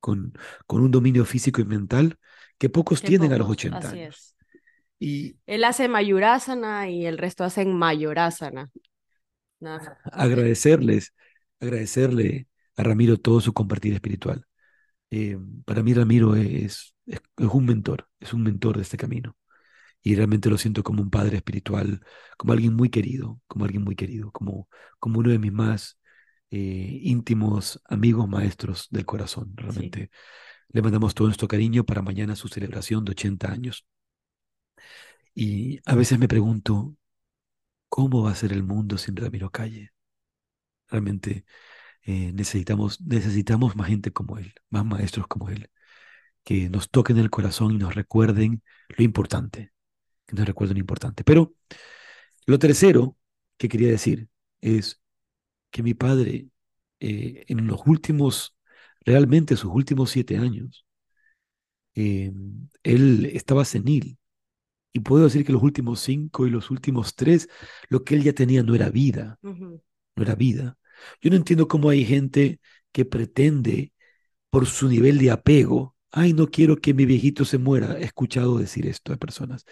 con, 0.00 0.34
con 0.66 0.82
un 0.82 0.90
dominio 0.90 1.24
físico 1.24 1.60
y 1.60 1.64
mental 1.64 2.18
que 2.58 2.68
pocos 2.68 3.00
tienen 3.02 3.32
a 3.32 3.38
los 3.38 3.48
80 3.48 3.88
años. 3.88 4.36
Y 4.98 5.36
él 5.46 5.64
hace 5.64 5.88
mayurasana 5.88 6.88
y 6.90 7.06
el 7.06 7.18
resto 7.18 7.42
hacen 7.42 7.74
mayorasana 7.76 8.70
agradecerles, 10.04 11.14
agradecerle 11.60 12.48
a 12.76 12.82
Ramiro 12.82 13.18
todo 13.18 13.40
su 13.40 13.52
compartir 13.52 13.94
espiritual. 13.94 14.46
Eh, 15.10 15.38
para 15.64 15.82
mí 15.82 15.94
Ramiro 15.94 16.36
es, 16.36 16.94
es, 17.06 17.20
un 17.38 17.66
mentor, 17.66 18.08
es 18.20 18.32
un 18.32 18.42
mentor 18.42 18.76
de 18.76 18.82
este 18.82 18.96
camino. 18.96 19.36
Y 20.02 20.16
realmente 20.16 20.50
lo 20.50 20.58
siento 20.58 20.82
como 20.82 21.02
un 21.02 21.10
padre 21.10 21.36
espiritual, 21.36 22.00
como 22.36 22.52
alguien 22.54 22.74
muy 22.74 22.90
querido, 22.90 23.40
como 23.46 23.64
alguien 23.64 23.84
muy 23.84 23.94
querido, 23.96 24.32
como, 24.32 24.68
como 24.98 25.20
uno 25.20 25.30
de 25.30 25.38
mis 25.38 25.52
más 25.52 25.98
eh, 26.50 27.00
íntimos 27.02 27.80
amigos 27.86 28.28
maestros 28.28 28.88
del 28.90 29.06
corazón. 29.06 29.52
Realmente 29.56 30.10
le 30.68 30.82
mandamos 30.82 31.14
todo 31.14 31.28
nuestro 31.28 31.48
cariño 31.48 31.84
para 31.84 32.02
mañana 32.02 32.36
su 32.36 32.48
celebración 32.48 33.04
de 33.04 33.12
80 33.12 33.52
años. 33.52 33.86
Y 35.34 35.80
a 35.86 35.94
veces 35.94 36.18
me 36.18 36.28
pregunto, 36.28 36.96
¿Cómo 37.94 38.22
va 38.22 38.30
a 38.30 38.34
ser 38.34 38.54
el 38.54 38.62
mundo 38.62 38.96
sin 38.96 39.16
Ramiro 39.16 39.50
Calle? 39.50 39.92
Realmente 40.88 41.44
eh, 42.04 42.32
necesitamos, 42.32 43.02
necesitamos 43.02 43.76
más 43.76 43.88
gente 43.88 44.12
como 44.12 44.38
él, 44.38 44.54
más 44.70 44.86
maestros 44.86 45.26
como 45.26 45.50
él, 45.50 45.70
que 46.44 46.70
nos 46.70 46.90
toquen 46.90 47.18
el 47.18 47.30
corazón 47.30 47.72
y 47.72 47.78
nos 47.78 47.94
recuerden 47.94 48.62
lo 48.88 49.04
importante, 49.04 49.72
que 50.26 50.36
nos 50.36 50.46
recuerden 50.46 50.76
lo 50.78 50.80
importante. 50.80 51.24
Pero 51.24 51.54
lo 52.46 52.58
tercero 52.58 53.18
que 53.58 53.68
quería 53.68 53.90
decir 53.90 54.28
es 54.62 55.00
que 55.70 55.82
mi 55.82 55.94
padre, 55.94 56.48
eh, 57.00 57.44
en 57.48 57.66
los 57.66 57.82
últimos, 57.86 58.56
realmente 59.02 59.56
sus 59.56 59.70
últimos 59.70 60.10
siete 60.10 60.38
años, 60.38 60.86
eh, 61.94 62.32
él 62.84 63.26
estaba 63.34 63.66
senil 63.66 64.18
y 64.92 65.00
puedo 65.00 65.24
decir 65.24 65.44
que 65.44 65.52
los 65.52 65.62
últimos 65.62 66.00
cinco 66.00 66.46
y 66.46 66.50
los 66.50 66.70
últimos 66.70 67.14
tres, 67.14 67.48
lo 67.88 68.04
que 68.04 68.14
él 68.14 68.22
ya 68.22 68.32
tenía 68.32 68.62
no 68.62 68.74
era 68.74 68.90
vida, 68.90 69.38
no 69.42 69.80
era 70.16 70.34
vida. 70.34 70.78
Yo 71.20 71.30
no 71.30 71.36
entiendo 71.36 71.68
cómo 71.68 71.88
hay 71.88 72.04
gente 72.04 72.60
que 72.92 73.04
pretende, 73.04 73.92
por 74.50 74.66
su 74.66 74.88
nivel 74.88 75.18
de 75.18 75.30
apego, 75.30 75.96
ay, 76.10 76.34
no 76.34 76.48
quiero 76.48 76.76
que 76.76 76.92
mi 76.92 77.06
viejito 77.06 77.46
se 77.46 77.56
muera. 77.56 77.98
He 77.98 78.04
escuchado 78.04 78.58
decir 78.58 78.86
esto 78.86 79.12
a 79.12 79.16
personas. 79.16 79.64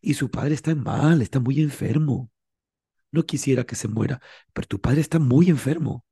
Y 0.00 0.14
su 0.14 0.30
padre 0.30 0.54
está 0.54 0.74
mal, 0.74 1.20
está 1.20 1.38
muy 1.38 1.60
enfermo. 1.60 2.30
No 3.10 3.24
quisiera 3.24 3.64
que 3.64 3.76
se 3.76 3.88
muera, 3.88 4.22
pero 4.54 4.66
tu 4.66 4.80
padre 4.80 5.02
está 5.02 5.18
muy 5.18 5.50
enfermo. 5.50 6.04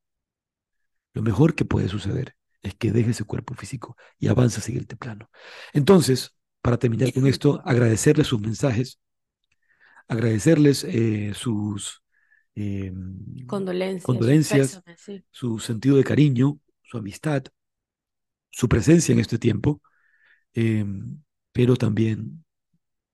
Lo 1.13 1.23
mejor 1.23 1.55
que 1.55 1.65
puede 1.65 1.89
suceder 1.89 2.35
es 2.61 2.75
que 2.75 2.91
deje 2.91 3.11
ese 3.11 3.23
cuerpo 3.23 3.55
físico 3.55 3.97
y 4.19 4.27
avance 4.27 4.59
a 4.59 4.63
siguiente 4.63 4.95
plano. 4.95 5.31
Entonces, 5.73 6.35
para 6.61 6.77
terminar 6.77 7.11
con 7.13 7.27
esto, 7.27 7.61
agradecerles 7.65 8.27
sus 8.27 8.39
mensajes, 8.39 8.99
agradecerles 10.07 10.83
eh, 10.83 11.33
sus 11.33 12.03
eh, 12.55 12.93
condolencias, 13.47 14.03
condolencias 14.03 14.83
su 15.31 15.59
sentido 15.59 15.97
de 15.97 16.03
cariño, 16.03 16.59
su 16.83 16.97
amistad, 16.97 17.43
su 18.49 18.67
presencia 18.69 19.13
en 19.13 19.19
este 19.19 19.39
tiempo, 19.39 19.81
eh, 20.53 20.85
pero 21.51 21.75
también 21.75 22.43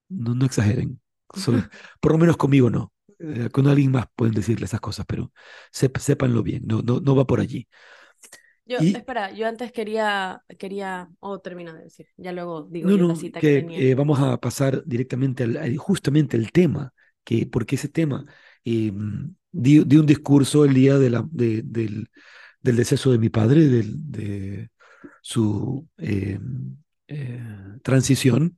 no, 0.09 0.35
no 0.35 0.45
exageren, 0.45 0.99
por 2.01 2.11
lo 2.11 2.17
menos 2.17 2.37
conmigo 2.37 2.69
no. 2.69 2.91
con 3.51 3.67
alguien 3.67 3.91
más 3.91 4.07
pueden 4.15 4.33
decirle 4.33 4.65
esas 4.65 4.81
cosas, 4.81 5.05
pero 5.07 5.31
sépanlo 5.71 6.43
bien, 6.43 6.63
no, 6.65 6.81
no, 6.81 6.99
no 6.99 7.15
va 7.15 7.25
por 7.25 7.39
allí. 7.39 7.67
Yo, 8.67 8.79
espera, 8.79 9.31
yo 9.31 9.47
antes 9.47 9.71
quería, 9.71 10.43
quería, 10.59 11.09
o 11.19 11.31
oh, 11.31 11.39
termino 11.39 11.73
de 11.73 11.83
decir, 11.83 12.07
ya 12.17 12.33
luego 12.33 12.63
digo 12.63 12.89
la 12.89 13.15
cita 13.15 13.39
que, 13.39 13.65
eh, 13.69 13.95
vamos 13.95 14.19
a 14.19 14.37
pasar 14.39 14.83
directamente 14.85 15.43
al, 15.43 15.77
justamente 15.77 16.35
al 16.35 16.51
tema, 16.51 16.93
que, 17.23 17.45
porque 17.45 17.75
ese 17.75 17.87
tema 17.87 18.25
eh, 18.65 18.91
di, 19.51 19.79
un 19.79 20.05
discurso 20.05 20.65
el 20.65 20.73
día 20.73 20.97
de 20.97 21.09
la, 21.09 21.25
de, 21.31 21.61
del, 21.63 22.09
del 22.61 22.75
deceso 22.75 23.11
de 23.11 23.19
mi 23.19 23.29
padre, 23.29 23.67
del, 23.67 24.11
de 24.11 24.69
su 25.21 25.87
eh, 25.97 26.39
transición 27.83 28.57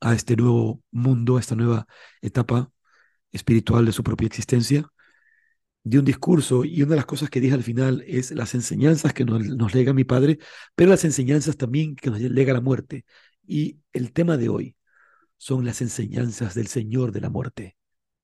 a 0.00 0.14
este 0.14 0.36
nuevo 0.36 0.82
mundo, 0.90 1.38
a 1.38 1.40
esta 1.40 1.54
nueva 1.54 1.86
etapa 2.20 2.70
espiritual 3.30 3.86
de 3.86 3.92
su 3.92 4.02
propia 4.02 4.26
existencia 4.26 4.86
de 5.84 5.98
un 5.98 6.04
discurso 6.04 6.64
y 6.64 6.82
una 6.82 6.90
de 6.90 6.96
las 6.96 7.06
cosas 7.06 7.30
que 7.30 7.40
dije 7.40 7.54
al 7.54 7.62
final 7.62 8.04
es 8.06 8.30
las 8.32 8.54
enseñanzas 8.54 9.12
que 9.12 9.24
nos, 9.24 9.44
nos 9.46 9.74
lega 9.74 9.92
mi 9.92 10.04
padre, 10.04 10.38
pero 10.74 10.90
las 10.90 11.04
enseñanzas 11.04 11.56
también 11.56 11.96
que 11.96 12.10
nos 12.10 12.20
lega 12.20 12.52
la 12.52 12.60
muerte. 12.60 13.04
Y 13.46 13.80
el 13.92 14.12
tema 14.12 14.36
de 14.36 14.48
hoy 14.48 14.76
son 15.36 15.64
las 15.64 15.82
enseñanzas 15.82 16.54
del 16.54 16.68
Señor 16.68 17.12
de 17.12 17.20
la 17.20 17.30
muerte, 17.30 17.76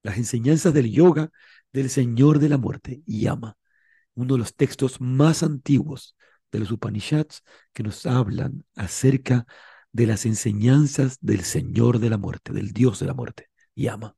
las 0.03 0.18
enseñanzas 0.18 0.73
del 0.75 0.90
yoga 0.90 1.31
del 1.73 1.90
Señor 1.90 2.38
de 2.38 2.49
la 2.49 2.59
muerte, 2.59 3.03
Yama, 3.07 3.57
uno 4.14 4.35
de 4.35 4.38
los 4.38 4.55
textos 4.55 5.01
más 5.01 5.42
antiguos 5.42 6.16
de 6.53 6.61
los 6.61 6.71
Upanishads 6.71 7.42
que 7.73 7.83
nos 7.83 8.07
hablan 8.07 8.64
acerca 8.75 9.47
de 9.92 10.07
las 10.07 10.27
enseñanzas 10.27 11.18
del 11.21 11.42
Señor 11.42 11.99
de 11.99 12.11
la 12.11 12.18
muerte, 12.18 12.53
del 12.53 12.73
Dios 12.73 13.01
de 13.01 13.07
la 13.07 13.14
muerte, 13.14 13.51
Yama. 13.75 14.14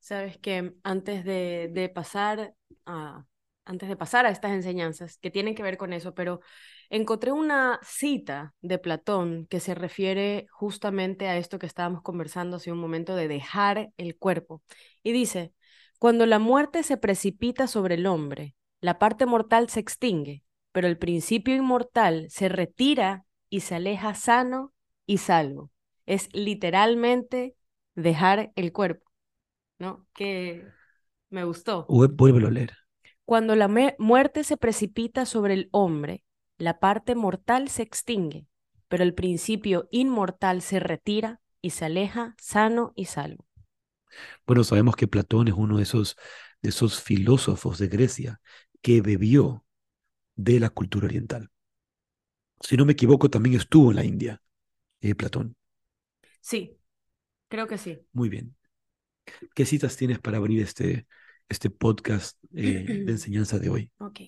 Sabes 0.00 0.38
que 0.38 0.74
antes 0.82 1.24
de, 1.24 1.92
pasar 1.94 2.54
a, 2.86 3.24
antes 3.64 3.88
de 3.88 3.96
pasar 3.96 4.26
a 4.26 4.30
estas 4.30 4.52
enseñanzas 4.52 5.18
que 5.18 5.30
tienen 5.30 5.54
que 5.54 5.62
ver 5.62 5.76
con 5.76 5.92
eso, 5.92 6.14
pero 6.14 6.40
encontré 6.88 7.32
una 7.32 7.78
cita 7.82 8.54
de 8.62 8.78
Platón 8.78 9.46
que 9.48 9.60
se 9.60 9.74
refiere 9.74 10.46
justamente 10.50 11.28
a 11.28 11.36
esto 11.36 11.58
que 11.58 11.66
estábamos 11.66 12.02
conversando 12.02 12.56
hace 12.56 12.72
un 12.72 12.78
momento 12.78 13.14
de 13.14 13.28
dejar 13.28 13.92
el 13.98 14.16
cuerpo. 14.16 14.62
Y 15.02 15.12
dice, 15.12 15.52
cuando 15.98 16.24
la 16.26 16.38
muerte 16.38 16.82
se 16.82 16.96
precipita 16.96 17.66
sobre 17.66 17.96
el 17.96 18.06
hombre, 18.06 18.56
la 18.80 18.98
parte 18.98 19.26
mortal 19.26 19.68
se 19.68 19.80
extingue, 19.80 20.42
pero 20.72 20.88
el 20.88 20.98
principio 20.98 21.54
inmortal 21.54 22.26
se 22.30 22.48
retira 22.48 23.26
y 23.50 23.60
se 23.60 23.74
aleja 23.74 24.14
sano 24.14 24.72
y 25.06 25.18
salvo. 25.18 25.70
es 26.06 26.28
literalmente 26.32 27.54
dejar 27.94 28.52
el 28.56 28.72
cuerpo, 28.72 29.09
¿no? 29.80 30.06
Que 30.14 30.64
me 31.30 31.44
gustó. 31.44 31.86
Vuélvelo 31.88 32.46
a 32.46 32.50
leer. 32.52 32.76
Cuando 33.24 33.56
la 33.56 33.68
muerte 33.98 34.44
se 34.44 34.56
precipita 34.56 35.26
sobre 35.26 35.54
el 35.54 35.68
hombre, 35.72 36.24
la 36.58 36.78
parte 36.78 37.14
mortal 37.14 37.68
se 37.68 37.82
extingue, 37.82 38.46
pero 38.88 39.02
el 39.02 39.14
principio 39.14 39.88
inmortal 39.90 40.62
se 40.62 40.80
retira 40.80 41.40
y 41.62 41.70
se 41.70 41.86
aleja 41.86 42.34
sano 42.38 42.92
y 42.94 43.06
salvo. 43.06 43.46
Bueno, 44.46 44.64
sabemos 44.64 44.96
que 44.96 45.06
Platón 45.08 45.48
es 45.48 45.54
uno 45.54 45.76
de 45.78 45.84
esos, 45.84 46.16
de 46.62 46.70
esos 46.70 47.00
filósofos 47.00 47.78
de 47.78 47.88
Grecia 47.88 48.40
que 48.82 49.00
bebió 49.00 49.64
de 50.36 50.60
la 50.60 50.70
cultura 50.70 51.06
oriental. 51.06 51.50
Si 52.60 52.76
no 52.76 52.84
me 52.84 52.92
equivoco, 52.92 53.28
también 53.30 53.56
estuvo 53.56 53.90
en 53.90 53.96
la 53.96 54.04
India, 54.04 54.42
eh, 55.00 55.14
Platón. 55.14 55.56
Sí, 56.40 56.78
creo 57.48 57.68
que 57.68 57.78
sí. 57.78 58.06
Muy 58.12 58.28
bien. 58.28 58.54
¿Qué 59.54 59.66
citas 59.66 59.96
tienes 59.96 60.18
para 60.18 60.38
abrir 60.38 60.62
este, 60.62 61.06
este 61.48 61.70
podcast 61.70 62.38
eh, 62.54 62.84
de 62.86 63.12
enseñanza 63.12 63.58
de 63.58 63.70
hoy? 63.70 63.90
Ok. 63.98 64.20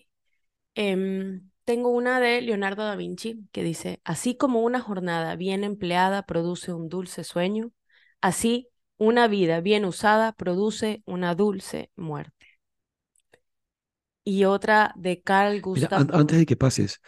Em, 0.75 1.51
tengo 1.65 1.91
una 1.91 2.21
de 2.21 2.41
Leonardo 2.41 2.85
da 2.85 2.97
Vinci 2.97 3.47
que 3.53 3.63
dice, 3.63 4.01
así 4.05 4.37
como 4.37 4.61
una 4.63 4.81
jornada 4.81 5.37
bien 5.37 5.65
empleada 5.65 6.25
produce 6.25 6.73
un 6.73 6.89
dulce 6.89 7.25
sueño, 7.25 7.73
así 8.21 8.69
una 8.97 9.29
vida 9.29 9.61
bien 9.61 9.85
usada 9.85 10.33
produce 10.33 11.03
una 11.07 11.35
dulce 11.35 11.91
muerte. 11.97 12.47
Y 14.25 14.45
otra 14.45 14.93
de 14.97 15.21
Carl 15.21 15.61
Gustav. 15.61 16.09
antes 16.13 16.39
de 16.39 16.47
que 16.47 16.57
pases, 16.57 17.01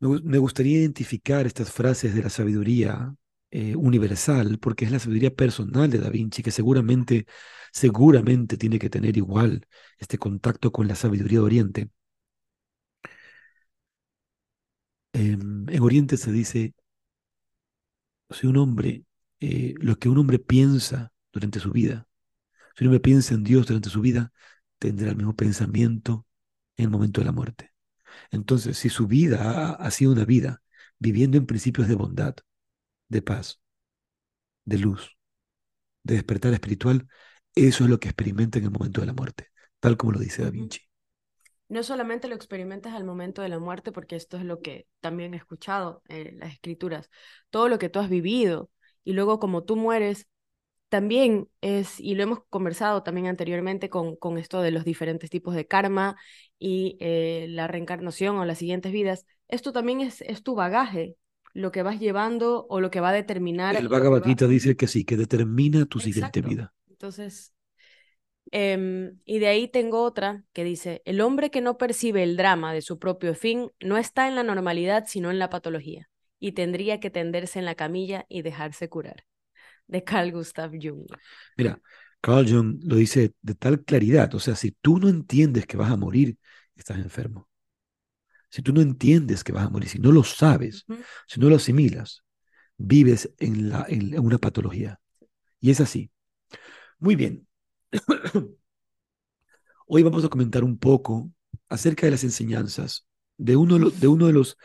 me, 0.00 0.38
gustaría 0.38 0.78
identificar 0.78 1.46
estas 1.46 1.70
frases 1.70 2.14
de 2.14 2.22
la 2.22 2.30
sabiduría 2.30 3.14
eh, 3.50 3.76
universal, 3.76 4.58
porque 4.58 4.84
es 4.84 4.92
la 4.92 4.98
sabiduría 4.98 5.34
personal 5.34 5.90
de 5.90 5.98
Da 5.98 6.10
Vinci, 6.10 6.42
que 6.42 6.50
seguramente, 6.50 7.26
seguramente 7.72 8.56
tiene 8.56 8.78
que 8.78 8.90
tener 8.90 9.16
igual 9.16 9.66
este 9.98 10.18
contacto 10.18 10.72
con 10.72 10.88
la 10.88 10.94
sabiduría 10.96 11.38
de 11.40 11.44
Oriente. 11.44 11.90
Em, 15.12 15.68
en 15.68 15.82
Oriente 15.82 16.16
se 16.16 16.32
dice, 16.32 16.74
si 18.30 18.46
un 18.46 18.56
hombre, 18.56 19.04
eh, 19.40 19.74
lo 19.78 19.98
que 19.98 20.08
un 20.08 20.18
hombre 20.18 20.38
piensa 20.38 21.12
durante 21.32 21.60
su 21.60 21.70
vida, 21.72 22.06
si 22.76 22.84
un 22.84 22.88
hombre 22.88 23.00
piensa 23.00 23.34
en 23.34 23.44
Dios 23.44 23.66
durante 23.66 23.90
su 23.90 24.00
vida, 24.00 24.32
tendrá 24.78 25.10
el 25.10 25.16
mismo 25.16 25.36
pensamiento 25.36 26.26
en 26.76 26.86
el 26.86 26.90
momento 26.90 27.20
de 27.20 27.26
la 27.26 27.32
muerte. 27.32 27.72
Entonces, 28.30 28.78
si 28.78 28.90
su 28.90 29.06
vida 29.06 29.72
ha, 29.72 29.90
sido 29.90 30.12
una 30.12 30.24
vida 30.24 30.62
viviendo 30.98 31.38
en 31.38 31.46
principios 31.46 31.88
de 31.88 31.94
bondad, 31.96 32.36
de 33.10 33.22
paz, 33.22 33.60
de 34.64 34.78
luz, 34.78 35.18
de 36.02 36.14
despertar 36.14 36.52
espiritual, 36.54 37.06
eso 37.54 37.84
es 37.84 37.90
lo 37.90 38.00
que 38.00 38.08
experimenta 38.08 38.58
en 38.58 38.64
el 38.64 38.70
momento 38.70 39.00
de 39.00 39.08
la 39.08 39.12
muerte, 39.12 39.48
tal 39.80 39.96
como 39.96 40.12
lo 40.12 40.20
dice 40.20 40.42
Da 40.42 40.50
Vinci. 40.50 40.80
No 41.68 41.82
solamente 41.82 42.28
lo 42.28 42.34
experimentas 42.34 42.94
al 42.94 43.04
momento 43.04 43.42
de 43.42 43.48
la 43.48 43.58
muerte, 43.58 43.92
porque 43.92 44.16
esto 44.16 44.36
es 44.36 44.44
lo 44.44 44.60
que 44.60 44.86
también 45.00 45.34
he 45.34 45.36
escuchado 45.36 46.02
en 46.08 46.38
las 46.38 46.52
escrituras, 46.52 47.10
todo 47.50 47.68
lo 47.68 47.78
que 47.78 47.88
tú 47.88 47.98
has 47.98 48.08
vivido, 48.08 48.70
y 49.04 49.12
luego 49.12 49.38
como 49.38 49.64
tú 49.64 49.76
mueres, 49.76 50.26
también 50.88 51.48
es, 51.60 52.00
y 52.00 52.16
lo 52.16 52.24
hemos 52.24 52.40
conversado 52.50 53.02
también 53.04 53.28
anteriormente 53.28 53.88
con, 53.88 54.16
con 54.16 54.38
esto 54.38 54.60
de 54.60 54.72
los 54.72 54.84
diferentes 54.84 55.30
tipos 55.30 55.54
de 55.54 55.66
karma 55.66 56.16
y 56.58 56.96
eh, 57.00 57.46
la 57.48 57.68
reencarnación 57.68 58.36
o 58.38 58.44
las 58.44 58.58
siguientes 58.58 58.92
vidas, 58.92 59.24
esto 59.46 59.72
también 59.72 60.00
es, 60.00 60.20
es 60.22 60.42
tu 60.42 60.56
bagaje, 60.56 61.16
lo 61.52 61.72
que 61.72 61.82
vas 61.82 61.98
llevando 61.98 62.66
o 62.68 62.80
lo 62.80 62.90
que 62.90 63.00
va 63.00 63.10
a 63.10 63.12
determinar. 63.12 63.76
El 63.76 63.88
Bhagavad 63.88 64.22
dice 64.22 64.76
que 64.76 64.86
sí, 64.86 65.04
que 65.04 65.16
determina 65.16 65.86
tu 65.86 66.00
siguiente 66.00 66.40
vida. 66.40 66.72
Entonces, 66.88 67.54
em, 68.50 69.18
y 69.24 69.38
de 69.38 69.48
ahí 69.48 69.68
tengo 69.68 70.02
otra 70.02 70.44
que 70.52 70.64
dice, 70.64 71.02
el 71.04 71.20
hombre 71.20 71.50
que 71.50 71.60
no 71.60 71.78
percibe 71.78 72.22
el 72.22 72.36
drama 72.36 72.72
de 72.72 72.82
su 72.82 72.98
propio 72.98 73.34
fin 73.34 73.70
no 73.80 73.96
está 73.96 74.28
en 74.28 74.34
la 74.34 74.42
normalidad, 74.42 75.04
sino 75.06 75.30
en 75.30 75.38
la 75.38 75.50
patología, 75.50 76.08
y 76.38 76.52
tendría 76.52 77.00
que 77.00 77.10
tenderse 77.10 77.58
en 77.58 77.64
la 77.64 77.74
camilla 77.74 78.26
y 78.28 78.42
dejarse 78.42 78.88
curar 78.88 79.24
de 79.90 80.04
Carl 80.04 80.32
Gustav 80.32 80.70
Jung. 80.80 81.06
Mira, 81.56 81.80
Carl 82.20 82.48
Jung 82.48 82.80
lo 82.84 82.96
dice 82.96 83.34
de 83.42 83.54
tal 83.54 83.84
claridad, 83.84 84.34
o 84.34 84.38
sea, 84.40 84.54
si 84.54 84.72
tú 84.72 84.98
no 84.98 85.08
entiendes 85.08 85.66
que 85.66 85.76
vas 85.76 85.90
a 85.90 85.96
morir, 85.96 86.38
estás 86.76 86.98
enfermo. 86.98 87.48
Si 88.50 88.62
tú 88.62 88.72
no 88.72 88.80
entiendes 88.80 89.44
que 89.44 89.52
vas 89.52 89.66
a 89.66 89.70
morir, 89.70 89.88
si 89.88 89.98
no 89.98 90.12
lo 90.12 90.24
sabes, 90.24 90.84
si 91.26 91.40
no 91.40 91.48
lo 91.48 91.56
asimilas, 91.56 92.24
vives 92.76 93.32
en, 93.38 93.68
la, 93.70 93.86
en 93.88 94.18
una 94.18 94.38
patología. 94.38 94.98
Y 95.60 95.70
es 95.70 95.80
así. 95.80 96.10
Muy 96.98 97.14
bien. 97.16 97.46
Hoy 99.86 100.02
vamos 100.02 100.24
a 100.24 100.28
comentar 100.28 100.64
un 100.64 100.78
poco 100.78 101.30
acerca 101.68 102.06
de 102.06 102.12
las 102.12 102.24
enseñanzas 102.24 103.06
de 103.36 103.56
uno 103.56 103.78
de, 103.90 104.08
uno 104.08 104.26
de 104.26 104.32
los 104.32 104.56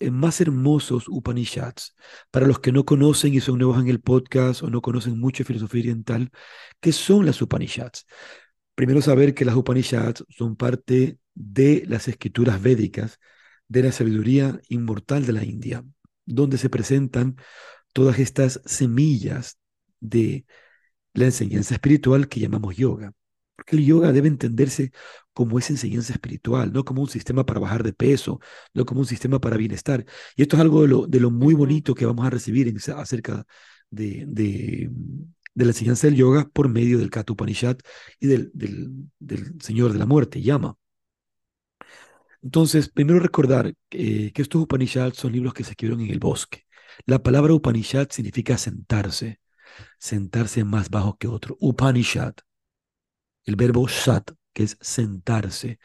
más 0.00 0.40
hermosos 0.40 1.08
Upanishads. 1.08 1.96
Para 2.30 2.46
los 2.46 2.60
que 2.60 2.72
no 2.72 2.84
conocen 2.84 3.34
y 3.34 3.40
son 3.40 3.58
nuevos 3.58 3.80
en 3.80 3.88
el 3.88 4.00
podcast 4.00 4.62
o 4.62 4.70
no 4.70 4.80
conocen 4.80 5.18
mucho 5.18 5.42
de 5.42 5.48
filosofía 5.48 5.82
oriental, 5.82 6.30
¿qué 6.80 6.92
son 6.92 7.26
las 7.26 7.40
Upanishads? 7.42 8.06
Primero 8.74 9.00
saber 9.02 9.34
que 9.34 9.44
las 9.44 9.56
Upanishads 9.56 10.24
son 10.28 10.56
parte 10.56 11.18
de 11.36 11.84
las 11.86 12.08
escrituras 12.08 12.60
védicas, 12.60 13.20
de 13.68 13.84
la 13.84 13.92
sabiduría 13.92 14.60
inmortal 14.68 15.26
de 15.26 15.32
la 15.32 15.44
India, 15.44 15.84
donde 16.24 16.58
se 16.58 16.70
presentan 16.70 17.36
todas 17.92 18.18
estas 18.18 18.60
semillas 18.64 19.58
de 20.00 20.46
la 21.14 21.26
enseñanza 21.26 21.74
espiritual 21.74 22.28
que 22.28 22.40
llamamos 22.40 22.76
yoga. 22.76 23.12
Porque 23.56 23.76
el 23.76 23.86
yoga 23.86 24.12
debe 24.12 24.28
entenderse 24.28 24.92
como 25.32 25.58
esa 25.58 25.72
enseñanza 25.72 26.12
espiritual, 26.12 26.72
no 26.72 26.84
como 26.84 27.02
un 27.02 27.08
sistema 27.08 27.44
para 27.46 27.60
bajar 27.60 27.82
de 27.82 27.92
peso, 27.92 28.40
no 28.74 28.84
como 28.84 29.00
un 29.00 29.06
sistema 29.06 29.40
para 29.40 29.56
bienestar. 29.56 30.04
Y 30.36 30.42
esto 30.42 30.56
es 30.56 30.62
algo 30.62 30.82
de 30.82 30.88
lo, 30.88 31.06
de 31.06 31.20
lo 31.20 31.30
muy 31.30 31.54
bonito 31.54 31.94
que 31.94 32.06
vamos 32.06 32.26
a 32.26 32.30
recibir 32.30 32.68
en, 32.68 32.78
acerca 32.96 33.46
de, 33.90 34.24
de, 34.26 34.90
de, 35.54 35.64
la 35.64 35.70
enseñanza 35.70 36.06
del 36.06 36.16
yoga 36.16 36.48
por 36.52 36.68
medio 36.68 36.98
del 36.98 37.10
Kata 37.10 37.32
Upanishad 37.32 37.78
y 38.20 38.26
del, 38.26 38.50
del, 38.54 38.90
del 39.18 39.60
Señor 39.60 39.92
de 39.92 39.98
la 39.98 40.06
Muerte, 40.06 40.42
Yama. 40.42 40.76
Entonces, 42.46 42.88
primero 42.88 43.18
recordar 43.18 43.74
que 43.88 44.30
estos 44.36 44.62
Upanishads 44.62 45.18
son 45.18 45.32
libros 45.32 45.52
que 45.52 45.64
se 45.64 45.72
escribieron 45.72 46.04
en 46.04 46.12
el 46.12 46.20
bosque. 46.20 46.62
La 47.04 47.20
palabra 47.20 47.52
Upanishad 47.52 48.06
significa 48.10 48.56
sentarse, 48.56 49.40
sentarse 49.98 50.62
más 50.62 50.88
bajo 50.88 51.16
que 51.16 51.26
otro. 51.26 51.56
Upanishad 51.58 52.34
el 53.46 53.56
verbo 53.56 53.88
sat, 53.88 54.30
que 54.52 54.62
es 54.62 54.78
sentarse. 54.80 55.80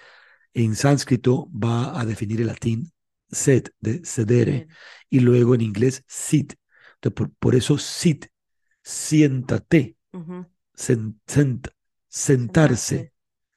En 0.54 0.76
sánscrito 0.76 1.50
va 1.52 2.00
a 2.00 2.06
definir 2.06 2.42
el 2.42 2.48
latín 2.48 2.92
set, 3.28 3.74
de 3.80 4.06
sedere, 4.06 4.68
y 5.10 5.20
luego 5.22 5.56
en 5.56 5.62
inglés 5.62 6.04
sit. 6.08 6.54
por, 7.40 7.56
eso 7.56 7.80
sit, 7.80 8.28
siéntate, 8.84 9.98
sentarse, 12.08 13.14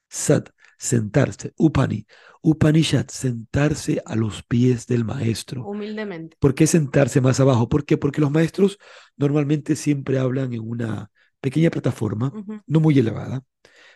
sat, 0.09 0.49
sentarse, 0.79 1.53
upani, 1.55 2.07
Upanishad, 2.47 3.07
sentarse 3.07 4.03
a 4.05 4.15
los 4.15 4.43
pies 4.43 4.85
del 4.85 5.03
maestro. 5.03 5.65
Humildemente. 5.65 6.37
¿Por 6.39 6.53
qué 6.53 6.67
sentarse 6.67 7.19
más 7.19 7.39
abajo? 7.39 7.67
¿Por 7.67 7.85
qué? 7.85 7.97
Porque 7.97 8.21
los 8.21 8.29
maestros 8.29 8.77
normalmente 9.17 9.75
siempre 9.75 10.19
hablan 10.19 10.53
en 10.53 10.59
una 10.59 11.09
pequeña 11.41 11.71
plataforma, 11.71 12.31
no 12.67 12.79
muy 12.79 12.99
elevada, 12.99 13.43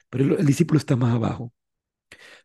pero 0.10 0.36
el, 0.36 0.46
discípulo 0.48 0.80
está 0.80 0.96
más 0.96 1.14
abajo. 1.14 1.54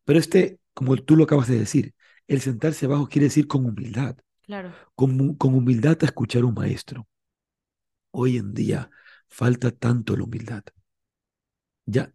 Pero 0.04 0.18
este, 0.18 0.58
como 0.74 0.94
tú 0.98 1.16
lo 1.16 1.24
acabas 1.24 1.48
de 1.48 1.58
decir, 1.58 1.94
el 2.28 2.42
sentarse 2.42 2.84
abajo 2.84 3.08
quiere 3.08 3.28
decir 3.28 3.46
con 3.46 3.64
humildad. 3.64 4.14
Claro. 4.42 4.74
Con, 4.94 5.36
con 5.36 5.54
humildad 5.54 5.96
a 6.02 6.04
escuchar 6.04 6.42
a 6.42 6.46
un 6.46 6.54
maestro. 6.54 7.08
Hoy 8.10 8.36
en 8.36 8.52
día 8.52 8.90
falta 9.26 9.70
tanto 9.70 10.18
la 10.18 10.24
humildad. 10.24 10.64
Ya, 11.86 12.12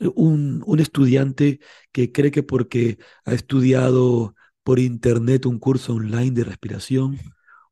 un, 0.00 0.62
un 0.66 0.80
estudiante 0.80 1.60
que 1.92 2.12
cree 2.12 2.30
que 2.30 2.42
porque 2.42 2.98
ha 3.24 3.34
estudiado 3.34 4.34
por 4.62 4.78
internet 4.78 5.46
un 5.46 5.58
curso 5.58 5.94
online 5.94 6.32
de 6.32 6.44
respiración, 6.44 7.18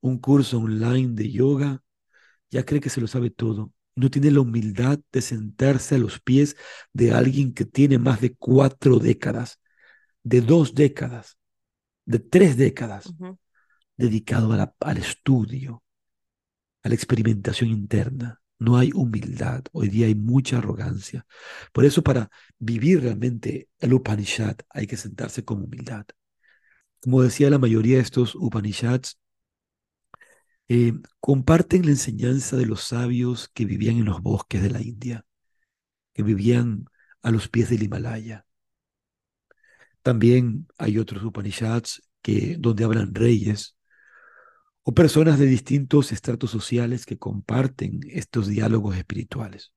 un 0.01 0.19
curso 0.19 0.59
online 0.59 1.15
de 1.15 1.31
yoga, 1.31 1.83
ya 2.51 2.65
cree 2.65 2.81
que 2.81 2.91
se 2.91 3.01
lo 3.01 3.07
sabe 3.07 3.31
todo 3.31 3.73
no 4.01 4.11
tiene 4.11 4.31
la 4.31 4.41
humildad 4.41 4.99
de 5.13 5.21
sentarse 5.21 5.97
a 5.97 5.99
los 5.99 6.21
pies 6.21 6.57
de 6.93 7.13
alguien 7.13 7.53
que 7.53 7.65
tiene 7.65 7.99
más 7.99 8.21
de 8.21 8.35
cuatro 8.35 8.99
décadas, 8.99 9.61
de 10.23 10.41
dos 10.41 10.75
décadas, 10.75 11.39
de 12.07 12.19
tres 12.19 12.57
décadas, 12.57 13.13
dedicado 13.97 14.53
al 14.81 14.97
estudio, 14.97 15.83
a 16.83 16.89
la 16.89 16.95
experimentación 16.95 17.71
interna. 17.71 18.40
No 18.61 18.77
hay 18.79 18.93
humildad, 18.95 19.65
hoy 19.73 19.89
día 19.89 20.07
hay 20.07 20.15
mucha 20.15 20.59
arrogancia. 20.59 21.27
Por 21.73 21.85
eso 21.87 22.03
para 22.03 22.31
vivir 22.59 23.03
realmente 23.03 23.69
el 23.79 23.95
Upanishad 23.95 24.57
hay 24.71 24.87
que 24.87 24.97
sentarse 24.99 25.45
con 25.45 25.63
humildad. 25.63 26.07
Como 27.01 27.23
decía 27.23 27.51
la 27.51 27.59
mayoría 27.59 27.97
de 27.97 28.03
estos 28.03 28.35
Upanishads, 28.35 29.19
eh, 30.69 30.93
comparten 31.21 31.85
la 31.85 31.93
enseñanza 31.93 32.57
de 32.57 32.67
los 32.67 32.85
sabios 32.85 33.49
que 33.49 33.65
vivían 33.65 33.97
en 33.97 34.05
los 34.05 34.23
bosques 34.23 34.63
de 34.63 34.71
la 34.71 34.83
India, 34.83 35.27
que 36.13 36.23
vivían 36.23 36.87
a 37.23 37.31
los 37.31 37.49
pies 37.49 37.71
del 37.71 37.83
Himalaya. 37.83 38.47
También 40.03 40.69
hay 40.79 40.99
otros 40.99 41.25
Upanishads 41.25 42.03
que, 42.23 42.57
donde 42.59 42.85
hablan 42.85 43.15
reyes 43.15 43.77
o 44.83 44.93
personas 44.95 45.39
de 45.39 45.47
distintos 45.47 46.13
estratos 46.13 46.51
sociales 46.51 47.07
que 47.07 47.19
comparten 47.19 48.01
estos 48.09 48.49
diálogos 48.49 48.97
espirituales. 48.97 49.73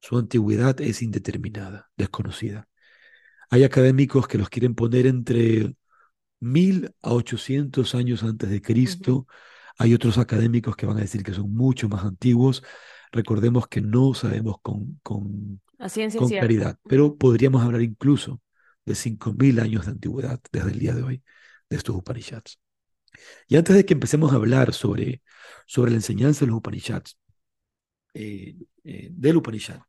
Su 0.00 0.18
antigüedad 0.18 0.80
es 0.80 1.02
indeterminada, 1.02 1.90
desconocida. 1.96 2.68
Hay 3.50 3.64
académicos 3.64 4.26
que 4.26 4.38
los 4.38 4.48
quieren 4.48 4.74
poner 4.74 5.06
entre 5.06 5.74
mil 6.40 6.92
a 7.02 7.12
ochocientos 7.12 7.94
años 7.94 8.22
antes 8.22 8.50
de 8.50 8.62
Cristo. 8.62 9.26
Hay 9.78 9.94
otros 9.94 10.18
académicos 10.18 10.76
que 10.76 10.86
van 10.86 10.96
a 10.96 11.02
decir 11.02 11.22
que 11.22 11.34
son 11.34 11.54
mucho 11.54 11.88
más 11.88 12.04
antiguos. 12.04 12.62
Recordemos 13.12 13.68
que 13.68 13.80
no 13.82 14.14
sabemos 14.14 14.56
con, 14.62 14.98
con, 15.02 15.60
con 16.16 16.28
claridad, 16.28 16.78
pero 16.88 17.16
podríamos 17.16 17.62
hablar 17.62 17.82
incluso 17.82 18.40
de 18.86 18.94
cinco 18.94 19.34
mil 19.34 19.60
años 19.60 19.84
de 19.84 19.92
antigüedad 19.92 20.40
desde 20.50 20.70
el 20.70 20.78
día 20.78 20.94
de 20.94 21.02
hoy 21.02 21.22
de 21.68 21.76
estos 21.76 21.94
Upanishads. 21.94 22.61
Y 23.48 23.56
antes 23.56 23.76
de 23.76 23.84
que 23.84 23.94
empecemos 23.94 24.32
a 24.32 24.36
hablar 24.36 24.72
sobre, 24.72 25.22
sobre 25.66 25.90
la 25.90 25.98
enseñanza 25.98 26.40
de 26.44 26.48
los 26.48 26.58
Upanishads, 26.58 27.18
eh, 28.14 28.56
eh, 28.84 29.08
del 29.12 29.36
Upanishad, 29.36 29.80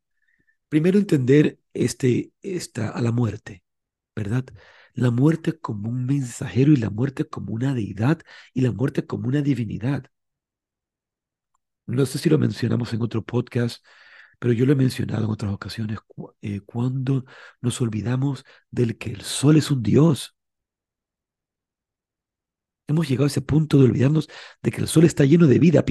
primero 0.69 0.99
entender 0.99 1.59
este, 1.73 2.33
esta, 2.41 2.89
a 2.89 3.01
la 3.01 3.11
muerte, 3.11 3.63
¿verdad? 4.15 4.45
La 4.93 5.11
muerte 5.11 5.59
como 5.59 5.89
un 5.89 6.05
mensajero 6.05 6.71
y 6.73 6.77
la 6.77 6.89
muerte 6.89 7.25
como 7.25 7.53
una 7.53 7.73
deidad 7.73 8.21
y 8.53 8.61
la 8.61 8.71
muerte 8.71 9.05
como 9.05 9.27
una 9.27 9.41
divinidad. 9.41 10.05
No 11.85 12.05
sé 12.05 12.17
si 12.17 12.29
lo 12.29 12.37
mencionamos 12.37 12.93
en 12.93 13.01
otro 13.01 13.23
podcast, 13.23 13.85
pero 14.39 14.53
yo 14.53 14.65
lo 14.65 14.73
he 14.73 14.75
mencionado 14.75 15.25
en 15.25 15.31
otras 15.31 15.53
ocasiones, 15.53 15.99
eh, 16.41 16.61
cuando 16.61 17.25
nos 17.61 17.81
olvidamos 17.81 18.45
del 18.71 18.97
que 18.97 19.11
el 19.11 19.21
sol 19.21 19.57
es 19.57 19.71
un 19.71 19.83
dios. 19.83 20.32
Hemos 22.87 23.07
llegado 23.07 23.25
a 23.25 23.27
ese 23.27 23.41
punto 23.41 23.77
de 23.77 23.85
olvidarnos 23.85 24.29
de 24.61 24.71
que 24.71 24.81
el 24.81 24.87
sol 24.87 25.05
está 25.05 25.25
lleno 25.25 25.47
de 25.47 25.59
vida. 25.59 25.83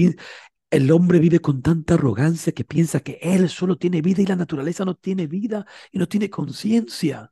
El 0.69 0.91
hombre 0.91 1.19
vive 1.19 1.39
con 1.39 1.61
tanta 1.61 1.95
arrogancia 1.95 2.53
que 2.53 2.63
piensa 2.63 2.99
que 3.01 3.19
él 3.21 3.49
solo 3.49 3.77
tiene 3.77 4.01
vida 4.01 4.21
y 4.21 4.25
la 4.25 4.35
naturaleza 4.35 4.85
no 4.85 4.95
tiene 4.95 5.27
vida 5.27 5.65
y 5.91 5.99
no 5.99 6.07
tiene 6.07 6.29
conciencia. 6.29 7.31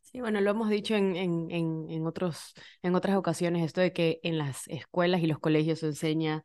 Sí, 0.00 0.20
bueno, 0.20 0.40
lo 0.40 0.50
hemos 0.50 0.70
dicho 0.70 0.94
en, 0.94 1.16
en, 1.16 1.50
en, 1.50 2.06
otros, 2.06 2.54
en 2.82 2.94
otras 2.94 3.16
ocasiones, 3.16 3.64
esto 3.64 3.80
de 3.80 3.92
que 3.92 4.20
en 4.22 4.38
las 4.38 4.68
escuelas 4.68 5.22
y 5.22 5.26
los 5.26 5.38
colegios 5.38 5.80
se 5.80 5.86
enseña 5.86 6.44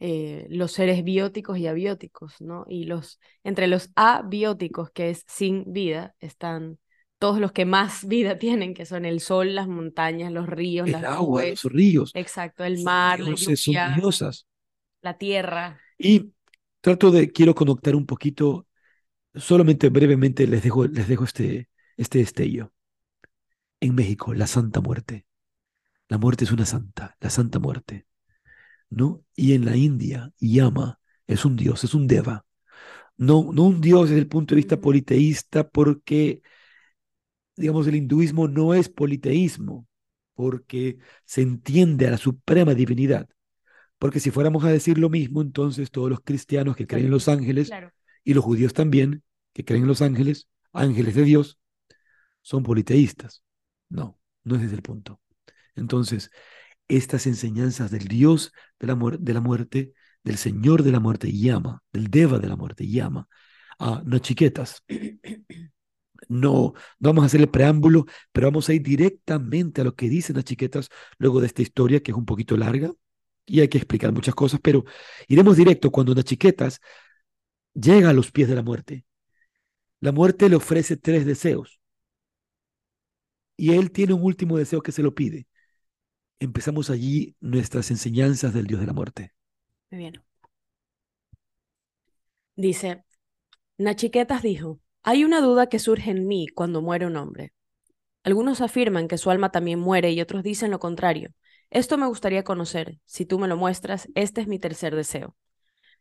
eh, 0.00 0.46
los 0.48 0.72
seres 0.72 1.04
bióticos 1.04 1.58
y 1.58 1.66
abióticos, 1.66 2.40
¿no? 2.40 2.64
Y 2.68 2.84
los, 2.84 3.20
entre 3.42 3.66
los 3.66 3.90
abióticos, 3.94 4.90
que 4.90 5.10
es 5.10 5.24
sin 5.26 5.72
vida, 5.72 6.14
están 6.20 6.78
todos 7.24 7.40
los 7.40 7.52
que 7.52 7.64
más 7.64 8.06
vida 8.08 8.38
tienen, 8.38 8.74
que 8.74 8.84
son 8.84 9.06
el 9.06 9.18
sol, 9.18 9.54
las 9.54 9.66
montañas, 9.66 10.30
los 10.30 10.46
ríos, 10.46 10.86
el 10.86 10.96
agua, 10.96 11.42
los 11.46 11.64
ríos. 11.64 12.10
Exacto, 12.12 12.64
el 12.64 12.82
mar, 12.82 13.18
la 13.18 13.34
lluvia, 13.34 13.94
diosas. 13.96 14.46
la 15.00 15.16
tierra. 15.16 15.80
Y 15.96 16.34
trato 16.82 17.10
de, 17.10 17.32
quiero 17.32 17.54
conectar 17.54 17.96
un 17.96 18.04
poquito, 18.04 18.66
solamente 19.34 19.88
brevemente 19.88 20.46
les 20.46 20.62
dejo, 20.62 20.86
les 20.86 21.08
dejo 21.08 21.24
este, 21.24 21.70
este 21.96 22.18
destello. 22.18 22.74
En 23.80 23.94
México, 23.94 24.34
la 24.34 24.46
Santa 24.46 24.82
Muerte. 24.82 25.24
La 26.08 26.18
muerte 26.18 26.44
es 26.44 26.52
una 26.52 26.66
santa, 26.66 27.16
la 27.20 27.30
Santa 27.30 27.58
Muerte. 27.58 28.06
¿No? 28.90 29.24
Y 29.34 29.54
en 29.54 29.64
la 29.64 29.78
India, 29.78 30.30
Yama 30.38 31.00
es 31.26 31.46
un 31.46 31.56
dios, 31.56 31.84
es 31.84 31.94
un 31.94 32.06
deva. 32.06 32.44
No, 33.16 33.50
no 33.50 33.62
un 33.62 33.80
dios 33.80 34.10
desde 34.10 34.20
el 34.20 34.28
punto 34.28 34.54
de 34.54 34.56
vista 34.56 34.78
politeísta, 34.78 35.66
porque 35.66 36.42
digamos, 37.56 37.86
el 37.86 37.96
hinduismo 37.96 38.48
no 38.48 38.74
es 38.74 38.88
politeísmo, 38.88 39.86
porque 40.34 40.98
se 41.24 41.42
entiende 41.42 42.06
a 42.06 42.12
la 42.12 42.18
suprema 42.18 42.74
divinidad. 42.74 43.28
Porque 43.98 44.20
si 44.20 44.30
fuéramos 44.30 44.64
a 44.64 44.68
decir 44.68 44.98
lo 44.98 45.08
mismo, 45.08 45.40
entonces 45.40 45.90
todos 45.90 46.10
los 46.10 46.20
cristianos 46.20 46.76
que 46.76 46.86
creen 46.86 47.06
en 47.06 47.10
los 47.12 47.28
ángeles 47.28 47.70
y 48.24 48.34
los 48.34 48.44
judíos 48.44 48.72
también, 48.72 49.22
que 49.52 49.64
creen 49.64 49.82
en 49.82 49.88
los 49.88 50.02
ángeles, 50.02 50.48
ángeles 50.72 51.14
de 51.14 51.22
Dios, 51.22 51.58
son 52.42 52.62
politeístas. 52.62 53.42
No, 53.88 54.18
no 54.42 54.56
ese 54.56 54.66
es 54.66 54.72
el 54.72 54.82
punto. 54.82 55.20
Entonces, 55.76 56.30
estas 56.88 57.26
enseñanzas 57.26 57.90
del 57.90 58.08
Dios 58.08 58.52
de 58.78 58.88
la, 58.88 58.98
de 59.18 59.34
la 59.34 59.40
muerte, 59.40 59.92
del 60.22 60.36
Señor 60.36 60.82
de 60.82 60.92
la 60.92 61.00
muerte, 61.00 61.32
llama, 61.32 61.82
del 61.92 62.08
Deva 62.08 62.38
de 62.38 62.48
la 62.48 62.56
muerte, 62.56 62.86
llama 62.88 63.28
a 63.78 64.02
chiquetas 64.20 64.84
no, 66.28 66.74
no 66.98 67.08
vamos 67.08 67.22
a 67.24 67.26
hacer 67.26 67.40
el 67.40 67.48
preámbulo, 67.48 68.06
pero 68.32 68.48
vamos 68.48 68.68
a 68.68 68.74
ir 68.74 68.82
directamente 68.82 69.80
a 69.80 69.84
lo 69.84 69.94
que 69.94 70.08
dicen 70.08 70.36
las 70.36 70.44
chiquetas 70.44 70.88
luego 71.18 71.40
de 71.40 71.46
esta 71.46 71.62
historia, 71.62 72.02
que 72.02 72.10
es 72.12 72.16
un 72.16 72.26
poquito 72.26 72.56
larga 72.56 72.92
y 73.46 73.60
hay 73.60 73.68
que 73.68 73.78
explicar 73.78 74.12
muchas 74.12 74.34
cosas, 74.34 74.60
pero 74.62 74.84
iremos 75.28 75.56
directo 75.56 75.90
cuando 75.90 76.14
las 76.14 76.24
chiquetas 76.24 76.80
llega 77.74 78.10
a 78.10 78.12
los 78.12 78.30
pies 78.30 78.48
de 78.48 78.54
la 78.54 78.62
muerte. 78.62 79.04
La 80.00 80.12
muerte 80.12 80.48
le 80.48 80.56
ofrece 80.56 80.96
tres 80.96 81.26
deseos 81.26 81.80
y 83.56 83.72
él 83.72 83.90
tiene 83.90 84.14
un 84.14 84.22
último 84.22 84.58
deseo 84.58 84.82
que 84.82 84.92
se 84.92 85.02
lo 85.02 85.14
pide. 85.14 85.46
Empezamos 86.40 86.90
allí 86.90 87.36
nuestras 87.40 87.90
enseñanzas 87.90 88.52
del 88.52 88.66
Dios 88.66 88.80
de 88.80 88.86
la 88.86 88.92
muerte. 88.92 89.32
Muy 89.90 90.00
bien. 90.00 90.22
Dice, 92.56 93.04
Nachiquetas 93.78 94.42
dijo, 94.42 94.80
hay 95.04 95.22
una 95.22 95.42
duda 95.42 95.68
que 95.68 95.78
surge 95.78 96.10
en 96.10 96.26
mí 96.26 96.48
cuando 96.48 96.80
muere 96.80 97.06
un 97.06 97.16
hombre. 97.16 97.52
Algunos 98.22 98.62
afirman 98.62 99.06
que 99.06 99.18
su 99.18 99.30
alma 99.30 99.52
también 99.52 99.78
muere 99.78 100.10
y 100.10 100.20
otros 100.22 100.42
dicen 100.42 100.70
lo 100.70 100.78
contrario. 100.78 101.34
Esto 101.68 101.98
me 101.98 102.06
gustaría 102.06 102.42
conocer. 102.42 102.98
Si 103.04 103.26
tú 103.26 103.38
me 103.38 103.46
lo 103.46 103.58
muestras, 103.58 104.08
este 104.14 104.40
es 104.40 104.46
mi 104.48 104.58
tercer 104.58 104.96
deseo. 104.96 105.36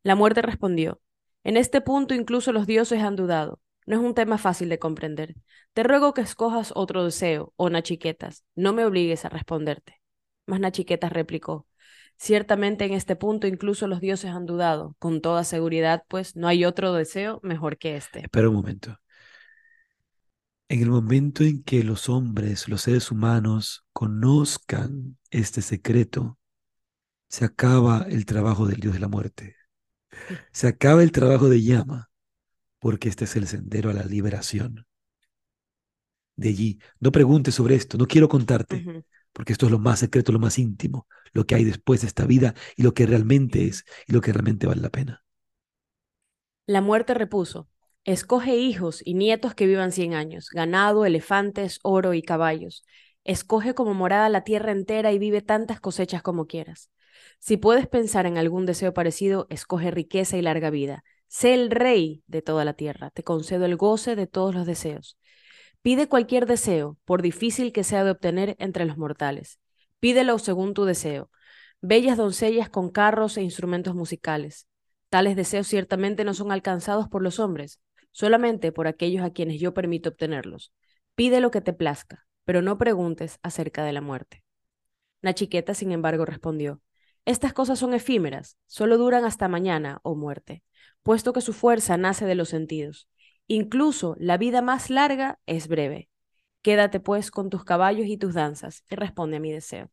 La 0.04 0.16
muerte 0.16 0.41
respondió. 0.41 1.01
En 1.43 1.58
este 1.58 1.82
punto 1.82 2.14
incluso 2.14 2.54
los 2.54 2.66
dioses 2.66 3.01
han 3.01 3.18
dudado. 3.18 3.60
No 3.86 3.97
es 3.97 4.01
un 4.01 4.14
tema 4.14 4.38
fácil 4.38 4.70
de 4.70 4.80
comprender. 4.80 5.36
Te 5.74 5.84
ruego 5.84 6.14
que 6.14 6.22
escojas 6.22 6.72
otro 6.74 7.04
deseo, 7.04 7.51
oh 7.58 7.70
Nachiquetas. 7.70 8.45
No 8.56 8.72
me 8.72 8.86
obligues 8.86 9.26
a 9.26 9.30
responderte. 9.30 9.99
Mas 10.45 10.62
Nachiquetas 10.62 11.12
replicó. 11.12 11.68
Ciertamente 12.18 12.86
en 12.86 12.93
este 12.93 13.16
punto 13.16 13.47
incluso 13.47 13.88
los 13.88 13.99
dioses 13.99 14.32
han 14.32 14.45
dudado. 14.45 14.95
Con 14.99 15.22
toda 15.22 15.43
seguridad, 15.43 16.03
pues 16.07 16.36
no 16.36 16.47
hay 16.47 16.66
otro 16.66 16.93
deseo 16.93 17.39
mejor 17.43 17.78
que 17.78 17.97
este. 17.97 18.20
Espera 18.20 18.49
un 18.49 18.55
momento. 18.55 18.97
En 20.70 20.82
el 20.82 20.89
momento 20.89 21.43
en 21.43 21.64
que 21.64 21.84
los 21.84 22.09
hombres, 22.09 22.68
los 22.68 22.82
seres 22.82 23.11
humanos, 23.11 23.86
conozcan 23.91 25.18
este 25.30 25.61
secreto, 25.61 26.39
se 27.28 27.45
acaba 27.45 28.05
el 28.09 28.26
trabajo 28.26 28.66
del 28.66 28.80
Dios 28.80 28.93
de 28.93 28.99
la 28.99 29.07
muerte. 29.07 29.55
Se 30.51 30.68
acaba 30.68 31.03
el 31.03 31.11
trabajo 31.11 31.49
de 31.49 31.61
llama, 31.61 32.09
porque 32.80 33.09
este 33.09 33.26
es 33.26 33.36
el 33.36 33.47
sendero 33.47 33.89
a 33.89 33.93
la 33.93 34.03
liberación. 34.03 34.86
De 36.36 36.49
allí, 36.49 36.80
no 36.99 37.11
preguntes 37.11 37.55
sobre 37.55 37.76
esto, 37.76 37.97
no 37.97 38.07
quiero 38.07 38.28
contarte 38.28 39.03
porque 39.34 39.53
esto 39.53 39.65
es 39.65 39.71
lo 39.71 39.79
más 39.79 39.99
secreto, 39.99 40.31
lo 40.31 40.39
más 40.39 40.59
íntimo, 40.59 41.07
lo 41.34 41.45
que 41.45 41.55
hay 41.55 41.63
después 41.63 42.01
de 42.01 42.07
esta 42.07 42.25
vida 42.25 42.53
y 42.75 42.84
lo 42.84 42.93
que 42.93 43.05
realmente 43.05 43.65
es 43.67 43.86
y 44.07 44.13
lo 44.13 44.21
que 44.21 44.31
realmente 44.31 44.67
vale 44.67 44.81
la 44.81 44.89
pena. 44.89 45.23
La 46.65 46.81
muerte 46.81 47.13
repuso, 47.13 47.67
escoge 48.05 48.55
hijos 48.55 49.01
y 49.03 49.15
nietos 49.15 49.53
que 49.53 49.65
vivan 49.65 49.91
cien 49.91 50.13
años, 50.13 50.49
ganado, 50.51 51.05
elefantes, 51.05 51.79
oro 51.84 52.13
y 52.13 52.21
caballos. 52.21 52.86
Escoge 53.23 53.73
como 53.73 53.93
morada 53.93 54.29
la 54.29 54.43
tierra 54.43 54.71
entera 54.71 55.11
y 55.11 55.19
vive 55.19 55.41
tantas 55.41 55.79
cosechas 55.79 56.21
como 56.21 56.47
quieras. 56.47 56.89
Si 57.39 57.57
puedes 57.57 57.88
pensar 57.88 58.25
en 58.25 58.38
algún 58.38 58.65
deseo 58.65 58.93
parecido, 58.93 59.47
escoge 59.49 59.91
riqueza 59.91 60.38
y 60.38 60.41
larga 60.41 60.69
vida. 60.69 61.03
Sé 61.27 61.53
el 61.53 61.71
rey 61.71 62.23
de 62.27 62.41
toda 62.41 62.63
la 62.63 62.73
tierra, 62.73 63.09
te 63.09 63.23
concedo 63.23 63.65
el 63.65 63.75
goce 63.75 64.15
de 64.15 64.27
todos 64.27 64.53
los 64.53 64.65
deseos. 64.65 65.17
Pide 65.84 66.07
cualquier 66.07 66.45
deseo, 66.45 66.97
por 67.03 67.21
difícil 67.21 67.73
que 67.73 67.84
sea 67.84 68.05
de 68.05 68.11
obtener 68.11 68.55
entre 68.57 68.86
los 68.86 68.97
mortales. 68.97 69.59
Pídelo 69.99 70.39
según 70.39 70.73
tu 70.73 70.86
deseo. 70.86 71.29
Bellas 71.81 72.15
doncellas 72.15 72.69
con 72.69 72.89
carros 72.89 73.36
e 73.36 73.41
instrumentos 73.41 73.93
musicales. 73.93 74.65
Tales 75.09 75.36
deseos 75.36 75.67
ciertamente 75.67 76.23
no 76.23 76.34
son 76.34 76.53
alcanzados 76.53 77.09
por 77.09 77.21
los 77.21 77.38
hombres, 77.38 77.81
solamente 78.11 78.71
por 78.71 78.88
aquellos 78.88 79.25
a 79.25 79.31
quienes 79.31 79.59
yo 79.59 79.73
permito 79.73 80.07
obtenerlos. 80.07 80.71
Pide 81.15 81.41
lo 81.41 81.51
que 81.51 81.59
te 81.59 81.73
plazca, 81.73 82.25
pero 82.45 82.61
no 82.61 82.77
preguntes 82.77 83.39
acerca 83.43 83.84
de 83.84 83.91
la 83.91 83.99
muerte. 83.99 84.41
Nachiqueta, 85.21 85.73
sin 85.73 85.91
embargo, 85.91 86.23
respondió, 86.23 86.81
Estas 87.25 87.51
cosas 87.51 87.77
son 87.77 87.93
efímeras, 87.93 88.57
solo 88.67 88.97
duran 88.97 89.25
hasta 89.25 89.49
mañana 89.49 89.99
o 90.03 90.15
muerte, 90.15 90.63
puesto 91.03 91.34
que 91.34 91.41
su 91.41 91.51
fuerza 91.51 91.97
nace 91.97 92.25
de 92.25 92.36
los 92.36 92.47
sentidos. 92.47 93.09
Incluso 93.47 94.15
la 94.19 94.37
vida 94.37 94.61
más 94.61 94.89
larga 94.89 95.39
es 95.45 95.67
breve. 95.67 96.09
Quédate 96.61 96.99
pues 96.99 97.29
con 97.29 97.49
tus 97.49 97.63
caballos 97.63 98.07
y 98.07 98.17
tus 98.17 98.33
danzas 98.33 98.83
y 98.89 98.95
responde 98.95 99.37
a 99.37 99.39
mi 99.39 99.51
deseo. 99.51 99.91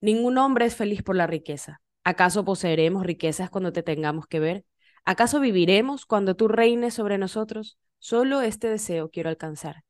Ningún 0.00 0.36
hombre 0.38 0.66
es 0.66 0.74
feliz 0.74 1.02
por 1.02 1.16
la 1.16 1.26
riqueza. 1.26 1.80
¿Acaso 2.02 2.44
poseeremos 2.44 3.06
riquezas 3.06 3.48
cuando 3.50 3.72
te 3.72 3.82
tengamos 3.82 4.26
que 4.26 4.40
ver? 4.40 4.64
¿Acaso 5.04 5.40
viviremos 5.40 6.06
cuando 6.06 6.34
tú 6.34 6.48
reines 6.48 6.94
sobre 6.94 7.18
nosotros? 7.18 7.78
Solo 7.98 8.42
este 8.42 8.68
deseo 8.68 9.10
quiero 9.10 9.30
alcanzar. 9.30 9.84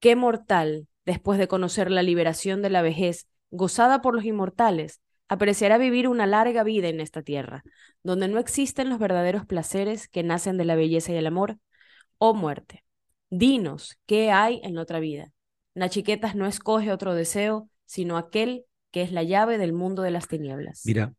¿Qué 0.00 0.16
mortal, 0.16 0.88
después 1.04 1.38
de 1.38 1.48
conocer 1.48 1.90
la 1.90 2.02
liberación 2.02 2.62
de 2.62 2.70
la 2.70 2.82
vejez, 2.82 3.28
gozada 3.50 4.00
por 4.00 4.14
los 4.14 4.24
inmortales, 4.24 5.00
apreciará 5.28 5.78
vivir 5.78 6.08
una 6.08 6.26
larga 6.26 6.62
vida 6.64 6.88
en 6.88 7.00
esta 7.00 7.22
tierra, 7.22 7.62
donde 8.02 8.28
no 8.28 8.38
existen 8.38 8.88
los 8.88 8.98
verdaderos 8.98 9.46
placeres 9.46 10.08
que 10.08 10.22
nacen 10.22 10.56
de 10.56 10.64
la 10.64 10.76
belleza 10.76 11.12
y 11.12 11.16
el 11.16 11.26
amor? 11.26 11.58
Oh 12.18 12.34
muerte, 12.34 12.84
dinos, 13.30 13.98
¿qué 14.06 14.30
hay 14.30 14.60
en 14.64 14.78
otra 14.78 15.00
vida? 15.00 15.32
Nachiquetas 15.74 16.34
no 16.34 16.46
escoge 16.46 16.92
otro 16.92 17.14
deseo, 17.14 17.68
sino 17.86 18.16
aquel 18.16 18.64
que 18.90 19.02
es 19.02 19.12
la 19.12 19.22
llave 19.22 19.58
del 19.58 19.72
mundo 19.72 20.02
de 20.02 20.10
las 20.10 20.28
tinieblas. 20.28 20.82
Mira, 20.84 21.12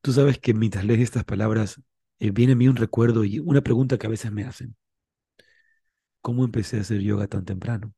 tú 0.00 0.12
sabes 0.12 0.38
que 0.38 0.54
mientras 0.54 0.84
lees 0.84 1.00
estas 1.00 1.24
palabras, 1.24 1.80
eh, 2.20 2.30
viene 2.30 2.52
a 2.52 2.56
mí 2.56 2.68
un 2.68 2.76
recuerdo 2.76 3.24
y 3.24 3.38
una 3.40 3.60
pregunta 3.60 3.98
que 3.98 4.06
a 4.06 4.10
veces 4.10 4.32
me 4.32 4.44
hacen. 4.44 4.76
¿Cómo 6.20 6.44
empecé 6.44 6.78
a 6.78 6.80
hacer 6.80 7.00
yoga 7.00 7.26
tan 7.26 7.44
temprano? 7.44 7.92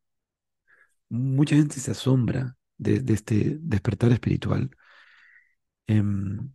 mucha 1.10 1.56
gente 1.56 1.78
se 1.80 1.90
asombra 1.90 2.56
de, 2.78 3.02
este 3.12 3.58
despertar 3.60 4.12
espiritual. 4.12 4.70
Em, 5.90 6.52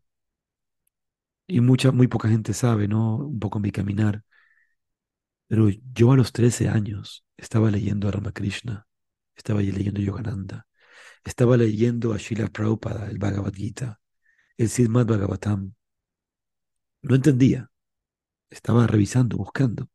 y 1.47 1.61
mucha, 1.61 1.91
muy 1.91 2.07
poca 2.07 2.29
gente 2.29 2.53
sabe, 2.53 2.87
¿no? 2.87 3.17
Un 3.17 3.39
poco 3.39 3.59
mi 3.59 3.71
caminar. 3.71 4.23
Pero 5.47 5.69
yo 5.93 6.11
a 6.11 6.15
los 6.17 6.31
13 6.31 6.69
años 6.69 7.25
estaba 7.37 7.71
leyendo 7.71 8.07
a 8.07 8.11
Ramakrishna, 8.11 8.87
estaba 9.35 9.61
leyendo 9.61 10.01
Yogananda, 10.01 10.67
estaba 11.23 11.57
leyendo 11.57 12.13
a 12.13 12.19
Srila 12.19 12.47
Prabhupada, 12.47 13.09
el 13.09 13.19
Bhagavad 13.19 13.53
Gita, 13.53 13.99
el 14.57 14.69
Siddhmat 14.69 15.07
Bhagavatam. 15.07 15.73
No 17.03 17.15
entendía, 17.15 17.69
estaba 18.49 18.87
revisando, 18.87 19.37
buscando. 19.37 19.89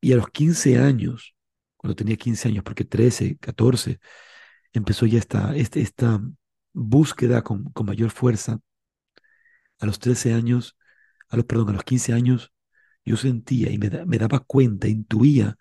Y 0.00 0.12
a 0.12 0.16
los 0.16 0.28
15 0.28 0.78
años 0.78 1.34
cuando 1.76 1.96
tenía 1.96 2.16
15 2.16 2.48
años, 2.48 2.64
porque 2.64 2.84
13, 2.86 3.36
14, 3.38 4.00
empezó 4.72 5.06
ya 5.06 5.18
esta, 5.18 5.54
este, 5.56 5.82
esta 5.82 6.20
búsqueda 6.74 7.42
con, 7.42 7.64
con, 7.72 7.86
mayor 7.86 8.10
fuerza. 8.10 8.60
A 9.80 9.86
los 9.86 9.98
13 9.98 10.34
años, 10.34 10.76
a 11.28 11.36
los, 11.36 11.44
perdón, 11.46 11.70
a 11.70 11.72
los 11.72 11.84
15 11.84 12.12
años, 12.12 12.52
yo 13.04 13.16
sentía 13.16 13.70
y 13.70 13.78
me, 13.78 13.88
daba 14.18 14.40
cuenta, 14.40 14.88
intuía 14.88 15.56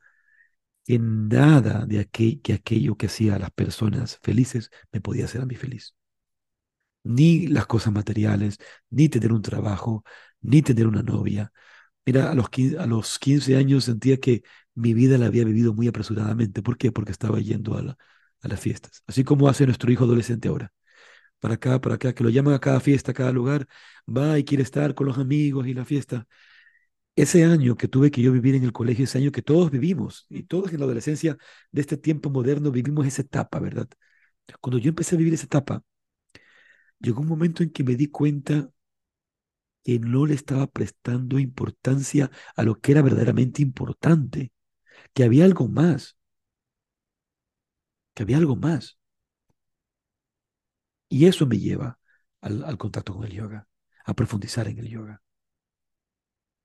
que 0.86 0.99
nada 0.99 1.86
de 1.86 2.07
que 2.07 2.53
aquello 2.53 2.97
que 2.97 3.07
hacía 3.07 3.36
a 3.36 3.39
las 3.39 3.51
personas 3.51 4.20
felices 4.22 4.70
me 4.91 5.01
podía 5.01 5.26
hacer 5.26 5.41
a 5.41 5.45
mí 5.45 5.55
feliz. 5.55 5.95
Ni 7.03 7.47
las 7.47 7.66
cosas 7.68 7.93
materiales, 7.93 8.57
ni 8.89 9.09
tener 9.09 9.34
un 9.34 9.41
trabajo, 9.41 10.03
ni 10.41 10.61
tener 10.61 10.88
una 10.88 11.03
novia. 11.03 11.51
Mira, 12.05 12.32
a 12.32 12.36
los 12.36 12.47
a 12.80 12.86
los 12.88 13.20
15 13.20 13.57
años 13.57 13.86
sentía 13.86 14.18
que 14.20 14.43
mi 14.76 14.93
vida 14.93 15.18
la 15.18 15.28
había 15.28 15.45
vivido 15.45 15.74
muy 15.74 15.88
apresuradamente. 15.88 16.61
¿Por 16.61 16.78
qué? 16.78 16.91
Porque 16.91 17.11
estaba 17.11 17.39
yendo 17.39 17.78
a 17.78 17.97
las 18.47 18.59
fiestas. 18.59 19.03
Así 19.07 19.24
como 19.24 19.49
hace 19.49 19.66
nuestro 19.66 19.91
hijo 19.91 20.05
adolescente 20.05 20.47
ahora. 20.49 20.74
Para 21.44 21.56
acá, 21.56 21.82
para 21.82 21.96
acá, 21.96 22.14
que 22.16 22.24
lo 22.24 22.30
llaman 22.30 22.54
a 22.54 22.60
cada 22.62 22.80
fiesta, 22.80 23.12
a 23.12 23.14
cada 23.16 23.34
lugar, 23.34 23.68
va 24.08 24.39
y 24.39 24.46
quiere 24.46 24.64
estar 24.64 24.96
con 24.96 25.08
los 25.08 25.18
amigos 25.18 25.68
y 25.68 25.74
la 25.74 25.84
fiesta. 25.86 26.26
Ese 27.16 27.46
año 27.46 27.78
que 27.78 27.88
tuve 27.89 28.12
que 28.12 28.22
yo 28.22 28.32
vivir 28.32 28.56
en 28.56 28.64
el 28.64 28.74
colegio, 28.74 29.06
ese 29.06 29.20
año 29.20 29.32
que 29.32 29.41
todos 29.44 29.72
vivimos, 29.72 30.26
y 30.30 30.44
todos 30.44 30.74
en 30.74 30.80
la 30.80 30.86
adolescencia 30.86 31.38
de 31.72 31.82
este 31.82 31.98
tiempo 31.98 32.30
moderno 32.32 32.72
vivimos 32.72 33.08
esa 33.08 33.24
etapa, 33.24 33.60
¿verdad? 33.60 33.88
Cuando 34.62 34.80
yo 34.80 34.89
empecé 34.89 35.16
a 35.16 35.20
vivir 35.20 35.34
esa 35.36 35.46
etapa, 35.46 35.84
llegó 37.00 37.22
un 37.22 37.28
momento 37.28 37.62
en 37.64 37.70
que 37.72 37.84
me 37.84 37.96
di 37.96 38.08
cuenta 38.08 38.70
que 39.84 40.00
no 40.00 40.26
le 40.26 40.34
estaba 40.36 40.68
prestando 40.68 41.39
importancia 41.39 42.32
a 42.56 42.64
lo 42.64 42.80
que 42.80 42.91
era 42.94 43.02
verdaderamente 43.02 43.62
importante 43.62 44.52
que 45.14 45.24
había 45.24 45.46
algo 45.46 45.68
más, 45.70 46.18
que 48.16 48.24
había 48.24 48.38
algo 48.38 48.56
más. 48.56 48.98
Y 51.14 51.28
eso 51.28 51.45
me 51.45 51.59
lleva 51.59 51.99
al, 52.41 52.76
contacto 52.80 53.14
con 53.14 53.24
el 53.24 53.34
yoga, 53.34 53.68
a 54.03 54.16
profundizar 54.16 54.68
en 54.68 54.80
el 54.80 54.89
yoga. 54.89 55.22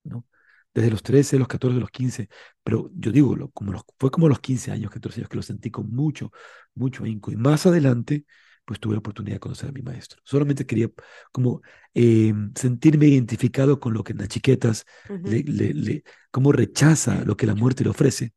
¿no? 0.04 0.26
Desde 0.72 0.90
los 0.90 1.02
13, 1.02 1.38
los 1.38 1.48
14, 1.48 1.78
los 1.78 1.90
15, 1.90 2.30
pero 2.64 2.90
yo 2.94 3.12
digo, 3.12 3.50
como 3.50 3.72
los, 3.72 3.82
fue 3.98 4.10
como 4.10 4.26
los 4.26 4.40
15 4.40 4.70
años, 4.70 4.90
14 4.90 5.20
años 5.20 5.28
que 5.28 5.36
lo 5.36 5.42
sentí 5.42 5.70
con 5.70 5.90
mucho, 5.90 6.32
mucho 6.74 7.04
ahínco. 7.04 7.30
Y 7.30 7.36
más 7.36 7.66
adelante, 7.66 8.24
pues 8.64 8.80
tuve 8.80 8.94
la 8.94 9.00
oportunidad 9.00 9.36
de 9.36 9.40
conocer 9.40 9.68
a 9.68 9.72
mi 9.72 9.82
maestro. 9.82 10.22
Solamente 10.24 10.64
quería 10.64 10.88
como 11.30 11.60
eh, 11.92 12.32
sentirme 12.54 13.06
identificado 13.06 13.78
con 13.78 13.92
lo 13.92 14.02
que 14.02 14.14
Nachiquetas 14.14 14.86
le, 15.24 15.42
le, 15.42 16.04
como 16.30 16.52
rechaza 16.52 17.22
lo 17.22 17.36
que 17.36 17.46
la 17.46 17.54
muerte 17.54 17.84
le 17.84 17.90
ofrece. 17.90 18.32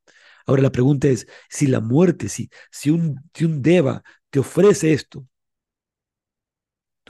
Ahora 0.46 0.62
la 0.62 0.74
pregunta 0.74 1.08
es, 1.08 1.26
si 1.50 1.68
la 1.68 1.80
muerte, 1.80 2.28
si, 2.28 2.50
si, 2.70 2.90
un, 2.90 3.16
si 3.34 3.46
un 3.46 3.62
deva 3.62 4.04
te 4.30 4.40
ofrece 4.40 4.92
esto, 4.92 5.26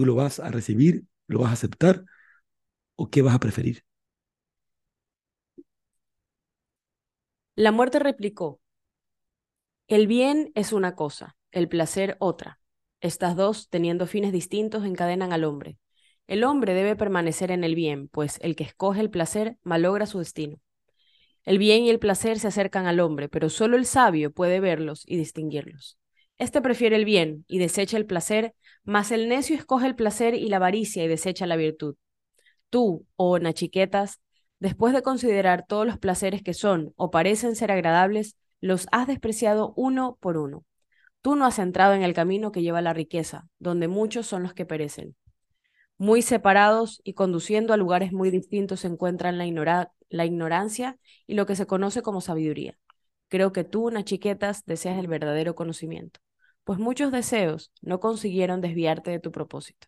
¿tú 0.02 0.06
lo 0.08 0.16
vas 0.16 0.40
a 0.40 0.50
recibir? 0.50 1.06
¿Lo 1.28 1.40
vas 1.40 1.52
a 1.52 1.54
aceptar? 1.54 2.04
¿O 2.96 3.10
qué 3.10 3.22
vas 3.22 3.36
a 3.36 3.40
preferir? 3.40 3.84
La 7.56 7.72
muerte 7.72 7.98
replicó, 8.00 8.60
el 9.88 10.08
bien 10.08 10.52
es 10.56 10.74
una 10.74 10.96
cosa, 10.96 11.36
el 11.52 11.68
placer 11.68 12.16
otra. 12.20 12.60
Estas 13.02 13.36
dos, 13.36 13.70
teniendo 13.70 14.08
fines 14.08 14.32
distintos, 14.32 14.86
encadenan 14.86 15.34
al 15.34 15.44
hombre. 15.44 15.78
El 16.28 16.44
hombre 16.44 16.74
debe 16.74 16.96
permanecer 16.96 17.52
en 17.52 17.64
el 17.64 17.76
bien, 17.76 18.08
pues 18.08 18.38
el 18.42 18.56
que 18.56 18.64
escoge 18.64 19.02
el 19.02 19.10
placer 19.10 19.58
malogra 19.64 20.06
su 20.06 20.20
destino. 20.20 20.58
El 21.46 21.60
bien 21.60 21.84
y 21.84 21.92
el 21.92 22.00
placer 22.00 22.40
se 22.40 22.50
acercan 22.50 22.88
al 22.88 23.02
hombre, 23.02 23.30
pero 23.30 23.50
solo 23.50 23.78
el 23.78 23.88
sabio 23.88 24.32
puede 24.34 24.62
verlos 24.62 25.04
y 25.08 25.18
distinguirlos. 25.18 26.00
Este 26.42 26.60
prefiere 26.60 26.96
el 26.96 27.06
bien 27.06 27.46
y 27.48 27.60
desecha 27.60 27.98
el 27.98 28.08
placer, 28.08 28.56
mas 28.84 29.12
el 29.12 29.30
necio 29.30 29.56
escoge 29.56 29.86
el 29.86 29.94
placer 29.94 30.34
y 30.34 30.48
la 30.48 30.56
avaricia 30.56 31.04
y 31.04 31.08
desecha 31.08 31.46
la 31.46 31.56
virtud. 31.56 31.98
Tú, 32.72 33.06
oh 33.16 33.38
Nachiquetas, 33.38 34.22
después 34.58 34.96
de 34.96 35.04
considerar 35.04 35.68
todos 35.68 35.86
los 35.86 36.00
placeres 36.00 36.42
que 36.42 36.56
son 36.56 36.94
o 36.96 37.12
parecen 37.12 37.56
ser 37.56 37.72
agradables, 37.72 38.38
los 38.60 38.88
has 38.92 39.06
despreciado 39.06 39.72
uno 39.76 40.18
por 40.20 40.36
uno. 40.36 40.66
Tú 41.22 41.36
no 41.36 41.46
has 41.46 41.60
entrado 41.60 41.94
en 41.94 42.02
el 42.02 42.16
camino 42.16 42.52
que 42.52 42.64
lleva 42.64 42.80
a 42.80 42.82
la 42.82 42.94
riqueza, 42.94 43.48
donde 43.60 43.88
muchos 43.88 44.26
son 44.26 44.42
los 44.42 44.56
que 44.56 44.66
perecen. 44.66 45.16
Muy 46.00 46.24
separados 46.24 47.02
y 47.04 47.14
conduciendo 47.14 47.72
a 47.72 47.78
lugares 47.78 48.14
muy 48.14 48.32
distintos 48.32 48.80
se 48.80 48.88
encuentran 48.88 49.38
la, 49.38 49.92
la 50.10 50.26
ignorancia 50.26 50.98
y 51.28 51.36
lo 51.36 51.46
que 51.46 51.56
se 51.56 51.68
conoce 51.68 52.02
como 52.02 52.20
sabiduría. 52.20 52.80
Creo 53.28 53.52
que 53.52 53.64
tú, 53.64 53.92
Nachiquetas, 53.92 54.66
deseas 54.66 54.98
el 54.98 55.06
verdadero 55.06 55.54
conocimiento, 55.54 56.20
pues 56.64 56.80
muchos 56.80 57.12
deseos 57.12 57.72
no 57.82 58.00
consiguieron 58.00 58.62
desviarte 58.62 59.12
de 59.12 59.20
tu 59.20 59.32
propósito. 59.32 59.88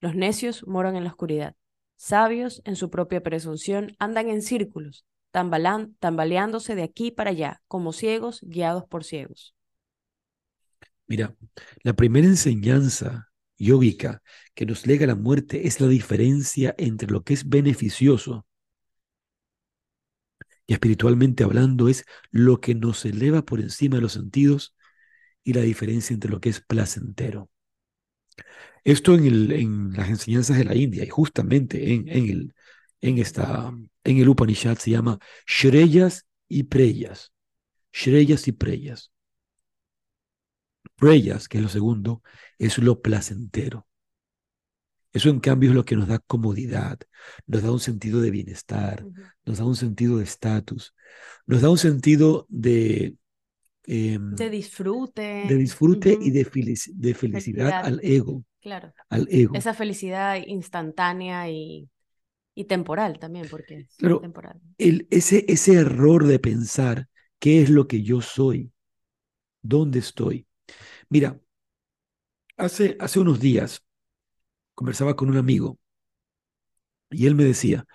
Los 0.00 0.14
necios 0.14 0.66
moran 0.66 0.96
en 0.96 1.04
la 1.04 1.10
oscuridad. 1.10 1.56
Sabios, 1.96 2.60
en 2.64 2.76
su 2.76 2.90
propia 2.90 3.22
presunción, 3.22 3.96
andan 3.98 4.28
en 4.28 4.42
círculos, 4.42 5.06
tambaleándose 5.30 6.74
de 6.74 6.82
aquí 6.82 7.10
para 7.10 7.30
allá, 7.30 7.62
como 7.68 7.92
ciegos 7.92 8.40
guiados 8.42 8.84
por 8.84 9.04
ciegos. 9.04 9.54
Mira, 11.06 11.34
la 11.82 11.94
primera 11.94 12.26
enseñanza 12.26 13.30
yógica 13.58 14.22
que 14.54 14.66
nos 14.66 14.86
lega 14.86 15.06
la 15.06 15.14
muerte 15.14 15.66
es 15.66 15.80
la 15.80 15.88
diferencia 15.88 16.74
entre 16.78 17.10
lo 17.10 17.22
que 17.22 17.34
es 17.34 17.48
beneficioso 17.48 18.46
y 20.66 20.72
espiritualmente 20.74 21.44
hablando 21.44 21.88
es 21.88 22.04
lo 22.30 22.60
que 22.60 22.74
nos 22.74 23.04
eleva 23.04 23.42
por 23.42 23.60
encima 23.60 23.96
de 23.96 24.02
los 24.02 24.12
sentidos 24.12 24.74
y 25.46 25.52
la 25.52 25.62
diferencia 25.62 26.12
entre 26.12 26.28
lo 26.30 26.40
que 26.40 26.48
es 26.48 26.60
placentero. 26.60 27.48
Esto 28.82 29.14
en, 29.14 29.26
el, 29.26 29.52
en 29.52 29.92
las 29.92 30.08
enseñanzas 30.08 30.58
de 30.58 30.64
la 30.64 30.74
India 30.74 31.04
y 31.04 31.08
justamente 31.08 31.94
en, 31.94 32.08
en, 32.08 32.28
el, 32.28 32.54
en, 33.00 33.18
esta, 33.18 33.72
en 34.02 34.18
el 34.18 34.28
Upanishad 34.28 34.76
se 34.76 34.90
llama 34.90 35.20
Shreyas 35.46 36.26
y 36.48 36.64
Preyas. 36.64 37.32
Shreyas 37.92 38.48
y 38.48 38.52
Preyas. 38.52 39.12
Preyas, 40.96 41.48
que 41.48 41.58
es 41.58 41.62
lo 41.62 41.68
segundo, 41.68 42.22
es 42.58 42.76
lo 42.78 43.00
placentero. 43.00 43.86
Eso 45.12 45.30
en 45.30 45.38
cambio 45.38 45.70
es 45.70 45.76
lo 45.76 45.84
que 45.84 45.94
nos 45.94 46.08
da 46.08 46.18
comodidad, 46.18 46.98
nos 47.46 47.62
da 47.62 47.70
un 47.70 47.80
sentido 47.80 48.20
de 48.20 48.32
bienestar, 48.32 49.06
nos 49.44 49.58
da 49.58 49.64
un 49.64 49.76
sentido 49.76 50.18
de 50.18 50.24
estatus, 50.24 50.92
nos 51.46 51.62
da 51.62 51.70
un 51.70 51.78
sentido 51.78 52.46
de... 52.48 53.14
Em, 53.86 54.34
de 54.36 54.50
disfrute. 54.50 55.46
De 55.48 55.56
disfrute 55.56 56.18
y 56.20 56.30
de, 56.30 56.44
de 56.94 57.14
felicidad, 57.14 57.84
al 57.84 58.00
ego. 58.02 58.44
Claro. 58.60 58.92
Al 59.08 59.28
ego. 59.30 59.54
Esa 59.54 59.74
felicidad 59.74 60.36
instantánea 60.46 61.48
y, 61.48 61.88
y 62.54 62.64
temporal 62.64 63.18
también, 63.18 63.46
porque 63.48 63.86
es 63.88 63.96
temporal. 63.96 64.60
El, 64.78 65.06
ese, 65.10 65.44
ese 65.48 65.74
error 65.74 66.26
de 66.26 66.38
pensar 66.38 67.08
qué 67.38 67.62
es 67.62 67.70
lo 67.70 67.86
que 67.86 68.02
yo 68.02 68.20
soy, 68.20 68.72
dónde 69.62 70.00
estoy. 70.00 70.46
Mira, 71.10 71.40
hace, 72.56 72.96
hace 73.00 73.20
unos 73.20 73.40
días 73.40 73.82
conversaba 74.74 75.16
con 75.16 75.30
un 75.30 75.36
amigo 75.38 75.78
y 77.10 77.26
él 77.26 77.34
me 77.34 77.44
decía 77.44 77.86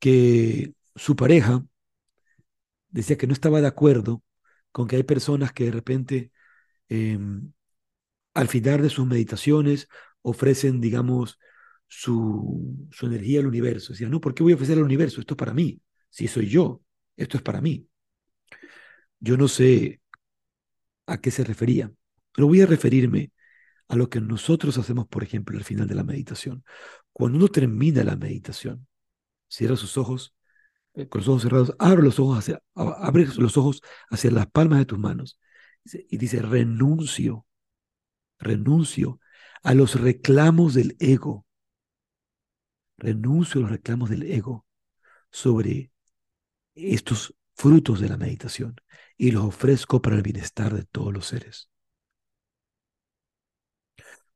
que 0.00 0.74
su 0.96 1.16
pareja 1.16 1.64
decía 2.90 3.16
que 3.16 3.26
no 3.26 3.32
estaba 3.32 3.60
de 3.60 3.66
acuerdo 3.68 4.22
con 4.72 4.86
que 4.88 4.96
hay 4.96 5.02
personas 5.02 5.52
que 5.52 5.64
de 5.64 5.70
repente 5.72 6.32
em, 6.88 7.52
al 8.34 8.48
final 8.48 8.82
de 8.82 8.90
sus 8.90 9.06
meditaciones 9.06 9.88
ofrecen, 10.22 10.80
digamos, 10.80 11.38
su, 11.86 12.88
su 12.90 13.06
energía 13.06 13.40
al 13.40 13.46
universo. 13.46 13.92
Decía, 13.92 14.08
no, 14.08 14.20
¿por 14.20 14.34
qué 14.34 14.42
voy 14.42 14.52
a 14.52 14.56
ofrecer 14.56 14.78
al 14.78 14.84
universo? 14.84 15.20
Esto 15.20 15.34
es 15.34 15.38
para 15.38 15.54
mí. 15.54 15.80
Si 16.10 16.28
soy 16.28 16.48
yo, 16.48 16.82
esto 17.16 17.36
es 17.36 17.42
para 17.42 17.60
mí. 17.60 17.88
Yo 19.18 19.36
no 19.36 19.48
sé 19.48 20.00
a 21.06 21.20
qué 21.20 21.30
se 21.30 21.44
refería, 21.44 21.92
pero 22.32 22.48
voy 22.48 22.60
a 22.60 22.66
referirme 22.66 23.32
a 23.88 23.96
lo 23.96 24.08
que 24.08 24.20
nosotros 24.20 24.78
hacemos, 24.78 25.08
por 25.08 25.22
ejemplo, 25.24 25.58
al 25.58 25.64
final 25.64 25.88
de 25.88 25.96
la 25.96 26.04
meditación. 26.04 26.64
Cuando 27.12 27.38
uno 27.38 27.48
termina 27.48 28.04
la 28.04 28.16
meditación, 28.16 28.86
cierra 29.48 29.76
sus 29.76 29.98
ojos, 29.98 30.34
con 30.94 31.20
los 31.20 31.28
ojos 31.28 31.42
cerrados, 31.42 31.74
abre 31.78 32.02
los 32.02 32.18
ojos 32.18 32.38
hacia, 32.38 32.62
abre 32.74 33.26
los 33.36 33.56
ojos 33.56 33.82
hacia 34.10 34.30
las 34.30 34.46
palmas 34.50 34.80
de 34.80 34.86
tus 34.86 34.98
manos 34.98 35.38
y 35.84 36.16
dice, 36.18 36.42
renuncio, 36.42 37.46
renuncio 38.38 39.20
a 39.62 39.74
los 39.74 40.00
reclamos 40.00 40.74
del 40.74 40.96
ego, 40.98 41.46
renuncio 42.98 43.60
a 43.60 43.62
los 43.62 43.70
reclamos 43.70 44.10
del 44.10 44.24
ego 44.24 44.66
sobre 45.30 45.92
estos 46.74 47.34
frutos 47.54 48.00
de 48.00 48.08
la 48.08 48.16
meditación 48.16 48.76
y 49.16 49.30
los 49.32 49.44
ofrezco 49.44 50.00
para 50.02 50.16
el 50.16 50.22
bienestar 50.22 50.74
de 50.74 50.84
todos 50.84 51.12
los 51.12 51.26
seres. 51.26 51.68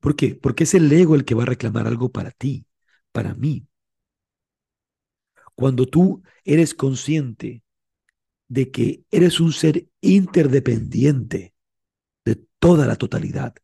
¿Por 0.01 0.17
qué? 0.17 0.35
Porque 0.35 0.65
es 0.65 0.75
el 0.75 0.93
ego 0.93 1.15
el 1.15 1.25
que 1.25 1.35
va 1.35 1.45
a 1.45 1.47
reclamar 1.47 1.87
algo 1.87 2.13
para 2.13 2.31
ti, 2.31 2.67
para 3.13 3.35
mí. 3.35 3.67
Cuando 5.55 5.87
tú 5.87 6.23
eres 6.45 6.75
consciente 6.75 7.63
de 8.49 8.71
que 8.71 9.05
eres 9.11 9.41
un 9.41 9.53
ser 9.53 9.89
interdependiente 10.01 11.55
de 12.25 12.37
toda 12.59 12.87
la 12.87 12.97
totalidad, 12.97 13.55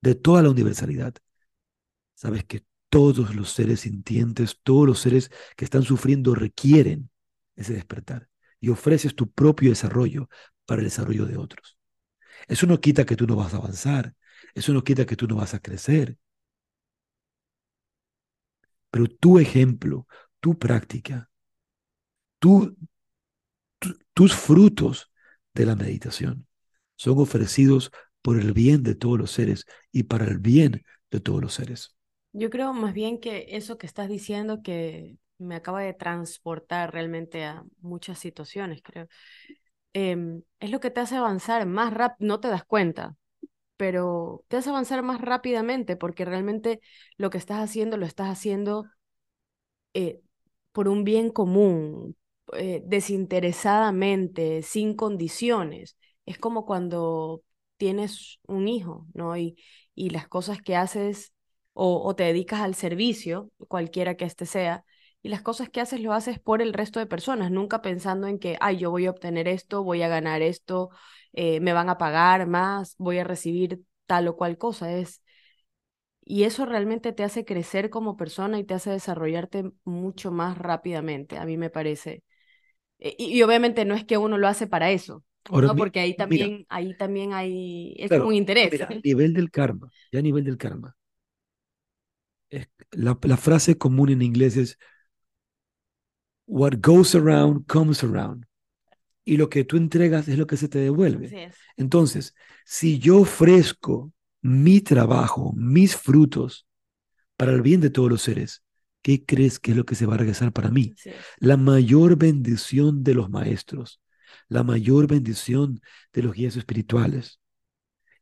de 0.00 0.14
toda 0.14 0.42
la 0.42 0.50
universalidad, 0.50 1.14
sabes 2.14 2.44
que 2.44 2.64
todos 2.88 3.34
los 3.34 3.50
seres 3.50 3.80
sintientes, 3.80 4.60
todos 4.62 4.86
los 4.86 5.00
seres 5.00 5.30
que 5.56 5.64
están 5.64 5.82
sufriendo 5.82 6.34
requieren 6.34 7.10
ese 7.56 7.74
despertar 7.74 8.28
y 8.60 8.70
ofreces 8.70 9.14
tu 9.14 9.30
propio 9.30 9.70
desarrollo 9.70 10.28
para 10.64 10.80
el 10.80 10.86
desarrollo 10.86 11.26
de 11.26 11.36
otros. 11.36 11.78
Eso 12.48 12.66
no 12.66 12.80
quita 12.80 13.04
que 13.04 13.16
tú 13.16 13.26
no 13.26 13.36
vas 13.36 13.54
a 13.54 13.58
avanzar, 13.58 14.14
eso 14.54 14.72
no 14.72 14.84
quita 14.84 15.06
que 15.06 15.16
tú 15.16 15.26
no 15.26 15.36
vas 15.36 15.54
a 15.54 15.60
crecer. 15.60 16.18
Pero 18.90 19.08
tu 19.08 19.38
ejemplo, 19.38 20.06
tu 20.40 20.58
práctica, 20.58 21.28
tus 24.14 24.34
frutos 24.34 25.10
de 25.54 25.66
la 25.66 25.76
meditación 25.76 26.46
son 26.96 27.18
ofrecidos 27.18 27.90
por 28.22 28.38
el 28.38 28.52
bien 28.52 28.82
de 28.82 28.94
todos 28.94 29.18
los 29.18 29.30
seres 29.30 29.66
y 29.92 30.04
para 30.04 30.24
el 30.24 30.38
bien 30.38 30.84
de 31.10 31.20
todos 31.20 31.40
los 31.42 31.54
seres. 31.54 31.94
Yo 32.32 32.50
creo 32.50 32.72
más 32.72 32.92
bien 32.92 33.20
que 33.20 33.46
eso 33.50 33.78
que 33.78 33.86
estás 33.86 34.08
diciendo 34.08 34.62
que 34.62 35.16
me 35.38 35.54
acaba 35.54 35.82
de 35.82 35.94
transportar 35.94 36.92
realmente 36.92 37.44
a 37.44 37.64
muchas 37.80 38.18
situaciones, 38.18 38.80
creo. 38.82 39.08
Em, 39.92 40.42
es 40.60 40.70
lo 40.70 40.80
que 40.80 40.90
te 40.90 41.00
hace 41.00 41.16
avanzar 41.16 41.66
más 41.66 41.92
rápido, 41.92 42.28
no 42.28 42.40
te 42.40 42.48
das 42.48 42.64
cuenta, 42.64 43.16
pero 43.76 44.44
te 44.48 44.58
hace 44.58 44.70
avanzar 44.70 45.02
más 45.02 45.20
rápidamente 45.20 45.96
porque 45.96 46.24
realmente 46.24 46.80
lo 47.16 47.30
que 47.30 47.38
estás 47.38 47.60
haciendo 47.60 47.96
lo 47.96 48.06
estás 48.06 48.28
haciendo 48.28 48.86
eh, 49.94 50.20
por 50.76 50.88
un 50.88 51.04
bien 51.04 51.30
común, 51.30 52.16
eh, 52.54 52.82
desinteresadamente, 52.86 54.62
sin 54.62 54.94
condiciones. 54.94 55.96
Es 56.26 56.38
como 56.38 56.66
cuando 56.66 57.42
tienes 57.78 58.40
un 58.46 58.68
hijo, 58.68 59.06
¿no? 59.14 59.36
Y, 59.38 59.56
y 59.94 60.10
las 60.10 60.28
cosas 60.28 60.62
que 60.62 60.76
haces 60.76 61.32
o, 61.72 62.02
o 62.04 62.14
te 62.16 62.24
dedicas 62.24 62.60
al 62.60 62.74
servicio, 62.74 63.50
cualquiera 63.68 64.16
que 64.16 64.26
este 64.26 64.46
sea, 64.46 64.84
y 65.22 65.28
las 65.30 65.42
cosas 65.42 65.68
que 65.70 65.80
haces 65.80 66.00
lo 66.00 66.12
haces 66.12 66.38
por 66.38 66.62
el 66.62 66.72
resto 66.74 67.00
de 67.00 67.06
personas, 67.06 67.50
nunca 67.50 67.82
pensando 67.82 68.26
en 68.28 68.38
que, 68.38 68.56
ay, 68.60 68.78
yo 68.78 68.90
voy 68.90 69.06
a 69.06 69.10
obtener 69.10 69.48
esto, 69.48 69.82
voy 69.82 70.02
a 70.02 70.08
ganar 70.08 70.42
esto, 70.42 70.90
eh, 71.32 71.60
me 71.60 71.72
van 71.72 71.88
a 71.88 71.98
pagar 71.98 72.46
más, 72.46 72.94
voy 72.98 73.18
a 73.18 73.24
recibir 73.24 73.82
tal 74.06 74.28
o 74.28 74.36
cual 74.36 74.58
cosa. 74.58 74.92
Es, 74.92 75.22
y 76.28 76.42
eso 76.42 76.66
realmente 76.66 77.12
te 77.12 77.22
hace 77.22 77.44
crecer 77.44 77.88
como 77.88 78.16
persona 78.16 78.58
y 78.58 78.64
te 78.64 78.74
hace 78.74 78.90
desarrollarte 78.90 79.70
mucho 79.84 80.32
más 80.32 80.58
rápidamente, 80.58 81.38
a 81.38 81.44
mí 81.44 81.56
me 81.56 81.70
parece. 81.70 82.24
E, 82.98 83.14
y, 83.16 83.40
obviamente 83.42 83.84
no 83.84 83.94
es 83.94 84.04
que 84.04 84.18
uno 84.18 84.36
lo 84.36 84.48
hace 84.48 84.66
para 84.66 84.90
eso, 84.90 85.22
¿no? 85.50 85.76
porque 85.76 86.00
ahí 86.00 86.16
también, 86.16 86.66
ahí 86.68 86.96
también 86.96 87.32
hay, 87.32 87.94
es 87.96 88.10
un 88.10 88.34
interés. 88.34 88.80
a 88.82 88.88
nivel 89.04 89.34
del 89.34 89.52
karma, 89.52 89.88
ya 90.10 90.18
a 90.18 90.22
nivel 90.22 90.42
del 90.42 90.58
karma. 90.58 90.96
la, 92.90 93.16
la 93.22 93.36
frase 93.36 93.78
común 93.78 94.10
en 94.10 94.22
inglés 94.22 94.56
es, 94.56 94.78
what 96.46 96.72
goes 96.80 97.14
around 97.14 97.66
comes 97.68 98.02
around 98.02 98.46
y 99.24 99.36
lo 99.36 99.48
que 99.48 99.62
tú 99.62 99.76
entregas 99.76 100.26
es 100.26 100.38
lo 100.38 100.48
que 100.48 100.56
se 100.56 100.68
te 100.68 100.80
devuelve. 100.80 101.52
Entonces, 101.76 102.34
si 102.64 102.98
yo 102.98 103.20
ofrezco 103.20 104.12
mi 104.42 104.80
trabajo, 104.80 105.52
mis 105.56 105.96
frutos 105.96 106.66
para 107.36 107.52
el 107.52 107.62
bien 107.62 107.80
de 107.80 107.90
todos 107.90 108.10
los 108.10 108.22
seres, 108.22 108.62
¿qué 109.02 109.24
crees 109.24 109.58
que 109.58 109.72
es 109.72 109.76
lo 109.76 109.84
que 109.84 109.94
se 109.94 110.06
va 110.06 110.14
a 110.14 110.18
regresar 110.18 110.52
para 110.52 110.70
mí? 110.70 110.94
La 111.38 111.56
mayor 111.56 112.16
bendición 112.16 113.04
de 113.04 113.14
los 113.14 113.30
maestros, 113.30 114.00
la 114.48 114.62
mayor 114.62 115.06
bendición 115.06 115.80
de 116.12 116.22
los 116.22 116.34
guías 116.34 116.56
espirituales 116.56 117.40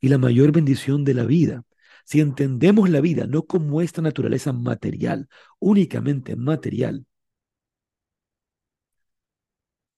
y 0.01 0.09
la 0.09 0.19
mayor 0.19 0.53
bendición 0.53 1.05
de 1.05 1.15
la 1.15 1.25
vida. 1.25 1.65
Si 2.05 2.21
entendemos 2.21 2.91
la 2.91 3.01
vida 3.01 3.27
no 3.27 3.45
como 3.45 3.81
esta 3.81 4.03
naturaleza 4.03 4.53
material, 4.53 5.29
únicamente 5.59 6.37
material, 6.37 7.07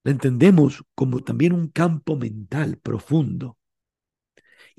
la 0.03 0.11
entendemos 0.11 0.85
como 0.95 1.21
también 1.21 1.51
un 1.51 1.67
campo 1.67 2.15
mental 2.15 2.77
profundo. 2.77 3.56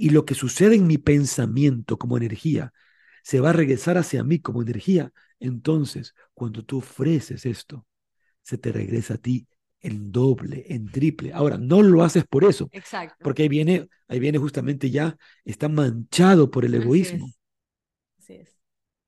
Y 0.01 0.11
lo 0.11 0.25
que 0.25 0.35
sucede 0.35 0.77
en 0.77 0.87
mi 0.87 0.97
pensamiento 0.97 1.99
como 1.99 2.17
energía 2.17 2.73
se 3.25 3.41
va 3.41 3.51
a 3.51 3.53
regresar 3.53 3.99
hacia 3.99 4.23
mí 4.23 4.39
como 4.39 4.63
energía. 4.63 5.13
Entonces, 5.41 6.15
cuando 6.35 6.65
tú 6.65 6.79
ofreces 6.79 7.45
esto, 7.45 7.85
se 8.43 8.59
te 8.59 8.73
regresa 8.73 9.15
a 9.15 9.19
ti 9.19 9.49
en 9.81 10.13
doble, 10.13 10.65
en 10.69 10.87
triple. 10.91 11.33
Ahora, 11.33 11.59
no 11.59 11.83
lo 11.83 12.05
haces 12.05 12.25
por 12.25 12.45
eso. 12.45 12.69
Exacto. 12.73 13.17
Porque 13.23 13.43
ahí 13.43 13.49
viene, 13.49 13.89
ahí 14.07 14.21
viene 14.21 14.39
justamente 14.39 14.89
ya, 14.91 15.17
está 15.45 15.69
manchado 15.69 16.51
por 16.51 16.65
el 16.65 16.75
egoísmo. 16.75 17.29
Así 18.19 18.35
es. 18.35 18.57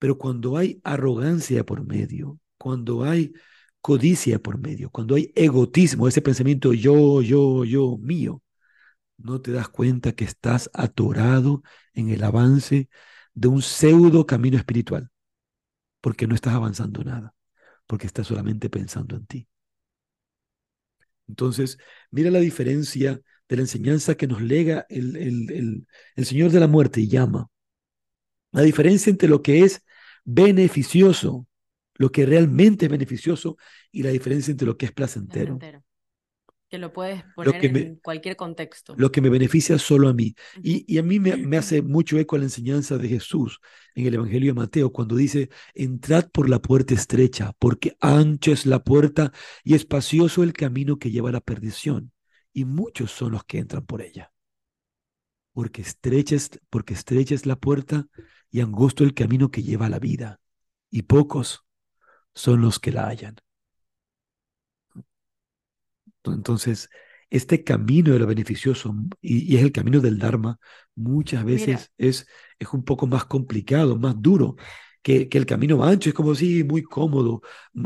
Pero 0.01 0.19
cuando 0.19 0.57
hay 0.57 0.81
arrogancia 0.83 1.65
por 1.65 1.87
medio, 1.87 2.41
cuando 2.59 3.05
hay 3.05 3.33
codicia 3.81 4.41
por 4.41 4.59
medio, 4.59 4.91
cuando 4.91 5.15
hay 5.15 5.33
egotismo, 5.37 6.09
ese 6.09 6.21
pensamiento 6.21 6.73
yo, 6.73 7.23
yo, 7.23 7.65
yo, 7.65 7.97
mío, 7.99 8.43
no 9.23 9.41
te 9.41 9.53
das 9.53 9.69
cuenta 9.69 10.13
que 10.13 10.25
estás 10.25 10.71
atorado 10.73 11.63
en 11.95 12.11
el 12.11 12.23
avance 12.25 12.89
de 13.35 13.49
un 13.49 13.63
pseudo 13.63 14.27
camino 14.27 14.57
espiritual, 14.57 15.11
porque 16.01 16.27
no 16.27 16.35
estás 16.35 16.55
avanzando 16.55 17.05
nada, 17.05 17.35
porque 17.87 18.07
estás 18.07 18.27
solamente 18.27 18.71
pensando 18.71 19.17
en 19.17 19.27
ti. 19.27 19.49
Entonces, 21.29 21.79
mira 22.11 22.31
la 22.31 22.41
diferencia 22.41 23.21
de 23.49 23.57
la 23.57 23.63
enseñanza 23.63 24.17
que 24.17 24.27
nos 24.27 24.41
lega 24.43 24.87
el, 24.89 25.17
el, 25.17 25.87
el 26.17 26.27
Señor 26.27 26.51
de 26.51 26.61
la 26.61 26.67
muerte 26.67 27.01
y 27.01 27.09
llama. 27.09 27.49
La 28.53 28.63
diferencia 28.63 29.11
entre 29.11 29.29
lo 29.29 29.43
que 29.43 29.63
es 29.63 29.83
beneficioso 30.25 31.47
lo 32.01 32.11
que 32.11 32.25
realmente 32.25 32.87
es 32.87 32.91
beneficioso 32.91 33.59
y 33.93 34.03
la 34.03 34.09
diferencia 34.09 34.51
entre 34.51 34.67
lo 34.67 34.79
que 34.79 34.87
es 34.87 34.93
placentero. 34.93 35.59
Que 36.71 36.79
lo 36.79 36.93
puedes 36.93 37.25
poner 37.35 37.65
en 37.65 37.97
cualquier 37.97 38.37
contexto. 38.37 38.95
Lo 38.97 39.11
que 39.11 39.21
me 39.21 39.29
beneficia 39.29 39.77
solo 39.77 40.09
a 40.09 40.13
mí. 40.13 40.37
Y, 40.63 40.99
a 40.99 41.03
mí 41.03 41.19
me, 41.19 41.37
me, 41.37 41.57
hace 41.59 41.83
mucho 41.83 42.17
eco 42.17 42.39
la 42.39 42.45
enseñanza 42.45 42.97
de 42.97 43.09
Jesús 43.09 43.61
en 43.97 44.07
el 44.07 44.15
Evangelio 44.15 44.55
de 44.55 44.61
Mateo 44.61 44.93
cuando 44.93 45.17
dice, 45.17 45.51
entrad 45.75 46.31
por 46.31 46.49
la 46.49 46.63
puerta 46.63 46.95
estrecha, 46.95 47.53
porque 47.59 47.97
ancha 48.01 48.53
es 48.53 48.67
la 48.67 48.85
puerta 48.85 49.33
y 49.65 49.75
espacioso 49.75 50.45
el 50.45 50.53
camino 50.53 50.97
que 50.97 51.11
lleva 51.11 51.31
a 51.31 51.33
la 51.33 51.41
perdición. 51.41 52.13
Y 52.53 52.65
muchos 52.65 53.11
son 53.11 53.33
los 53.33 53.43
que 53.43 53.59
entran 53.59 53.85
por 53.85 54.01
ella. 54.01 54.33
Porque 55.53 55.83
estrecha 55.83 56.37
es, 56.37 56.51
porque 56.71 56.95
estrecha 56.95 57.35
es 57.35 57.47
la 57.47 57.57
puerta 57.57 58.07
y 58.49 58.61
angosto 58.61 59.03
el 59.03 59.15
camino 59.15 59.51
que 59.51 59.65
lleva 59.65 59.87
a 59.87 59.91
la 59.91 59.99
vida. 59.99 60.41
Y 60.89 61.03
pocos 61.03 61.65
son 62.33 62.61
los 62.61 62.79
que 62.79 62.93
la 62.93 63.09
hallan. 63.09 63.37
Entonces, 66.25 66.89
este 67.31 67.65
camino 67.65 68.13
de 68.13 68.19
lo 68.19 68.27
beneficioso, 68.27 68.95
y, 69.21 69.57
es 69.57 69.63
el 69.63 69.73
camino 69.73 70.01
del 70.01 70.19
Dharma, 70.19 70.59
muchas 70.95 71.45
veces 71.45 71.93
es, 71.99 72.27
es 72.59 72.69
un 72.73 72.85
poco 72.85 73.07
más 73.07 73.25
complicado, 73.25 73.97
más 73.99 74.21
duro. 74.21 74.57
que, 75.03 75.29
que 75.29 75.39
el 75.39 75.47
camino 75.47 75.83
ancho 75.83 76.11
es 76.11 76.15
como 76.15 76.35
si 76.35 76.63
muy 76.65 76.83
cómodo. 76.83 77.43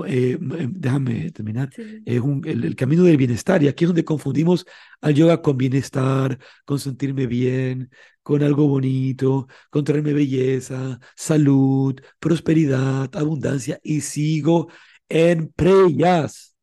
Eh, 0.07 0.39
eh, 0.41 0.68
déjame 0.70 1.30
terminar. 1.30 1.70
Es 2.05 2.20
un, 2.20 2.43
el, 2.45 2.74
camino 2.76 3.05
del 3.05 3.16
bienestar. 3.16 3.62
Y 3.62 3.68
aquí 3.68 3.85
es 3.85 3.89
donde 3.89 4.05
confundimos 4.05 4.66
al 5.01 5.14
yoga 5.14 5.41
con 5.43 5.57
bienestar, 5.57 6.39
con 6.64 6.78
sentirme 6.78 7.26
bien, 7.26 7.91
con 8.22 8.43
algo 8.43 8.66
bonito, 8.68 9.47
con 9.70 9.85
traerme 9.85 10.12
belleza, 10.12 10.99
salud, 11.16 11.95
prosperidad, 12.18 13.14
abundancia. 13.16 13.78
Y 13.82 14.01
sigo 14.01 14.68
en 15.09 15.53
preyas. 15.53 16.54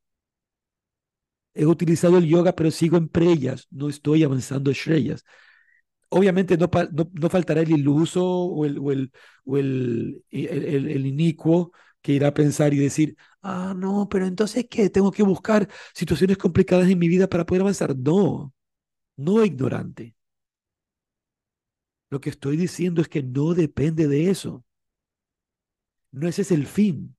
He 1.54 1.66
utilizado 1.66 2.18
el 2.18 2.28
yoga, 2.28 2.54
pero 2.56 2.72
sigo 2.72 2.98
en 2.98 3.08
preyas. 3.08 3.68
No 3.72 3.90
estoy 3.90 4.24
avanzando 4.24 4.72
estrellas 4.72 5.24
obviamente 6.12 6.58
no, 6.58 6.70
no, 7.14 7.30
faltará 7.30 7.62
el 7.62 7.72
iluso 7.72 8.24
o 8.26 8.66
el, 8.66 8.78
o 8.80 8.92
el, 8.92 9.12
o 9.46 9.58
el, 9.58 10.24
el, 10.30 11.06
inicuo 11.06 11.72
que 12.02 12.14
irá 12.14 12.30
a 12.30 12.34
pensar 12.34 12.74
y 12.74 12.78
decir, 12.78 13.16
ah, 13.42 13.74
no, 13.76 14.08
pero 14.10 14.26
entonces, 14.28 14.68
¿qué? 14.70 14.90
Tengo 14.90 15.12
que 15.12 15.24
buscar 15.24 15.70
situaciones 15.94 16.38
complicadas 16.38 16.90
en 16.90 17.00
mi 17.00 17.08
vida 17.08 17.28
para 17.30 17.46
poder 17.46 17.62
avanzar. 17.62 17.96
No, 17.98 18.54
no 19.18 19.46
ignorante. 19.46 20.16
Lo 22.10 22.20
que 22.20 22.30
estoy 22.30 22.58
diciendo 22.58 23.02
es 23.02 23.08
que 23.08 23.24
no 23.24 23.54
depende 23.54 24.08
de 24.08 24.30
eso. 24.30 24.66
No 26.12 26.28
ese 26.28 26.42
es 26.42 26.52
el 26.52 26.68
fin. 26.68 27.16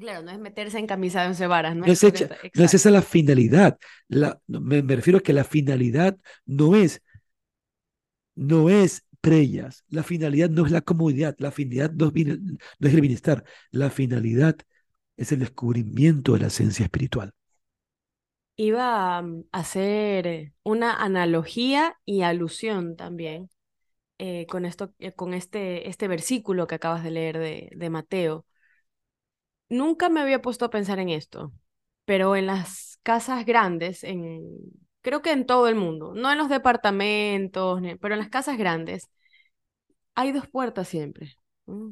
Claro, 0.00 0.22
no 0.22 0.30
es 0.30 0.38
meterse 0.38 0.78
en 0.78 0.86
camisa 0.86 1.20
de 1.20 1.28
once 1.28 1.46
varas. 1.46 1.76
No, 1.76 1.84
es, 1.84 2.02
no 2.02 2.64
es 2.64 2.74
esa 2.74 2.90
la 2.90 3.02
finalidad. 3.02 3.78
La, 4.08 4.40
me, 4.46 4.82
me, 4.82 4.96
refiero 4.96 5.18
a 5.18 5.22
que 5.22 5.34
la 5.34 5.44
finalidad 5.44 6.16
no 6.46 6.74
es 6.74 7.02
no 8.34 8.70
es 8.70 9.04
preyas, 9.20 9.84
la 9.90 10.02
finalidad 10.02 10.48
no 10.48 10.64
es 10.64 10.72
la 10.72 10.80
comodidad, 10.80 11.36
la 11.38 11.50
finalidad 11.50 11.92
no 11.92 12.06
es, 12.06 12.94
el 12.94 13.00
bienestar, 13.00 13.44
la 13.70 13.90
finalidad 13.90 14.56
es 15.18 15.32
el 15.32 15.40
descubrimiento 15.40 16.32
de 16.32 16.40
la 16.40 16.46
esencia 16.46 16.84
espiritual. 16.84 17.32
Iba 18.56 19.18
a 19.18 19.24
hacer 19.52 20.54
una 20.62 20.94
analogía 20.94 21.96
y 22.06 22.22
alusión 22.22 22.96
también 22.96 23.50
eh, 24.18 24.46
con, 24.46 24.64
esto, 24.64 24.94
eh, 24.98 25.12
con 25.12 25.34
este, 25.34 25.88
este 25.88 26.08
versículo 26.08 26.66
que 26.66 26.76
acabas 26.76 27.04
de 27.04 27.10
leer 27.10 27.38
de, 27.38 27.70
de 27.74 27.90
Mateo. 27.90 28.46
Nunca 29.70 30.08
me 30.10 30.20
había 30.20 30.42
puesto 30.42 30.64
a 30.66 30.70
pensar 30.70 30.98
en 30.98 31.08
esto, 31.10 31.52
pero 32.04 32.36
en 32.36 32.46
las 32.46 32.98
casas 33.02 33.46
grandes, 33.46 34.04
en 34.04 34.42
creo 35.02 35.22
que 35.22 35.32
en 35.32 35.46
todo 35.46 35.68
el 35.68 35.76
mundo, 35.76 36.12
no 36.14 36.30
en 36.32 36.38
los 36.38 36.48
departamentos, 36.48 37.80
pero 38.00 38.14
en 38.14 38.20
las 38.20 38.28
casas 38.30 38.58
grandes, 38.58 39.10
hay 40.14 40.32
dos 40.32 40.48
puertas 40.48 40.88
siempre. 40.88 41.36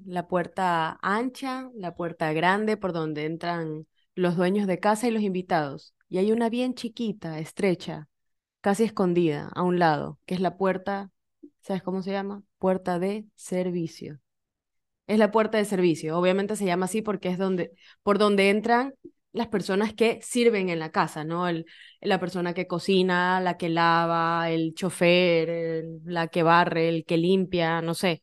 La 0.07 0.27
puerta 0.29 0.99
ancha, 1.03 1.71
la 1.75 1.95
puerta 1.95 2.33
grande 2.33 2.77
por 2.77 2.93
donde 2.93 3.27
entran 3.27 3.87
los 4.15 4.37
dueños 4.37 4.67
de 4.67 4.81
casa 4.81 5.09
y 5.09 5.11
los 5.13 5.23
invitados. 5.23 5.95
Y 6.09 6.19
hay 6.19 6.33
una 6.33 6.49
bien 6.49 6.75
chiquita, 6.75 7.39
estrecha, 7.39 8.09
casi 8.61 8.85
escondida 8.85 9.51
a 9.55 9.63
un 9.63 9.79
lado, 9.79 10.19
que 10.27 10.35
es 10.35 10.41
la 10.41 10.57
puerta, 10.57 11.11
¿sabes 11.63 11.83
cómo 11.83 12.03
se 12.03 12.13
llama? 12.13 12.43
Puerta 12.59 12.99
de 12.99 13.27
servicio. 13.37 14.21
Es 15.09 15.19
la 15.19 15.33
puerta 15.33 15.59
de 15.59 15.65
servicio. 15.65 16.17
Obviamente 16.17 16.55
se 16.55 16.65
llama 16.65 16.85
así 16.85 17.03
porque 17.03 17.29
es 17.31 17.39
donde, 17.39 17.73
por 18.05 18.19
donde 18.19 18.51
entran 18.51 18.95
las 19.33 19.49
personas 19.49 19.93
que 19.95 20.21
sirven 20.23 20.69
en 20.69 20.79
la 20.79 20.91
casa, 20.91 21.25
¿no? 21.25 21.49
El, 21.49 21.67
la 22.01 22.21
persona 22.21 22.55
que 22.55 22.67
cocina, 22.67 23.41
la 23.41 23.57
que 23.57 23.69
lava, 23.69 24.51
el 24.51 24.75
chofer, 24.75 25.85
la 26.05 26.29
que 26.29 26.43
barre, 26.43 26.89
el 26.89 27.05
que 27.05 27.17
limpia, 27.17 27.83
no 27.83 27.95
sé. 27.95 28.23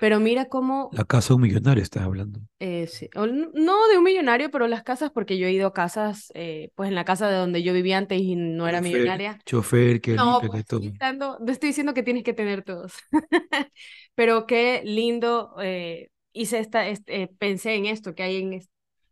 Pero 0.00 0.18
mira 0.18 0.46
cómo... 0.46 0.88
La 0.92 1.04
casa 1.04 1.28
de 1.28 1.34
un 1.34 1.42
millonario 1.42 1.82
estás 1.82 2.04
hablando. 2.04 2.40
Eh, 2.58 2.86
sí. 2.86 3.10
no 3.14 3.88
de 3.88 3.98
un 3.98 4.04
millonario, 4.04 4.50
pero 4.50 4.66
las 4.66 4.82
casas, 4.82 5.10
porque 5.10 5.36
yo 5.36 5.46
he 5.46 5.52
ido 5.52 5.66
a 5.66 5.74
casas, 5.74 6.32
eh, 6.34 6.70
pues 6.74 6.88
en 6.88 6.94
la 6.94 7.04
casa 7.04 7.28
de 7.28 7.36
donde 7.36 7.62
yo 7.62 7.74
vivía 7.74 7.98
antes 7.98 8.18
y 8.18 8.34
no 8.34 8.66
era 8.66 8.80
millonaria. 8.80 9.38
Chofer, 9.44 10.00
que 10.00 10.14
no, 10.14 10.40
limpia, 10.40 10.48
que 10.48 10.64
pues, 10.64 11.08
todo. 11.10 11.38
no 11.38 11.52
estoy 11.52 11.68
diciendo 11.68 11.92
que 11.92 12.02
tienes 12.02 12.24
que 12.24 12.32
tener 12.32 12.62
todos. 12.62 12.94
pero 14.20 14.46
qué 14.46 14.82
lindo, 14.84 15.54
eh, 15.62 16.10
hice 16.34 16.58
esta, 16.58 16.86
este, 16.86 17.28
pensé 17.38 17.76
en 17.76 17.86
esto 17.86 18.14
que 18.14 18.22
hay 18.22 18.36
en 18.36 18.60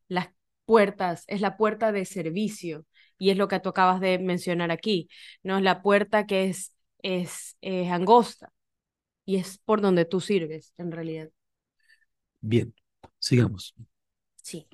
las 0.07 0.29
puertas, 0.67 1.25
es 1.29 1.41
la 1.41 1.57
puerta 1.57 1.93
de 1.93 2.05
servicio 2.05 2.85
y 3.17 3.31
es 3.31 3.39
lo 3.39 3.49
que 3.49 3.59
tú 3.59 3.71
acabas 3.71 4.03
de 4.03 4.19
mencionar 4.19 4.71
aquí, 4.71 5.09
¿no? 5.43 5.57
Es 5.57 5.63
la 5.63 5.81
puerta 5.81 6.27
que 6.27 6.51
es, 6.51 6.77
es, 7.01 7.57
angosta 7.91 8.53
y 9.25 9.37
es 9.37 9.57
por 9.65 9.81
donde 9.81 10.05
tú 10.05 10.21
sirves 10.21 10.75
en 10.77 10.93
realidad. 10.93 11.31
Bien, 12.43 12.75
sigamos. 13.19 13.75
Sí. 14.43 14.69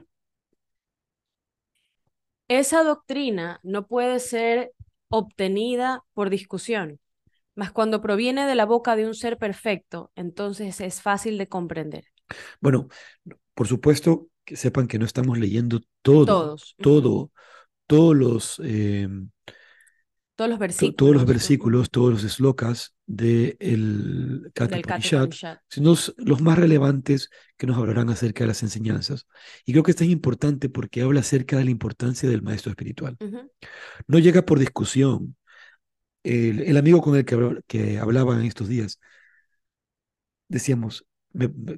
Esa 2.48 2.82
doctrina 2.82 3.60
no 3.62 3.86
puede 3.86 4.18
ser 4.18 4.72
obtenida 5.10 6.02
por 6.12 6.28
discusión, 6.28 6.98
mas 7.54 7.72
cuando 7.72 8.00
proviene 8.00 8.46
de 8.46 8.54
la 8.54 8.66
boca 8.66 8.96
de 8.96 9.06
un 9.06 9.14
ser 9.14 9.38
perfecto, 9.38 10.10
entonces 10.14 10.80
es 10.80 11.00
fácil 11.00 11.38
de 11.38 11.48
comprender. 11.48 12.04
Bueno, 12.60 12.88
por 13.54 13.68
supuesto, 13.68 14.28
que 14.44 14.56
sepan 14.56 14.86
que 14.86 14.98
no 14.98 15.06
estamos 15.06 15.38
leyendo 15.38 15.80
todo, 16.02 16.26
Todos. 16.26 16.74
todo, 16.78 17.30
todos 17.86 18.16
los, 18.16 18.60
eh, 18.64 19.08
todos 20.36 20.50
los 20.50 20.58
versículos, 20.58 20.96
todos 20.96 21.14
los 21.14 21.26
versículos, 21.26 21.90
todos 21.90 22.10
los 22.10 22.22
del 23.06 23.56
de 24.42 24.52
Katha 24.52 25.60
sino 25.68 25.94
los 26.16 26.40
más 26.40 26.58
relevantes 26.58 27.30
que 27.56 27.66
nos 27.66 27.76
hablarán 27.76 28.08
acerca 28.08 28.44
de 28.44 28.48
las 28.48 28.62
enseñanzas. 28.62 29.26
Y 29.64 29.72
creo 29.72 29.84
que 29.84 29.92
esto 29.92 30.04
es 30.04 30.10
importante 30.10 30.68
porque 30.68 31.02
habla 31.02 31.20
acerca 31.20 31.56
de 31.56 31.64
la 31.64 31.70
importancia 31.70 32.28
del 32.28 32.42
maestro 32.42 32.70
espiritual. 32.70 33.16
No 34.08 34.18
llega 34.18 34.42
por 34.42 34.58
discusión. 34.58 35.36
El, 36.24 36.76
amigo 36.76 37.00
con 37.00 37.16
el 37.16 37.24
que, 37.24 37.60
que 37.66 37.98
hablaba 37.98 38.34
en 38.34 38.46
estos 38.46 38.68
días, 38.68 38.98
decíamos, 40.48 41.06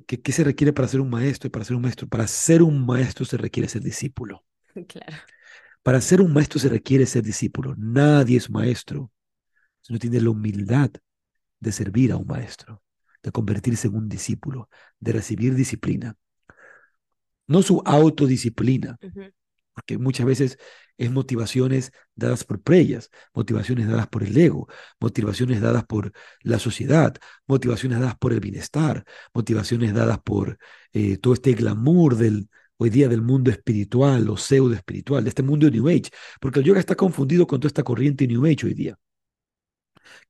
¿qué, 0.07 0.32
se 0.32 0.44
requiere 0.44 0.72
para 0.72 0.88
ser 0.88 1.01
un 1.01 1.11
maestro? 1.11 1.49
Y 1.49 1.51
para 1.51 1.64
ser 1.64 1.76
un 1.76 1.82
maestro, 1.82 2.09
para 2.09 2.26
ser 2.26 2.62
un 2.62 2.86
maestro 2.86 3.24
se 3.24 3.36
requiere 3.36 3.68
ser 3.68 3.82
discípulo. 3.82 4.44
Claro. 4.88 5.16
Para 5.82 6.03
ser 6.03 6.20
un 6.20 6.34
maestro 6.34 6.59
se 6.59 6.68
requiere 6.68 7.07
ser 7.07 7.22
discípulo. 7.22 7.74
Nadie 7.78 8.36
es 8.36 8.51
maestro 8.51 9.11
si 9.80 9.92
no 9.92 9.99
tiene 9.99 10.20
la 10.20 10.30
humildad 10.30 10.90
de 11.61 11.72
servir 11.72 12.12
a 12.12 12.16
un 12.16 12.26
maestro, 12.26 12.82
de 13.22 13.30
convertirse 13.30 13.86
en 13.86 13.94
un 13.94 14.09
discípulo, 14.09 14.68
de 14.99 15.12
recibir 15.12 15.55
disciplina. 15.55 16.16
No 17.47 17.62
su 17.62 17.80
autodisciplina, 17.86 18.99
porque 19.76 19.98
muchas 19.98 20.26
veces 20.26 20.58
es 20.96 21.10
motivaciones 21.10 21.92
dadas 22.14 22.44
por 22.44 22.62
preyas, 22.62 23.10
motivaciones 23.34 23.86
dadas 23.88 24.08
por 24.08 24.24
el 24.24 24.36
ego, 24.36 24.68
motivaciones 24.98 25.60
dadas 25.60 25.84
por 25.84 26.12
la 26.42 26.58
sociedad, 26.58 27.14
motivaciones 27.46 28.00
dadas 28.00 28.16
por 28.16 28.32
el 28.32 28.40
bienestar, 28.40 29.04
motivaciones 29.34 29.92
dadas 29.92 30.18
por 30.20 30.58
eh, 30.94 31.18
todo 31.18 31.34
este 31.34 31.52
glamour 31.52 32.16
del 32.16 32.48
hoy 32.78 32.90
día 32.90 33.08
del 33.08 33.20
mundo 33.22 33.50
espiritual 33.50 34.28
o 34.30 34.36
pseudo 34.38 34.74
espiritual, 34.74 35.24
de 35.24 35.28
este 35.30 35.42
mundo 35.42 35.70
New 35.70 35.88
Age, 35.88 36.10
porque 36.40 36.60
el 36.60 36.64
yoga 36.64 36.80
está 36.80 36.94
confundido 36.94 37.46
con 37.46 37.60
toda 37.60 37.68
esta 37.68 37.82
corriente 37.82 38.26
New 38.26 38.46
Age 38.46 38.66
hoy 38.66 38.74
día 38.74 38.98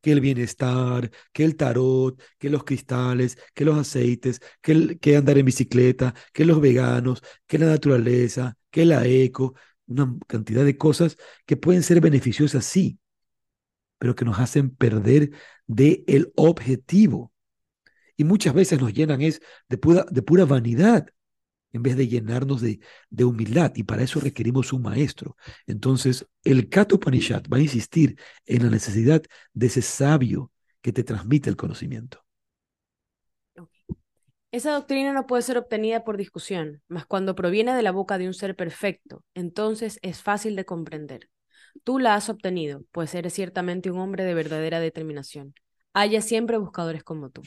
que 0.01 0.13
el 0.13 0.21
bienestar, 0.21 1.11
que 1.33 1.45
el 1.45 1.57
tarot, 1.57 2.21
que 2.39 2.51
los 2.51 2.65
cristales, 2.65 3.39
que 3.55 3.65
los 3.65 3.79
aceites, 3.79 4.41
que, 4.63 4.99
que 4.99 5.17
andar 5.17 5.39
en 5.39 5.47
bicicleta, 5.47 6.15
que 6.33 6.45
los 6.45 6.61
veganos, 6.61 7.23
que 7.47 7.59
la 7.59 7.67
naturaleza, 7.67 8.57
que 8.71 8.85
la 8.85 9.07
eco, 9.07 9.55
una 9.87 10.17
cantidad 10.27 10.65
de 10.65 10.77
cosas 10.77 11.17
que 11.47 11.57
pueden 11.57 11.83
ser 11.83 12.01
beneficiosas, 12.01 12.65
sí, 12.65 12.99
pero 13.99 14.15
que 14.15 14.25
nos 14.25 14.39
hacen 14.39 14.71
perder 14.75 15.31
de 15.67 16.05
el 16.07 16.33
objetivo. 16.37 17.33
Y 18.17 18.25
muchas 18.25 18.55
veces 18.55 18.81
nos 18.81 18.93
llenan 18.93 19.23
es 19.23 19.41
de 19.69 19.79
pura, 19.79 20.07
de 20.11 20.23
pura 20.23 20.45
vanidad, 20.45 21.07
en 21.73 21.83
vez 21.83 21.97
de 21.97 22.09
llenarnos 22.09 22.61
de, 22.61 22.81
de, 23.11 23.25
humildad. 23.25 23.73
Y 23.77 23.83
para 23.85 24.03
eso 24.03 24.21
requerimos 24.21 24.73
un 24.73 24.83
maestro. 24.83 25.37
Entonces, 25.67 26.27
el 26.45 26.69
Kato 26.69 26.97
Upanishad 26.97 27.45
va 27.53 27.59
a 27.59 27.63
insistir 27.63 28.19
en 28.47 28.65
la 28.65 28.71
necesidad 28.71 29.23
de 29.53 29.67
ese 29.67 29.83
sabio 29.83 30.53
que 30.81 30.93
te 30.93 31.05
transmite 31.05 31.51
el 31.51 31.57
conocimiento. 31.57 32.27
Esa 34.53 34.73
doctrina 34.73 35.13
no 35.13 35.27
puede 35.27 35.43
ser 35.43 35.59
obtenida 35.59 36.05
por 36.05 36.17
discusión, 36.17 36.81
mas 36.89 37.05
cuando 37.05 37.35
proviene 37.35 37.75
de 37.75 37.83
la 37.83 37.91
boca 37.91 38.17
de 38.17 38.27
un 38.27 38.33
ser 38.33 38.57
perfecto, 38.57 39.23
entonces 39.35 39.99
es 40.03 40.23
fácil 40.23 40.57
de 40.57 40.65
comprender. 40.65 41.29
Tú 41.85 41.99
la 41.99 42.15
has 42.15 42.29
obtenido, 42.31 42.85
pues 42.93 43.15
eres 43.15 43.35
ciertamente 43.35 43.91
un 43.91 43.99
hombre 43.99 44.25
de 44.25 44.33
verdadera 44.35 44.81
determinación. 44.81 45.55
Haya 45.93 46.23
siempre 46.23 46.57
buscadores 46.59 47.05
como 47.05 47.31
tú. 47.31 47.43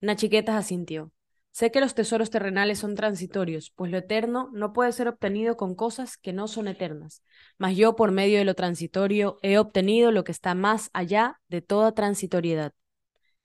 Nachiquetas 0.00 0.56
asintió. 0.56 1.12
Sé 1.52 1.70
que 1.70 1.80
los 1.80 1.94
tesoros 1.94 2.30
terrenales 2.30 2.80
son 2.80 2.96
transitorios, 2.96 3.70
pues 3.76 3.90
lo 3.90 3.98
eterno 3.98 4.50
no 4.52 4.72
puede 4.72 4.90
ser 4.92 5.06
obtenido 5.06 5.56
con 5.56 5.74
cosas 5.74 6.16
que 6.16 6.32
no 6.32 6.48
son 6.48 6.66
eternas. 6.66 7.22
Mas 7.58 7.76
yo, 7.76 7.94
por 7.94 8.10
medio 8.10 8.38
de 8.38 8.44
lo 8.44 8.54
transitorio, 8.54 9.38
he 9.42 9.58
obtenido 9.58 10.10
lo 10.10 10.24
que 10.24 10.32
está 10.32 10.54
más 10.54 10.90
allá 10.92 11.40
de 11.48 11.62
toda 11.62 11.92
transitoriedad. 11.92 12.72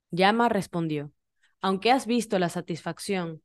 Llama 0.10 0.49
respondió 0.49 1.12
aunque 1.62 1.91
has 1.91 2.05
visto 2.05 2.39
la 2.39 2.49
satisfacción 2.49 3.41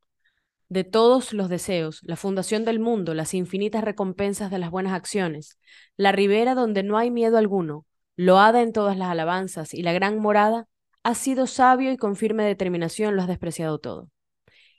de 0.68 0.84
todos 0.84 1.32
los 1.32 1.48
deseos, 1.48 2.00
la 2.02 2.16
fundación 2.16 2.64
del 2.64 2.80
mundo, 2.80 3.14
las 3.14 3.34
infinitas 3.34 3.84
recompensas 3.84 4.50
de 4.50 4.58
las 4.58 4.70
buenas 4.70 4.94
acciones, 4.94 5.58
la 5.96 6.12
ribera 6.12 6.54
donde 6.54 6.82
no 6.82 6.96
hay 6.96 7.10
miedo 7.10 7.36
alguno, 7.36 7.84
loada 8.16 8.62
en 8.62 8.72
todas 8.72 8.96
las 8.96 9.08
alabanzas 9.08 9.74
y 9.74 9.82
la 9.82 9.92
gran 9.92 10.18
morada, 10.18 10.66
has 11.02 11.18
sido 11.18 11.46
sabio 11.46 11.92
y 11.92 11.96
con 11.96 12.16
firme 12.16 12.44
determinación 12.44 13.16
lo 13.16 13.22
has 13.22 13.28
despreciado 13.28 13.78
todo. 13.78 14.08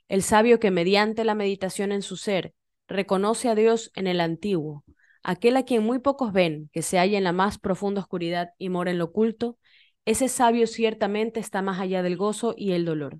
El 0.07 0.21
sabio 0.21 0.59
que 0.59 0.71
mediante 0.71 1.23
la 1.23 1.35
meditación 1.35 1.91
en 1.91 2.01
su 2.01 2.17
ser 2.17 2.53
reconoce 2.87 3.49
a 3.49 3.55
Dios 3.55 3.91
en 3.95 4.07
el 4.07 4.19
antiguo, 4.19 4.83
aquel 5.23 5.57
a 5.57 5.63
quien 5.63 5.83
muy 5.83 5.99
pocos 5.99 6.33
ven, 6.33 6.69
que 6.73 6.81
se 6.81 6.97
halla 6.97 7.17
en 7.17 7.23
la 7.23 7.31
más 7.31 7.57
profunda 7.57 8.01
oscuridad 8.01 8.49
y 8.57 8.69
mora 8.69 8.91
en 8.91 8.97
lo 8.97 9.05
oculto, 9.05 9.57
ese 10.05 10.27
sabio 10.27 10.67
ciertamente 10.67 11.39
está 11.39 11.61
más 11.61 11.79
allá 11.79 12.03
del 12.03 12.17
gozo 12.17 12.53
y 12.57 12.73
el 12.73 12.83
dolor. 12.83 13.19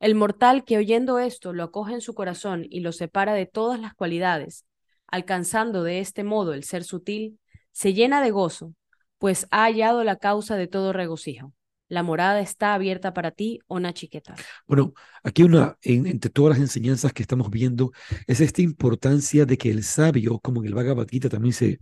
El 0.00 0.14
mortal 0.14 0.64
que 0.64 0.78
oyendo 0.78 1.18
esto 1.18 1.52
lo 1.52 1.62
acoge 1.62 1.94
en 1.94 2.00
su 2.00 2.14
corazón 2.14 2.66
y 2.68 2.80
lo 2.80 2.90
separa 2.90 3.34
de 3.34 3.46
todas 3.46 3.78
las 3.78 3.94
cualidades, 3.94 4.64
alcanzando 5.06 5.82
de 5.84 6.00
este 6.00 6.24
modo 6.24 6.52
el 6.52 6.64
ser 6.64 6.84
sutil, 6.84 7.38
se 7.70 7.94
llena 7.94 8.22
de 8.22 8.30
gozo, 8.30 8.74
pues 9.18 9.46
ha 9.50 9.64
hallado 9.64 10.02
la 10.02 10.16
causa 10.16 10.56
de 10.56 10.66
todo 10.66 10.92
regocijo. 10.92 11.52
La 11.90 12.02
morada 12.04 12.40
está 12.40 12.72
abierta 12.74 13.12
para 13.12 13.32
ti, 13.32 13.58
una 13.66 13.92
chiqueta. 13.92 14.36
Bueno, 14.66 14.94
aquí 15.24 15.42
una, 15.42 15.76
entre 15.82 16.30
todas 16.30 16.50
las 16.50 16.60
enseñanzas 16.60 17.12
que 17.12 17.22
estamos 17.22 17.50
viendo, 17.50 17.90
es 18.28 18.40
esta 18.40 18.62
importancia 18.62 19.44
de 19.44 19.58
que 19.58 19.70
el 19.70 19.82
sabio, 19.82 20.38
como 20.38 20.60
en 20.62 20.68
el 20.68 20.74
Bhagavad 20.74 21.08
Gita 21.08 21.28
también 21.28 21.52
se, 21.52 21.80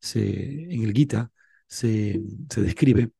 se 0.00 0.64
en 0.74 0.82
el 0.82 0.92
Gita 0.94 1.30
se, 1.68 2.22
se 2.48 2.62
describe, 2.62 3.10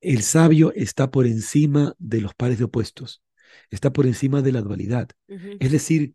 el 0.00 0.22
sabio 0.22 0.72
está 0.74 1.10
por 1.10 1.26
encima 1.26 1.94
de 1.98 2.20
los 2.20 2.32
pares 2.34 2.58
de 2.58 2.64
opuestos, 2.64 3.22
está 3.70 3.92
por 3.92 4.06
encima 4.06 4.40
de 4.40 4.52
la 4.52 4.62
dualidad. 4.62 5.08
Es 5.26 5.72
decir, 5.72 6.14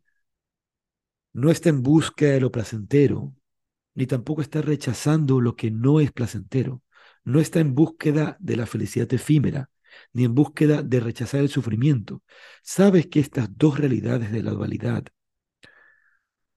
no 1.34 1.51
está 1.51 1.69
en 1.69 1.84
busca 1.84 2.26
de 2.26 2.39
lo 2.39 2.51
placentero, 2.51 3.34
ni 3.95 4.05
tampoco 4.07 4.41
está 4.41 4.61
rechazando 4.61 5.41
lo 5.41 5.55
que 5.55 5.72
no 5.72 5.99
es 5.99 6.11
placentero. 6.11 6.82
No 7.24 7.39
está 7.39 7.59
en 7.59 7.76
búsqueda 7.76 8.38
de 8.39 8.55
la 8.57 8.65
felicidad 8.65 9.11
efímera, 9.13 9.69
ni 10.13 10.26
en 10.26 10.36
búsqueda 10.36 10.82
de 10.82 10.99
rechazar 10.99 11.41
el 11.41 11.49
sufrimiento. 11.49 12.24
Sabes 12.63 13.07
que 13.07 13.19
estas 13.19 13.49
dos 13.57 13.78
realidades 13.78 14.32
de 14.32 14.43
la 14.43 14.51
dualidad 14.51 15.05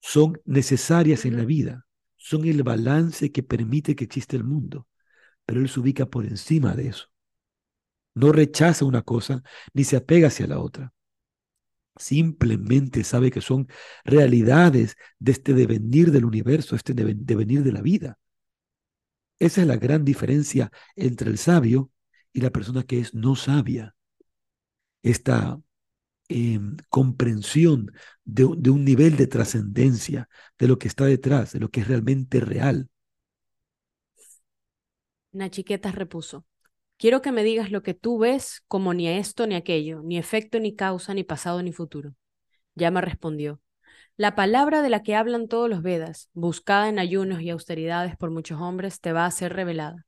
son 0.01 0.41
necesarias 0.45 1.25
en 1.25 1.37
la 1.37 1.45
vida, 1.45 1.87
son 2.17 2.45
el 2.47 2.63
balance 2.63 3.33
que 3.33 3.43
permite 3.43 3.97
que 3.97 4.05
exista 4.05 4.37
el 4.37 4.45
mundo, 4.45 4.87
pero 5.47 5.61
él 5.61 5.69
se 5.69 5.81
ubica 5.81 6.07
por 6.07 6.27
encima 6.27 6.75
de 6.75 6.89
eso. 6.89 7.09
No 8.15 8.33
rechaza 8.33 8.85
una 8.85 9.03
cosa 9.03 9.43
ni 9.73 9.85
se 9.85 9.97
apega 9.97 10.29
hacia 10.29 10.47
la 10.47 10.59
otra. 10.59 10.93
Simplemente 11.97 13.05
sabe 13.05 13.31
que 13.31 13.41
son 13.41 13.69
realidades 14.05 14.97
de 15.19 15.33
este 15.33 15.55
devenir 15.55 16.11
del 16.11 16.25
universo, 16.25 16.77
este 16.77 16.93
devenir 16.93 17.63
de 17.63 17.73
la 17.73 17.83
vida. 17.83 18.19
Esa 19.45 19.61
es 19.61 19.67
la 19.67 19.77
gran 19.77 20.05
diferencia 20.07 20.71
entre 20.97 21.29
el 21.31 21.37
sabio 21.39 21.91
y 22.33 22.41
la 22.41 22.51
persona 22.51 22.83
que 22.85 22.99
es 23.01 23.15
no 23.15 23.37
sabia. 23.37 23.95
Esta 25.03 25.61
em, 26.29 26.77
comprensión 26.91 27.93
de, 28.25 28.49
de 28.59 28.71
un 28.71 28.85
nivel 28.85 29.17
de 29.17 29.27
trascendencia, 29.29 30.29
de 30.59 30.69
lo 30.69 30.79
que 30.79 30.89
está 30.89 31.07
detrás, 31.07 31.53
de 31.53 31.61
lo 31.61 31.71
que 31.71 31.81
es 31.83 31.89
realmente 31.89 32.41
real. 32.41 32.89
Nachiqueta 35.33 35.93
repuso. 35.93 36.47
Quiero 36.99 37.23
que 37.23 37.33
me 37.33 37.45
digas 37.45 37.71
lo 37.71 37.83
que 37.83 37.95
tú 37.95 38.19
ves 38.19 38.63
como 38.69 38.95
ni 38.95 39.09
esto 39.09 39.47
ni 39.47 39.57
aquello, 39.57 40.03
ni 40.03 40.19
efecto 40.19 40.61
ni 40.61 40.77
causa, 40.77 41.15
ni 41.15 41.25
pasado 41.25 41.63
ni 41.63 41.73
futuro. 41.73 42.15
me 42.77 43.01
respondió. 43.03 43.61
La 44.17 44.37
palabra 44.37 44.81
de 44.83 44.91
la 44.91 45.03
que 45.03 45.17
hablan 45.17 45.49
todos 45.49 45.69
los 45.69 45.83
Vedas, 45.83 46.31
buscada 46.35 46.89
en 46.89 47.01
ayunos 47.01 47.43
y 47.43 47.51
austeridades 47.51 48.17
por 48.17 48.31
muchos 48.31 48.61
hombres, 48.61 49.01
te 49.01 49.13
va 49.13 49.27
a 49.27 49.31
ser 49.33 49.53
revelada. 49.55 50.07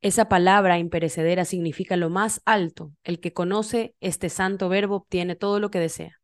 Esa 0.00 0.28
palabra 0.28 0.78
imperecedera 0.78 1.44
significa 1.44 1.96
lo 1.96 2.10
más 2.10 2.42
alto. 2.46 2.92
El 3.04 3.20
que 3.20 3.32
conoce 3.32 3.94
este 4.00 4.28
santo 4.28 4.68
verbo 4.68 4.96
obtiene 4.96 5.36
todo 5.36 5.60
lo 5.60 5.70
que 5.70 5.78
desea. 5.78 6.18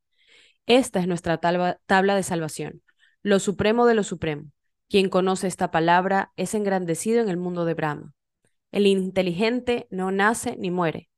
Esta 0.67 0.99
es 0.99 1.07
nuestra 1.07 1.39
tabla 1.39 2.15
de 2.17 2.23
salvación, 2.25 2.83
lo 3.23 3.39
supremo 3.39 3.87
de 3.87 3.95
lo 3.95 4.03
supremo. 4.03 4.51
Quien 4.89 5.09
conoce 5.09 5.47
esta 5.47 5.71
palabra 5.71 6.33
es 6.37 6.53
engrandecido 6.55 7.23
en 7.23 7.29
el 7.29 7.37
mundo 7.37 7.65
de 7.65 7.75
Brahma. 7.75 8.13
El 8.73 8.89
inteligente 8.89 9.87
no 9.91 10.11
nace 10.11 10.57
ni 10.59 10.73
muere. 10.73 11.09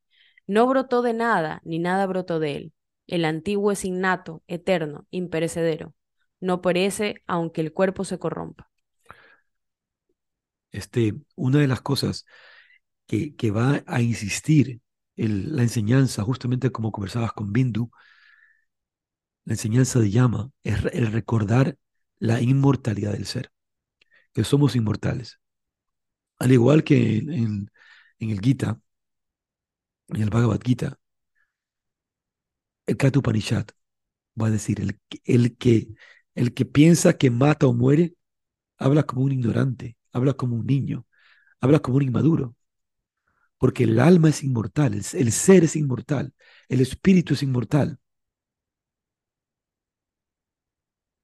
No 0.46 0.66
brotó 0.66 1.00
de 1.00 1.14
nada, 1.14 1.62
ni 1.64 1.78
nada 1.78 2.06
brotó 2.06 2.38
de 2.38 2.56
él. 2.56 2.72
El 3.06 3.24
antiguo 3.24 3.72
es 3.72 3.84
innato, 3.84 4.42
eterno, 4.46 5.06
imperecedero. 5.10 5.94
No 6.40 6.60
perece 6.60 7.22
aunque 7.26 7.60
el 7.60 7.72
cuerpo 7.72 8.04
se 8.04 8.18
corrompa. 8.18 8.70
Este, 10.72 11.14
una 11.36 11.60
de 11.60 11.68
las 11.68 11.80
cosas 11.80 12.26
que, 13.06 13.34
que 13.36 13.50
va 13.50 13.82
a 13.86 14.02
insistir 14.02 14.80
en 15.16 15.56
la 15.56 15.62
enseñanza, 15.62 16.22
justamente 16.22 16.70
como 16.70 16.92
conversabas 16.92 17.32
con 17.32 17.52
Bindu, 17.52 17.90
la 19.44 19.54
enseñanza 19.54 20.00
de 20.00 20.10
Yama, 20.10 20.50
es 20.62 20.84
el 20.92 21.12
recordar 21.12 21.78
la 22.18 22.40
inmortalidad 22.42 23.12
del 23.12 23.26
ser, 23.26 23.50
que 24.32 24.44
somos 24.44 24.76
inmortales. 24.76 25.40
Al 26.38 26.52
igual 26.52 26.84
que 26.84 27.18
en, 27.18 27.70
en 28.18 28.30
el 28.30 28.40
Gita, 28.40 28.80
en 30.08 30.22
el 30.22 30.30
Bhagavad 30.30 30.60
Gita, 30.64 30.98
el 32.86 32.96
Katupanishad 32.96 33.66
va 34.40 34.48
a 34.48 34.50
decir, 34.50 34.80
el, 34.80 34.98
el, 35.24 35.56
que, 35.56 35.88
el 36.34 36.54
que 36.54 36.64
piensa 36.66 37.14
que 37.18 37.30
mata 37.30 37.66
o 37.66 37.74
muere, 37.74 38.14
habla 38.78 39.04
como 39.04 39.22
un 39.22 39.32
ignorante, 39.32 39.96
habla 40.12 40.34
como 40.34 40.56
un 40.56 40.66
niño, 40.66 41.06
habla 41.60 41.80
como 41.80 41.98
un 41.98 42.04
inmaduro. 42.04 42.56
Porque 43.58 43.84
el 43.84 44.00
alma 44.00 44.28
es 44.30 44.42
inmortal, 44.42 44.94
el, 44.94 45.04
el 45.14 45.32
ser 45.32 45.64
es 45.64 45.76
inmortal, 45.76 46.32
el 46.68 46.80
espíritu 46.80 47.34
es 47.34 47.42
inmortal. 47.42 47.98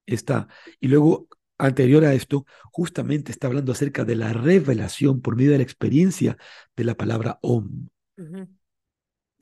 Está. 0.07 0.49
Y 0.81 0.89
luego 0.89 1.29
anterior 1.59 2.05
a 2.05 2.15
esto, 2.15 2.47
justamente 2.73 3.33
está 3.33 3.47
hablando 3.47 3.73
acerca 3.73 4.05
de 4.05 4.17
la 4.17 4.33
revelación 4.33 5.21
por 5.23 5.37
medio 5.37 5.53
de 5.53 5.59
la 5.59 5.65
experiencia 5.65 6.37
de 6.77 6.85
la 6.85 6.97
palabra 6.97 7.39
Om. 7.43 7.89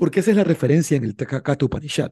Porque 0.01 0.20
esa 0.20 0.30
es 0.30 0.36
la 0.38 0.44
referencia 0.44 0.96
en 0.96 1.05
el 1.05 1.14
Takakata 1.14 1.66
Upanishad. 1.66 2.11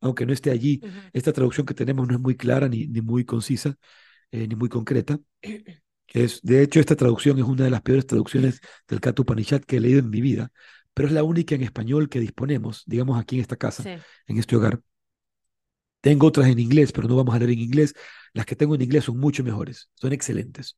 Aunque 0.00 0.26
no 0.26 0.32
esté 0.32 0.50
allí, 0.50 0.80
esta 1.12 1.32
traducción 1.32 1.64
que 1.66 1.72
tenemos 1.72 2.08
no 2.08 2.14
es 2.14 2.20
muy 2.20 2.36
clara 2.36 2.68
ni, 2.68 2.88
ni 2.88 3.00
muy 3.00 3.24
concisa, 3.24 3.76
eh, 4.32 4.48
ni 4.48 4.56
muy 4.56 4.68
concreta. 4.68 5.20
Es, 6.08 6.42
de 6.42 6.62
hecho, 6.62 6.80
esta 6.80 6.96
traducción 6.96 7.38
es 7.38 7.44
una 7.44 7.62
de 7.62 7.70
las 7.70 7.82
peores 7.82 8.06
traducciones 8.06 8.60
del 8.88 9.00
Kata 9.00 9.22
Upanishad 9.22 9.60
que 9.60 9.76
he 9.76 9.80
leído 9.80 10.00
en 10.00 10.10
mi 10.10 10.20
vida, 10.20 10.50
pero 10.94 11.06
es 11.06 11.14
la 11.14 11.22
única 11.22 11.54
en 11.54 11.62
español 11.62 12.08
que 12.08 12.18
disponemos, 12.18 12.82
digamos, 12.86 13.20
aquí 13.20 13.36
en 13.36 13.42
esta 13.42 13.56
casa, 13.56 13.84
en 13.84 14.38
este 14.38 14.56
hogar. 14.56 14.80
Tengo 16.00 16.26
otras 16.26 16.48
en 16.48 16.58
inglés, 16.58 16.90
pero 16.90 17.06
no 17.06 17.14
vamos 17.14 17.36
a 17.36 17.38
leer 17.38 17.52
en 17.52 17.60
inglés. 17.60 17.94
Las 18.32 18.46
que 18.46 18.56
tengo 18.56 18.74
en 18.74 18.82
inglés 18.82 19.04
son 19.04 19.16
mucho 19.18 19.44
mejores, 19.44 19.90
son 19.94 20.12
excelentes. 20.12 20.76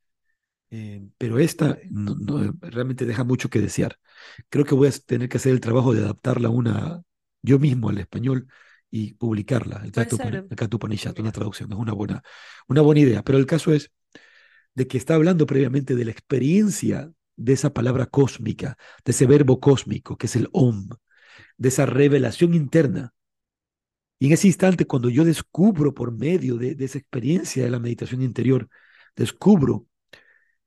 Eh, 0.71 1.03
pero 1.19 1.39
esta 1.39 1.79
no, 1.91 2.55
realmente 2.61 3.05
deja 3.05 3.25
mucho 3.25 3.51
que 3.51 3.61
desear. 3.61 3.99
Creo 4.49 4.65
que 4.65 4.75
voy 4.75 4.89
a 4.89 4.93
tener 4.93 5.29
que 5.29 5.39
hacer 5.39 5.53
el 5.53 5.61
trabajo 5.61 5.93
de 5.95 6.03
adaptarla 6.03 6.49
una, 6.49 7.03
yo 7.43 7.59
mismo 7.59 7.89
al 7.89 7.99
español 7.99 8.47
y 8.91 9.15
publicarla, 9.15 9.83
el 9.85 9.93
Katupanishad, 10.57 11.19
una 11.19 11.33
traducción. 11.33 11.73
Es 11.73 11.79
una 11.79 11.93
buena, 11.93 12.23
una 12.69 12.81
buena 12.83 13.01
idea. 13.01 13.23
Pero 13.23 13.39
el 13.39 13.47
caso 13.47 13.73
es 13.73 13.91
de 14.75 14.87
que 14.87 14.99
está 14.99 15.15
hablando 15.15 15.47
previamente 15.47 15.95
de 15.97 16.05
la 16.05 16.13
experiencia 16.13 17.11
de 17.37 17.53
esa 17.53 17.73
palabra 17.73 18.07
cósmica, 18.07 18.77
de 19.05 19.13
ese 19.13 19.27
verbo 19.27 19.61
cósmico, 19.61 20.17
que 20.17 20.27
es 20.27 20.37
el 20.37 20.49
Om, 20.53 20.89
de 21.57 21.69
esa 21.69 21.87
revelación 21.87 22.55
interna 22.55 23.15
y 24.21 24.27
en 24.27 24.33
ese 24.35 24.49
instante, 24.49 24.87
cuando 24.87 25.09
yo 25.09 25.25
descubro 25.25 25.95
por 25.95 26.13
medio 26.13 26.57
de, 26.59 26.77
esa 26.79 26.99
experiencia 26.99 27.65
de 27.65 27.71
la 27.71 27.79
meditación 27.79 28.23
interior, 28.23 28.69
descubro 29.17 29.87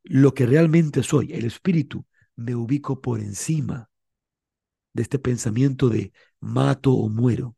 lo 0.04 0.34
que 0.34 0.46
realmente 0.46 1.04
soy, 1.04 1.32
el 1.32 1.46
espíritu, 1.46 2.06
me 2.36 2.56
ubico 2.56 3.02
por 3.02 3.20
encima 3.20 3.90
de 4.94 5.02
este 5.02 5.20
pensamiento 5.20 5.90
de 5.90 6.12
mato 6.40 6.94
o 6.94 7.10
muero. 7.10 7.56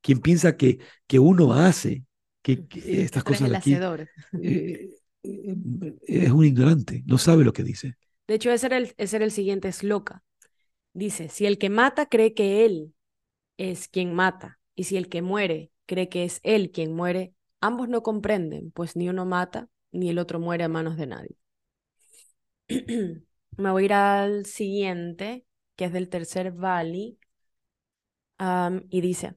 Quien 0.00 0.20
piensa 0.20 0.56
que, 0.56 0.78
que 1.06 1.18
uno 1.18 1.52
hace 1.52 2.04
que, 2.42 2.64
estas 2.86 3.24
cosas 3.24 3.52
aquí, 3.52 3.74
eh, 4.42 4.90
eh, 5.22 5.96
es 6.06 6.30
un 6.30 6.44
ignorante, 6.44 7.02
no 7.06 7.18
sabe 7.18 7.44
lo 7.44 7.52
que 7.52 7.62
dice. 7.62 7.96
De 8.26 8.34
hecho, 8.34 8.50
ese 8.50 8.66
era 8.66 8.78
el, 8.78 8.94
ese 8.96 9.16
era 9.16 9.24
el 9.24 9.32
siguiente 9.32 9.68
esloca. 9.68 10.22
Dice, 10.92 11.28
si 11.28 11.46
el 11.46 11.58
que 11.58 11.70
mata 11.70 12.06
cree 12.06 12.34
que 12.34 12.64
él 12.64 12.94
es 13.58 13.88
quien 13.88 14.14
mata, 14.14 14.58
y 14.74 14.84
si 14.84 14.96
el 14.96 15.08
que 15.08 15.22
muere 15.22 15.70
cree 15.86 16.08
que 16.08 16.24
es 16.24 16.40
él 16.42 16.70
quien 16.70 16.94
muere, 16.94 17.34
ambos 17.60 17.88
no 17.88 18.02
comprenden, 18.02 18.70
pues 18.70 18.96
ni 18.96 19.08
uno 19.08 19.26
mata 19.26 19.68
ni 19.92 20.08
el 20.08 20.18
otro 20.18 20.38
muere 20.38 20.64
a 20.64 20.68
manos 20.68 20.96
de 20.96 21.06
nadie. 21.06 21.39
Me 23.56 23.70
voy 23.70 23.82
a 23.82 23.86
ir 23.86 23.92
al 23.92 24.46
siguiente, 24.46 25.44
que 25.76 25.86
es 25.86 25.92
del 25.92 26.08
tercer 26.08 26.52
Valley, 26.52 27.18
y 28.88 29.00
dice, 29.00 29.36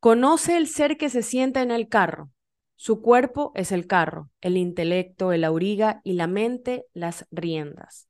Conoce 0.00 0.56
el 0.56 0.66
ser 0.66 0.96
que 0.96 1.10
se 1.10 1.22
sienta 1.22 1.62
en 1.62 1.70
el 1.70 1.88
carro. 1.88 2.30
Su 2.76 3.02
cuerpo 3.02 3.52
es 3.54 3.70
el 3.70 3.86
carro, 3.86 4.30
el 4.40 4.56
intelecto, 4.56 5.32
el 5.32 5.44
auriga 5.44 6.00
y 6.02 6.14
la 6.14 6.26
mente 6.26 6.86
las 6.92 7.26
riendas. 7.30 8.08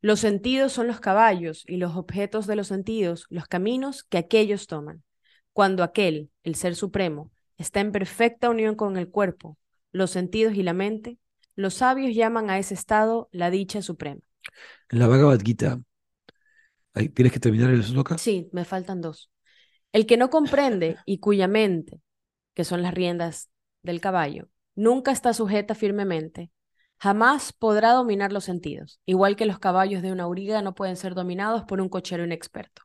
Los 0.00 0.18
sentidos 0.18 0.72
son 0.72 0.88
los 0.88 0.98
caballos 0.98 1.62
y 1.68 1.76
los 1.76 1.94
objetos 1.94 2.48
de 2.48 2.56
los 2.56 2.66
sentidos 2.66 3.26
los 3.30 3.46
caminos 3.46 4.02
que 4.02 4.18
aquellos 4.18 4.66
toman. 4.66 5.04
Cuando 5.52 5.84
aquel, 5.84 6.30
el 6.42 6.56
Ser 6.56 6.74
Supremo, 6.74 7.30
está 7.56 7.78
en 7.80 7.92
perfecta 7.92 8.50
unión 8.50 8.74
con 8.74 8.96
el 8.96 9.08
cuerpo, 9.08 9.58
los 9.92 10.10
sentidos 10.10 10.54
y 10.54 10.64
la 10.64 10.72
mente, 10.72 11.18
los 11.54 11.74
sabios 11.74 12.14
llaman 12.14 12.50
a 12.50 12.58
ese 12.58 12.74
estado 12.74 13.28
la 13.32 13.50
dicha 13.50 13.82
suprema. 13.82 14.20
En 14.90 14.98
la 14.98 15.06
Bhagavad 15.06 15.40
Gita, 15.40 15.80
¿tienes 17.14 17.32
que 17.32 17.40
terminar 17.40 17.70
el 17.70 17.82
sloka? 17.82 18.18
Sí, 18.18 18.48
me 18.52 18.64
faltan 18.64 19.00
dos. 19.00 19.30
El 19.92 20.06
que 20.06 20.16
no 20.16 20.30
comprende 20.30 20.96
y 21.04 21.18
cuya 21.18 21.48
mente, 21.48 22.00
que 22.54 22.64
son 22.64 22.82
las 22.82 22.94
riendas 22.94 23.50
del 23.82 24.00
caballo, 24.00 24.48
nunca 24.74 25.12
está 25.12 25.34
sujeta 25.34 25.74
firmemente, 25.74 26.50
jamás 26.98 27.52
podrá 27.52 27.92
dominar 27.92 28.32
los 28.32 28.44
sentidos, 28.44 29.00
igual 29.04 29.36
que 29.36 29.46
los 29.46 29.58
caballos 29.58 30.02
de 30.02 30.12
una 30.12 30.22
auriga 30.24 30.62
no 30.62 30.74
pueden 30.74 30.96
ser 30.96 31.14
dominados 31.14 31.64
por 31.64 31.80
un 31.80 31.88
cochero 31.88 32.24
inexperto. 32.24 32.82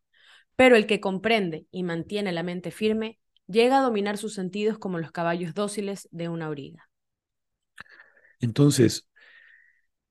Pero 0.56 0.76
el 0.76 0.88
que 0.88 1.00
comprende 1.00 1.68
y 1.72 1.84
mantiene 1.84 2.32
la 2.32 2.44
mente 2.44 2.72
firme, 2.72 3.20
llega 3.48 3.78
a 3.78 3.82
dominar 3.84 4.18
sus 4.18 4.34
sentidos 4.34 4.78
como 4.80 4.98
los 4.98 5.12
caballos 5.12 5.54
dóciles 5.54 6.10
de 6.12 6.30
una 6.30 6.48
auriga. 6.48 6.90
Entonces, 8.40 9.08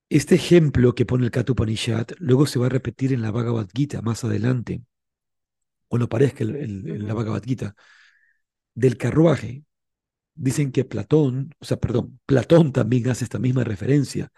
este 0.09 0.35
ejemplo 0.37 0.95
que 0.95 1.07
pone 1.07 1.25
el 1.25 1.31
Katupanishad 1.31 2.09
luego 2.19 2.47
se 2.47 2.59
va 2.59 2.67
a 2.67 2.69
repetir 2.69 3.13
en 3.13 3.23
la 3.23 3.31
Bhagavad 3.31 3.69
Gita 3.75 4.03
más 4.03 4.25
adelante, 4.25 4.83
o 5.89 5.99
no 5.99 6.09
parezca 6.09 6.45
en 6.45 7.07
la 7.07 7.15
Bhagavad 7.15 7.43
Gita, 7.45 7.75
del 8.75 8.97
carruaje. 8.97 9.65
Dicen 10.35 10.73
que 10.73 10.85
Platón, 10.85 11.55
o 11.59 11.65
sea, 11.65 11.79
perdón, 11.79 12.21
Platón 12.27 12.73
también 12.73 13.09
hace 13.11 13.25
esta 13.25 13.39
misma 13.39 13.65
referencia 13.65 14.31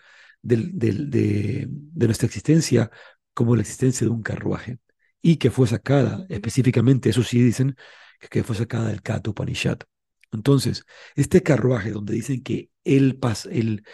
del, 0.43 0.79
de, 0.79 1.67
de, 1.69 2.07
nuestra 2.07 2.27
existencia 2.27 2.91
como 3.35 3.57
la 3.57 3.63
existencia 3.63 4.07
de 4.07 4.13
un 4.13 4.23
carruaje 4.23 4.79
y 5.23 5.37
que 5.37 5.51
fue 5.51 5.67
sacada 5.67 6.25
específicamente, 6.29 7.11
eso 7.11 7.23
sí 7.23 7.43
dicen, 7.43 7.77
que 8.31 8.45
fue 8.45 8.57
sacada 8.57 8.89
del 8.89 9.03
Kata 9.03 9.31
Upanishad. 9.31 9.79
Entonces, 10.33 10.85
este 11.17 11.43
carruaje 11.43 11.91
donde 11.91 12.15
dicen 12.15 12.43
que 12.43 12.71
el, 12.85 13.19
el, 13.51 13.85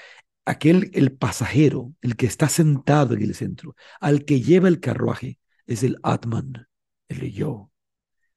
aquel, 0.45 0.91
el 0.95 1.13
pasajero, 1.17 1.95
el 2.01 2.17
que 2.17 2.27
está 2.27 2.49
sentado 2.49 3.15
en 3.15 3.23
el 3.23 3.35
centro, 3.35 3.77
al 4.01 4.25
que 4.25 4.41
lleva 4.41 4.69
el 4.69 4.81
carruaje, 4.81 5.39
es 5.67 5.83
el 5.83 5.99
Atman, 6.03 6.69
el 7.09 7.33
yo, 7.33 7.71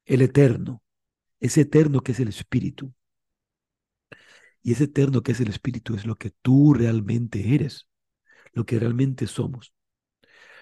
el 0.06 0.22
eterno, 0.22 0.84
ese 1.40 1.62
eterno 1.62 2.02
que 2.02 2.14
es 2.14 2.20
el 2.20 2.30
espíritu. 2.30 2.94
Y 4.62 4.74
ese 4.74 4.86
eterno 4.86 5.22
que 5.22 5.32
es 5.32 5.40
el 5.40 5.50
espíritu 5.50 5.96
es 5.96 6.06
lo 6.06 6.16
que 6.16 6.32
tú 6.42 6.74
realmente 6.74 7.56
eres, 7.56 7.88
lo 8.54 8.66
que 8.66 8.80
realmente 8.80 9.28
somos. 9.28 9.74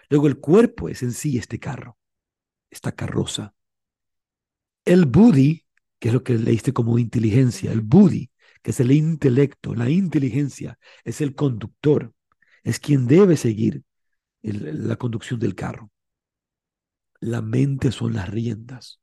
Luego 0.10 0.28
el 0.28 0.40
cuerpo 0.40 0.90
es 0.90 1.02
en 1.04 1.12
sí 1.12 1.38
este 1.38 1.60
carro, 1.60 1.98
esta 2.70 2.92
carroza, 2.92 3.56
el 4.86 5.06
buddhi, 5.06 5.64
que 6.00 6.10
es 6.10 6.14
lo 6.14 6.24
que 6.24 6.38
leíste 6.38 6.74
como 6.74 7.00
inteligencia, 7.00 7.72
el 7.72 7.82
buddhi, 7.82 8.32
que 8.62 8.72
es 8.72 8.80
el 8.80 8.91
intelecto, 8.91 9.76
la 9.76 9.89
inteligencia, 9.89 10.80
es 11.04 11.22
el 11.22 11.36
conductor, 11.36 12.14
es 12.64 12.80
quien 12.80 13.08
debe 13.08 13.38
seguir 13.38 13.84
la 14.41 14.96
conducción 14.96 15.39
del 15.39 15.56
carro. 15.56 15.91
La 17.20 17.41
mente 17.41 17.91
son 17.91 18.14
las 18.14 18.30
riendas. 18.30 19.00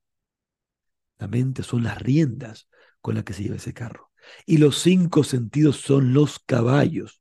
La 1.19 1.29
mente 1.29 1.63
son 1.63 1.83
las 1.85 2.01
riendas 2.01 2.69
con 3.01 3.15
las 3.15 3.25
que 3.25 3.33
se 3.33 3.45
lleva 3.45 3.57
ese 3.57 3.75
carro. 3.75 4.11
Y 4.47 4.59
los 4.59 4.79
cinco 4.79 5.25
sentidos 5.25 5.77
son 5.77 6.13
los 6.13 6.39
caballos. 6.39 7.21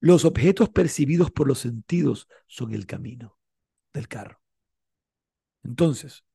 Los 0.00 0.24
objetos 0.24 0.68
percibidos 0.68 1.30
por 1.30 1.48
los 1.48 1.58
sentidos 1.58 2.28
son 2.46 2.72
el 2.72 2.86
camino 2.86 3.38
del 3.92 4.08
carro. 4.08 4.40
Entonces, 5.64 6.25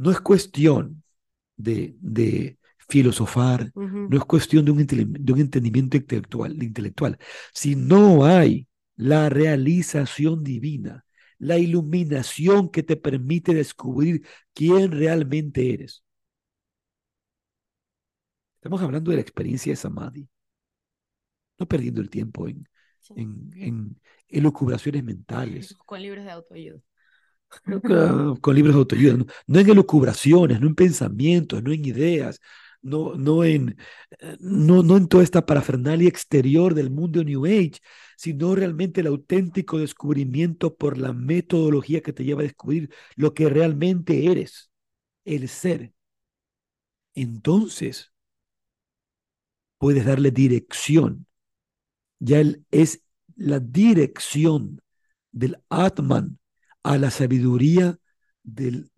no 0.00 0.10
es 0.10 0.20
cuestión 0.20 1.02
de, 1.56 1.94
de 2.00 2.58
filosofar, 2.88 3.70
no 4.08 4.16
es 4.16 4.24
cuestión 4.24 4.64
de 4.64 4.70
un, 4.70 4.86
de 4.86 5.32
un 5.32 5.40
entendimiento 5.40 5.98
intelectual, 5.98 6.62
intelectual. 6.62 7.18
Si 7.52 7.76
no 7.76 8.24
hay 8.24 8.66
la 8.96 9.28
realización 9.28 10.42
divina, 10.42 11.04
la 11.38 11.58
iluminación 11.58 12.70
que 12.70 12.82
te 12.82 12.96
permite 12.96 13.52
descubrir 13.52 14.26
quién 14.54 14.90
realmente 14.90 15.74
eres. 15.74 16.02
Estamos 18.56 18.80
hablando 18.80 19.10
de 19.10 19.18
la 19.18 19.22
experiencia 19.22 19.72
de 19.72 19.76
Samadhi, 19.76 20.28
no 21.58 21.68
perdiendo 21.68 22.00
el 22.00 22.08
tiempo 22.08 22.48
en, 22.48 22.66
en, 23.16 23.50
en 23.54 24.00
elucubraciones 24.28 25.04
mentales. 25.04 25.76
Con 25.84 26.00
libros 26.00 26.24
de 26.24 26.30
autoayuda 26.30 26.80
con 28.40 28.54
libros 28.54 28.74
de 28.74 28.78
autoayuda, 28.78 29.24
no, 29.46 29.60
en 29.60 29.70
elucubraciones, 29.70 30.60
no 30.60 30.66
en 30.68 30.74
pensamientos, 30.74 31.62
no 31.62 31.72
en 31.72 31.84
ideas, 31.84 32.40
no, 32.82 33.14
no, 33.14 33.44
en, 33.44 33.76
eh, 34.20 34.36
no, 34.40 34.82
no 34.82 34.96
en 34.96 35.08
toda 35.08 35.22
esta 35.22 35.44
parafernalia 35.44 36.08
exterior 36.08 36.74
del 36.74 36.90
mundo 36.90 37.22
New 37.24 37.44
Age, 37.46 37.80
sino 38.16 38.54
realmente 38.54 39.00
el 39.00 39.08
auténtico 39.08 39.78
descubrimiento 39.78 40.76
por 40.76 40.98
la 40.98 41.12
metodología 41.12 42.00
que 42.02 42.12
te 42.12 42.24
lleva 42.24 42.40
a 42.40 42.44
descubrir 42.44 42.90
lo 43.16 43.34
que 43.34 43.48
realmente 43.48 44.26
eres, 44.30 44.70
el 45.24 45.48
ser. 45.48 45.92
Entonces, 47.14 48.12
puedes 49.78 50.04
darle 50.04 50.30
dirección. 50.30 51.26
Ya 52.18 52.42
es 52.70 53.02
la 53.36 53.60
dirección 53.60 54.82
del 55.32 55.56
Atman 55.70 56.39
a 56.82 56.98
la 56.98 57.10
sabiduría 57.10 57.98
del, 58.42 58.90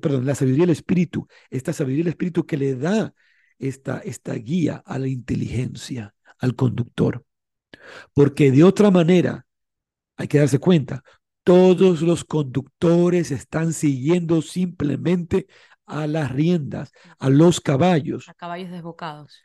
perdón, 0.00 0.26
la 0.26 0.34
sabiduría 0.34 0.64
del 0.64 0.76
espíritu, 0.76 1.26
esta 1.50 1.72
sabiduría 1.72 2.04
del 2.04 2.12
espíritu 2.12 2.46
que 2.46 2.56
le 2.56 2.74
da 2.76 3.14
esta, 3.58 3.98
esta 3.98 4.34
guía 4.34 4.82
a 4.84 4.98
la 4.98 5.08
inteligencia, 5.08 6.14
al 6.38 6.54
conductor. 6.54 7.24
Porque 8.12 8.50
de 8.50 8.64
otra 8.64 8.90
manera, 8.90 9.46
hay 10.16 10.28
que 10.28 10.38
darse 10.38 10.58
cuenta, 10.58 11.02
todos 11.44 12.02
los 12.02 12.24
conductores 12.24 13.30
están 13.30 13.72
siguiendo 13.72 14.42
simplemente 14.42 15.46
a 15.86 16.06
las 16.06 16.30
riendas, 16.30 16.92
a 17.18 17.30
los 17.30 17.60
caballos. 17.60 18.28
A 18.28 18.34
caballos 18.34 18.70
desbocados. 18.70 19.40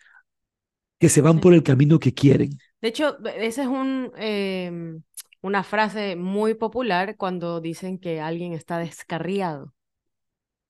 Que 0.99 1.09
se 1.09 1.21
van 1.21 1.39
por 1.39 1.53
el 1.53 1.63
camino 1.63 1.99
que 1.99 2.13
quieren. 2.13 2.57
De 2.81 2.89
hecho, 2.89 3.17
ese 3.25 3.63
es 3.63 3.67
un, 3.67 4.11
em, 4.15 5.01
una 5.47 5.63
frase 5.63 6.15
muy 6.15 6.53
popular 6.53 7.15
cuando 7.17 7.61
dicen 7.61 7.97
que 7.97 8.21
alguien 8.21 8.53
está 8.53 8.77
descarriado. 8.77 9.73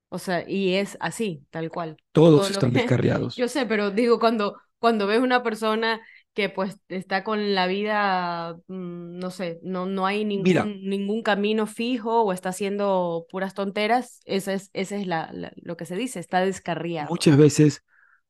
O 0.09 0.19
sea, 0.19 0.47
y 0.47 0.75
es 0.75 0.97
así, 1.01 1.45
tal 1.49 1.69
cual. 1.69 1.97
Todos 2.13 2.49
están 2.49 2.71
descarriados. 2.73 3.35
Yo 3.35 3.47
sé, 3.47 3.65
pero 3.65 3.91
digo, 3.91 4.19
cuando, 4.19 4.57
cuando 4.79 5.07
ves 5.07 5.19
una 5.19 5.43
persona 5.43 5.99
que 6.33 6.49
pues 6.49 6.77
está 6.87 7.23
con 7.23 7.55
la 7.55 7.65
vida, 7.65 8.53
mm, 8.67 9.17
no 9.17 9.31
sé, 9.31 9.59
no, 9.63 9.87
no 9.87 10.05
hay 10.05 10.23
ningún, 10.23 10.81
ningún 10.83 11.23
camino 11.23 11.65
fijo 11.65 12.21
o 12.21 12.31
está 12.31 12.49
haciendo 12.49 13.25
puras 13.31 13.55
tonteras, 13.55 14.21
esa 14.25 14.53
es, 14.53 14.69
ese 14.73 15.01
es 15.01 15.07
la, 15.07 15.33
lo 15.55 15.75
que 15.75 15.85
se 15.85 15.95
dice, 15.95 16.19
está 16.19 16.41
descarriado. 16.41 17.09
Muchas 17.09 17.37
veces 17.37 17.83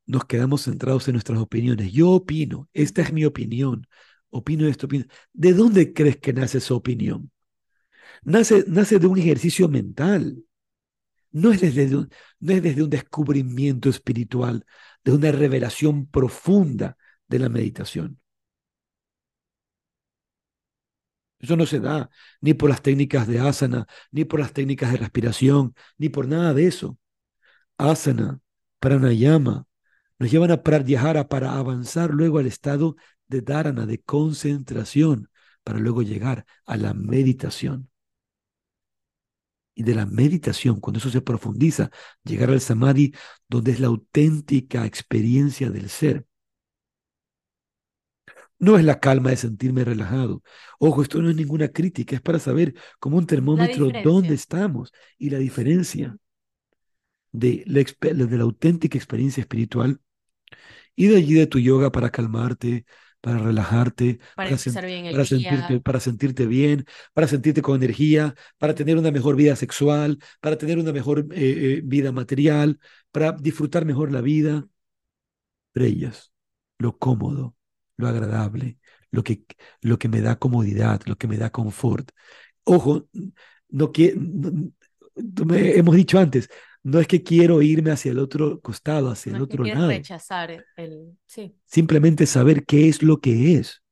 nos 0.06 0.24
quedamos 0.24 0.64
centrados 0.64 1.08
en 1.10 1.14
nuestras 1.16 1.38
opiniones. 1.40 1.92
Yo 1.92 2.12
opino, 2.12 2.70
esta 2.74 3.02
es 3.02 3.12
mi 3.12 3.26
opinión 3.26 3.86
opino 4.30 4.68
esto, 4.68 4.86
opino. 4.88 5.06
¿De 5.34 5.54
dónde 5.54 5.94
crees 5.94 6.18
que 6.18 6.34
nace 6.34 6.60
esa 6.60 6.74
opinión? 6.74 7.32
Nace, 8.24 8.66
nace 8.68 9.00
de 9.00 9.08
un 9.08 9.18
ejercicio 9.18 9.68
mental. 9.70 10.44
No 11.32 11.52
es, 11.52 11.62
desde 11.62 11.96
un, 11.96 12.10
no 12.40 12.54
es 12.54 12.64
desde 12.64 12.84
un 12.84 12.90
descubrimiento 12.90 13.90
espiritual, 13.90 14.66
de 15.04 15.12
una 15.12 15.32
revelación 15.32 16.08
profunda 16.08 16.98
de 17.28 17.40
la 17.40 17.50
meditación. 17.50 18.20
Eso 21.40 21.56
no 21.56 21.66
se 21.66 21.80
da 21.80 22.10
ni 22.42 22.54
por 22.54 22.70
las 22.70 22.82
técnicas 22.82 23.28
de 23.28 23.40
asana, 23.40 23.88
ni 24.12 24.26
por 24.26 24.40
las 24.40 24.54
técnicas 24.54 24.92
de 24.92 24.98
respiración, 24.98 25.76
ni 25.98 26.10
por 26.10 26.28
nada 26.28 26.54
de 26.54 26.68
eso. 26.68 26.98
Asana, 27.78 28.40
pranayama, 28.80 29.68
nos 30.20 30.32
llevan 30.32 30.52
a 30.52 30.64
pratyahara 30.64 31.28
para 31.28 31.58
avanzar 31.58 32.10
luego 32.12 32.40
al 32.40 32.48
estado 32.48 32.96
de 33.28 33.42
dharana, 33.42 33.86
de 33.86 34.02
concentración, 34.02 35.30
para 35.64 35.80
luego 35.80 36.02
llegar 36.02 36.46
a 36.66 36.78
la 36.78 36.94
meditación. 36.94 37.90
Y 39.76 39.84
de 39.84 39.94
la 39.96 40.06
meditación, 40.08 40.80
cuando 40.80 40.98
eso 41.00 41.10
se 41.12 41.22
profundiza, 41.22 41.92
llegar 42.24 42.50
al 42.50 42.62
samadhi, 42.62 43.14
donde 43.48 43.72
es 43.72 43.80
la 43.80 43.88
auténtica 43.88 44.86
experiencia 44.86 45.70
del 45.70 45.90
ser. 45.90 46.26
No 48.60 48.78
es 48.78 48.84
la 48.84 49.00
calma 49.00 49.30
de 49.32 49.38
sentirme 49.38 49.84
relajado. 49.84 50.42
Ojo, 50.80 51.02
esto 51.04 51.22
no 51.22 51.30
es 51.30 51.36
ninguna 51.36 51.70
crítica, 51.70 52.16
es 52.16 52.22
para 52.22 52.40
saber 52.40 52.74
como 53.00 53.18
un 53.18 53.28
termómetro 53.28 53.92
dónde 54.04 54.34
estamos 54.34 54.92
y 55.18 55.30
la 55.30 55.38
diferencia. 55.38 56.18
de 57.32 57.64
la, 57.68 57.84
de 58.14 58.38
la 58.38 58.44
auténtica 58.44 58.98
experiencia 58.98 59.42
espiritual 59.42 60.02
y 60.96 61.08
de 61.08 61.18
allí 61.18 61.34
de 61.36 61.48
tu 61.48 61.60
yoga 61.60 61.92
para 61.92 62.12
calmarte, 62.12 62.86
para 63.22 63.40
relajarte, 63.40 64.20
para, 64.36 64.50
para, 64.50 65.26
sentirte, 65.26 65.80
para 65.82 66.00
sentirte 66.00 66.46
bien, 66.46 66.86
para 67.14 67.28
sentirte 67.28 67.62
con 67.62 67.76
energía, 67.76 68.36
para 68.58 68.76
tener 68.76 68.98
una 68.98 69.12
mejor 69.12 69.36
vida 69.36 69.56
sexual, 69.56 70.20
para 70.40 70.58
tener 70.58 70.78
una 70.78 70.94
mejor 70.94 71.28
eh, 71.32 71.78
eh, 71.78 71.82
vida 71.84 72.12
material, 72.12 72.80
para 73.12 73.32
disfrutar 73.32 73.86
mejor 73.86 74.12
la 74.12 74.22
vida. 74.22 74.68
Estrellas, 75.74 76.32
lo 76.80 76.98
cómodo, 76.98 77.56
lo 77.98 78.08
agradable, 78.08 78.80
lo 79.12 79.24
que, 79.24 79.46
lo 79.82 80.00
que 80.00 80.10
me 80.10 80.22
da 80.22 80.38
comodidad, 80.38 81.02
lo 81.06 81.18
que 81.18 81.28
me 81.28 81.38
da 81.38 81.52
confort. 81.52 82.12
Ojo, 82.64 83.08
no, 83.70 83.92
hemos 85.56 85.96
dicho 85.96 86.20
antes, 86.20 86.50
no 86.88 87.02
es 87.02 87.08
que 87.08 87.22
quiero 87.22 87.62
irme 87.62 87.92
hacia 87.92 88.12
el 88.12 88.20
otro 88.20 88.62
costado, 88.62 89.10
hacia 89.10 89.36
el 89.36 89.42
otro 89.42 89.66
lado. 89.66 89.90
rechazar 89.90 90.66
el, 90.78 91.18
sí. 91.26 91.54
Simplemente 91.66 92.26
saber 92.26 92.66
qué 92.66 92.88
es 92.88 93.04
lo 93.04 93.20
que 93.20 93.56
es. 93.56 93.84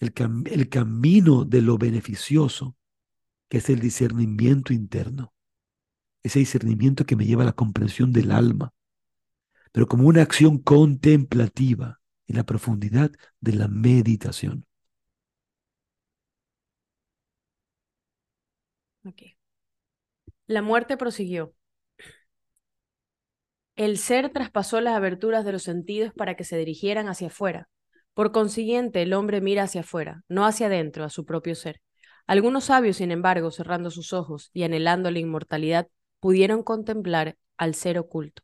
El, 0.00 0.12
el 0.50 0.68
camino 0.68 1.44
de 1.44 1.62
lo 1.62 1.78
beneficioso, 1.78 2.76
que 3.48 3.58
es 3.58 3.70
el 3.70 3.78
discernimiento 3.78 4.72
interno. 4.72 5.32
Ese 6.24 6.40
discernimiento 6.40 7.06
que 7.06 7.14
me 7.14 7.24
lleva 7.24 7.44
a 7.44 7.46
la 7.46 7.52
comprensión 7.52 8.12
del 8.12 8.32
alma, 8.32 8.74
pero 9.70 9.86
como 9.86 10.08
una 10.08 10.22
acción 10.22 10.58
contemplativa 10.58 12.00
en 12.26 12.34
la 12.34 12.42
profundidad 12.42 13.12
de 13.40 13.52
la 13.52 13.68
meditación. 13.68 14.66
Okay. 19.06 19.33
La 20.46 20.62
muerte 20.62 20.96
prosiguió. 20.96 21.54
El 23.76 23.98
ser 23.98 24.30
traspasó 24.30 24.80
las 24.80 24.94
aberturas 24.94 25.44
de 25.44 25.52
los 25.52 25.62
sentidos 25.62 26.12
para 26.14 26.36
que 26.36 26.44
se 26.44 26.56
dirigieran 26.56 27.08
hacia 27.08 27.28
afuera. 27.28 27.68
Por 28.12 28.30
consiguiente, 28.30 29.02
el 29.02 29.12
hombre 29.14 29.40
mira 29.40 29.64
hacia 29.64 29.80
afuera, 29.80 30.22
no 30.28 30.46
hacia 30.46 30.66
adentro, 30.66 31.02
a 31.02 31.10
su 31.10 31.24
propio 31.24 31.54
ser. 31.54 31.80
Algunos 32.26 32.64
sabios, 32.64 32.98
sin 32.98 33.10
embargo, 33.10 33.50
cerrando 33.50 33.90
sus 33.90 34.12
ojos 34.12 34.50
y 34.52 34.62
anhelando 34.62 35.10
la 35.10 35.18
inmortalidad, 35.18 35.88
pudieron 36.20 36.62
contemplar 36.62 37.36
al 37.56 37.74
ser 37.74 37.98
oculto. 37.98 38.42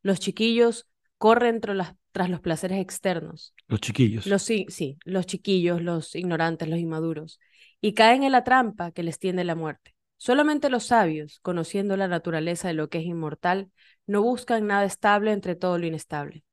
Los 0.00 0.20
chiquillos 0.20 0.88
corren 1.18 1.60
tras 1.60 2.30
los 2.30 2.40
placeres 2.40 2.80
externos. 2.80 3.54
Los 3.68 3.80
chiquillos. 3.80 4.26
Los, 4.26 4.42
sí, 4.42 4.66
sí, 4.68 4.98
los 5.04 5.26
chiquillos, 5.26 5.82
los 5.82 6.14
ignorantes, 6.14 6.68
los 6.68 6.78
inmaduros, 6.78 7.38
y 7.80 7.94
caen 7.94 8.22
en 8.22 8.32
la 8.32 8.44
trampa 8.44 8.92
que 8.92 9.02
les 9.02 9.18
tiende 9.18 9.44
la 9.44 9.54
muerte. 9.54 9.94
Solamente 10.24 10.70
los 10.70 10.84
sabios, 10.84 11.40
conociendo 11.40 11.96
la 11.96 12.06
naturaleza 12.06 12.68
de 12.68 12.74
lo 12.74 12.88
que 12.88 12.98
es 12.98 13.06
inmortal, 13.06 13.72
no 14.06 14.22
buscan 14.22 14.68
nada 14.68 14.84
estable 14.84 15.32
entre 15.32 15.56
todo 15.56 15.78
lo 15.78 15.86
inestable. 15.88 16.44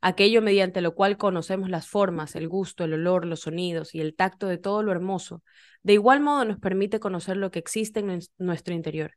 Aquello 0.00 0.42
mediante 0.42 0.80
lo 0.80 0.94
cual 0.94 1.16
conocemos 1.16 1.68
las 1.68 1.88
formas, 1.88 2.36
el 2.36 2.46
gusto, 2.46 2.84
el 2.84 2.92
olor, 2.92 3.26
los 3.26 3.40
sonidos 3.40 3.96
y 3.96 4.00
el 4.00 4.14
tacto 4.14 4.46
de 4.46 4.58
todo 4.58 4.84
lo 4.84 4.92
hermoso, 4.92 5.42
de 5.82 5.94
igual 5.94 6.20
modo 6.20 6.44
nos 6.44 6.60
permite 6.60 7.00
conocer 7.00 7.36
lo 7.36 7.50
que 7.50 7.58
existe 7.58 7.98
en 7.98 8.20
nuestro 8.38 8.74
interior. 8.74 9.14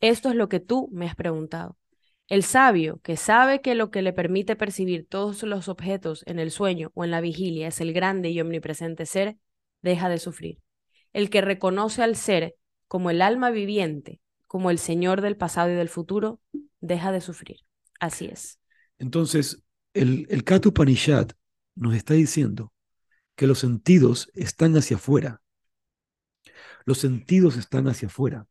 Esto 0.00 0.30
es 0.30 0.36
lo 0.36 0.48
que 0.48 0.60
tú 0.60 0.88
me 0.90 1.06
has 1.06 1.14
preguntado. 1.14 1.76
El 2.28 2.44
sabio, 2.44 2.98
que 3.02 3.18
sabe 3.18 3.60
que 3.60 3.74
lo 3.74 3.90
que 3.90 4.00
le 4.00 4.14
permite 4.14 4.56
percibir 4.56 5.06
todos 5.06 5.42
los 5.42 5.68
objetos 5.68 6.22
en 6.26 6.38
el 6.38 6.50
sueño 6.50 6.92
o 6.94 7.04
en 7.04 7.10
la 7.10 7.20
vigilia 7.20 7.68
es 7.68 7.82
el 7.82 7.92
grande 7.92 8.30
y 8.30 8.40
omnipresente 8.40 9.04
ser, 9.04 9.36
deja 9.82 10.08
de 10.08 10.16
sufrir. 10.16 10.60
El 11.12 11.28
que 11.28 11.42
reconoce 11.42 12.02
al 12.02 12.16
ser 12.16 12.54
como 12.94 13.10
el 13.10 13.22
alma 13.22 13.50
viviente, 13.50 14.20
como 14.46 14.70
el 14.70 14.78
Señor 14.78 15.20
del 15.20 15.36
pasado 15.36 15.68
y 15.68 15.74
del 15.74 15.88
futuro, 15.88 16.40
deja 16.80 17.10
de 17.10 17.20
sufrir. 17.20 17.56
Así 17.98 18.26
es. 18.26 18.60
Entonces, 18.98 19.64
el, 19.94 20.28
el 20.30 20.44
nos 21.74 21.94
está 21.96 22.14
diciendo 22.14 22.72
que 23.34 23.48
los 23.48 23.58
sentidos 23.58 24.30
están 24.34 24.76
hacia 24.76 24.94
afuera. 24.94 25.42
Los 26.84 26.98
sentidos 26.98 27.56
están 27.56 27.88
hacia 27.88 28.06
afuera. 28.06 28.46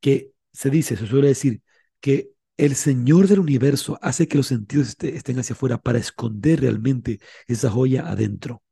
Que 0.00 0.32
se 0.50 0.70
dice, 0.70 0.96
se 0.96 1.06
suele 1.06 1.28
decir, 1.28 1.60
que 2.00 2.30
el 2.56 2.74
Señor 2.74 3.28
del 3.28 3.40
universo 3.40 3.98
hace 4.00 4.28
que 4.28 4.38
los 4.38 4.46
sentidos 4.46 4.96
estén 4.98 5.40
hacia 5.40 5.52
afuera 5.52 5.76
para 5.76 5.98
esconder 5.98 6.62
realmente 6.62 7.20
esa 7.46 7.68
joya 7.68 8.08
adentro. 8.08 8.62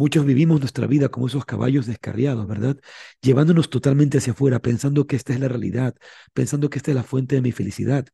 Muchos 0.00 0.24
vivimos 0.24 0.60
nuestra 0.60 0.86
vida 0.86 1.10
como 1.10 1.26
esos 1.26 1.44
caballos 1.44 1.84
descarriados, 1.84 2.46
¿verdad? 2.48 2.78
Llevándonos 3.20 3.68
totalmente 3.68 4.16
hacia 4.16 4.32
afuera, 4.32 4.58
pensando 4.58 5.06
que 5.06 5.14
esta 5.14 5.34
es 5.34 5.40
la 5.40 5.48
realidad, 5.48 5.94
pensando 6.32 6.70
que 6.70 6.78
esta 6.78 6.90
es 6.90 6.94
la 6.94 7.02
fuente 7.02 7.34
de 7.34 7.42
mi 7.42 7.52
felicidad. 7.52 8.06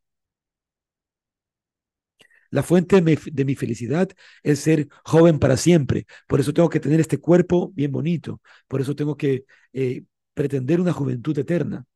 La 2.51 2.65
fuente 2.65 3.01
de 3.01 3.45
mi, 3.45 3.55
felicidad 3.55 4.09
es 4.43 4.59
ser 4.59 4.89
joven 5.05 5.39
para 5.39 5.57
siempre. 5.57 6.07
Por 6.27 6.41
eso 6.41 6.53
tengo 6.53 6.69
que 6.69 6.81
tener 6.81 6.99
este 6.99 7.19
cuerpo 7.19 7.71
bien 7.73 7.93
bonito. 7.93 8.41
Por 8.67 8.81
eso 8.81 8.97
tengo 8.97 9.17
que 9.17 9.45
eh, 9.73 10.03
pretender 10.35 10.81
una 10.81 10.93
juventud 10.93 11.39
eterna. 11.39 11.87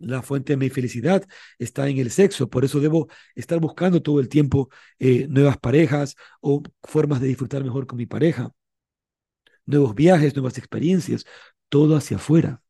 La 0.00 0.22
fuente 0.22 0.54
de 0.54 0.56
mi 0.56 0.70
felicidad 0.70 1.24
está 1.58 1.88
en 1.88 1.98
el 1.98 2.10
sexo, 2.10 2.48
por 2.48 2.64
eso 2.64 2.80
debo 2.80 3.08
estar 3.34 3.60
buscando 3.60 4.02
todo 4.02 4.18
el 4.20 4.28
tiempo 4.28 4.70
eh, 4.98 5.26
nuevas 5.28 5.58
parejas 5.58 6.16
o 6.40 6.62
formas 6.82 7.20
de 7.20 7.28
disfrutar 7.28 7.62
mejor 7.62 7.86
con 7.86 7.98
mi 7.98 8.06
pareja, 8.06 8.52
nuevos 9.66 9.94
viajes, 9.94 10.34
nuevas 10.34 10.58
experiencias, 10.58 11.24
todo 11.68 11.96
hacia 11.96 12.16
afuera. 12.16 12.62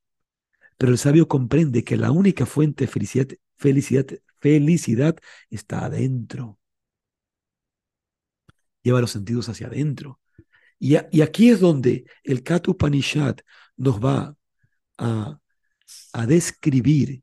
Pero 0.76 0.92
el 0.92 0.98
sabio 0.98 1.28
comprende 1.28 1.84
que 1.84 1.96
la 1.96 2.10
única 2.10 2.46
fuente 2.46 2.86
de 2.86 2.90
felicidad, 2.92 3.28
felicidad, 3.56 4.06
felicidad 4.40 5.16
está 5.50 5.84
adentro. 5.84 6.58
Lleva 8.82 9.00
los 9.00 9.10
sentidos 9.12 9.48
hacia 9.48 9.68
adentro. 9.68 10.20
Y, 10.78 10.96
y 11.12 11.20
aquí 11.22 11.50
es 11.50 11.60
donde 11.60 12.06
el 12.24 12.42
Katu 12.42 12.76
Panishad 12.76 13.36
nos 13.76 14.02
va 14.02 14.36
a 14.98 15.39
a 16.12 16.26
describir 16.26 17.22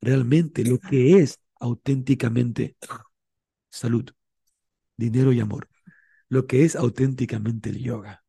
realmente 0.00 0.64
lo 0.64 0.78
que 0.78 1.18
es 1.18 1.38
auténticamente 1.58 2.76
salud, 3.70 4.10
dinero 4.96 5.32
y 5.32 5.40
amor, 5.40 5.68
lo 6.28 6.46
que 6.46 6.64
es 6.64 6.76
auténticamente 6.76 7.70
el 7.70 7.78
yoga. 7.78 8.24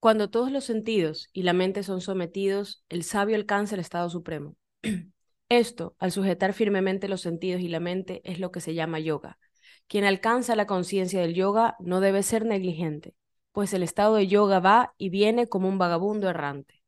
Cuando 0.00 0.28
todos 0.28 0.52
los 0.52 0.64
sentidos 0.64 1.28
y 1.32 1.44
la 1.44 1.54
mente 1.54 1.82
son 1.82 2.00
sometidos, 2.00 2.84
el 2.90 3.04
sabio 3.04 3.36
alcanza 3.36 3.74
el 3.74 3.80
estado 3.80 4.10
supremo. 4.10 4.56
Esto, 5.48 5.96
al 5.98 6.12
sujetar 6.12 6.52
firmemente 6.52 7.08
los 7.08 7.22
sentidos 7.22 7.62
y 7.62 7.68
la 7.68 7.80
mente, 7.80 8.20
es 8.24 8.38
lo 8.38 8.50
que 8.50 8.60
se 8.60 8.74
llama 8.74 9.00
yoga. 9.00 9.38
Quien 9.86 10.04
alcanza 10.04 10.56
la 10.56 10.66
conciencia 10.66 11.20
del 11.20 11.34
yoga 11.34 11.76
no 11.80 12.00
debe 12.00 12.22
ser 12.22 12.44
negligente, 12.44 13.14
pues 13.52 13.72
el 13.72 13.82
estado 13.82 14.16
de 14.16 14.26
yoga 14.26 14.60
va 14.60 14.94
y 14.98 15.08
viene 15.08 15.46
como 15.46 15.68
un 15.68 15.78
vagabundo 15.78 16.28
errante. 16.28 16.83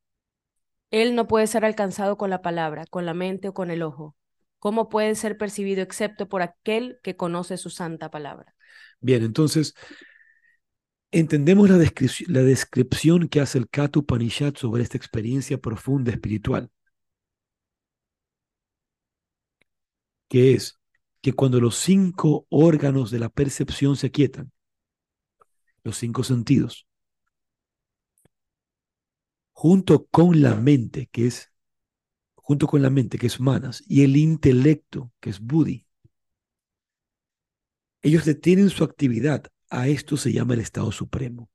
Él 0.96 1.14
no 1.14 1.28
puede 1.28 1.46
ser 1.46 1.66
alcanzado 1.66 2.16
con 2.16 2.30
la 2.30 2.40
palabra, 2.40 2.86
con 2.86 3.04
la 3.04 3.12
mente 3.12 3.48
o 3.48 3.52
con 3.52 3.70
el 3.70 3.82
ojo. 3.82 4.16
¿Cómo 4.58 4.88
puede 4.88 5.14
ser 5.14 5.36
percibido 5.36 5.82
excepto 5.82 6.26
por 6.26 6.40
aquel 6.40 7.00
que 7.02 7.16
conoce 7.16 7.58
su 7.58 7.68
santa 7.68 8.10
palabra? 8.10 8.54
Bien, 9.00 9.22
entonces, 9.22 9.74
entendemos 11.10 11.68
la, 11.68 11.76
descripción 11.76 13.28
que 13.28 13.42
hace 13.42 13.58
el 13.58 13.68
Katu 13.68 14.06
Panishad 14.06 14.54
sobre 14.54 14.84
esta 14.84 14.96
experiencia 14.96 15.58
profunda 15.58 16.12
espiritual, 16.12 16.70
que 20.28 20.54
es 20.54 20.80
que 21.20 21.34
cuando 21.34 21.60
los 21.60 21.76
cinco 21.76 22.46
órganos 22.48 23.10
de 23.10 23.18
la 23.18 23.28
percepción 23.28 23.96
se 23.96 24.10
quietan, 24.10 24.50
los 25.84 25.98
cinco 25.98 26.24
sentidos, 26.24 26.86
junto 29.56 30.06
con 30.08 30.42
la 30.42 30.54
mente, 30.54 31.08
que 31.10 31.26
es 31.26 31.50
junto 32.34 32.66
con 32.66 32.82
la 32.82 32.90
mente, 32.90 33.18
que 33.18 33.26
es 33.26 33.40
manas, 33.40 33.82
y 33.88 34.04
el 34.04 34.16
intelecto, 34.16 35.12
que 35.18 35.30
es 35.30 35.40
buddhi. 35.40 35.86
Ellos 38.02 38.26
detienen 38.26 38.68
su 38.68 38.84
actividad. 38.84 39.46
A 39.70 39.88
esto 39.88 40.16
se 40.18 40.32
llama 40.32 40.54
el 40.54 40.60
estado 40.60 40.92
supremo. 40.92 41.50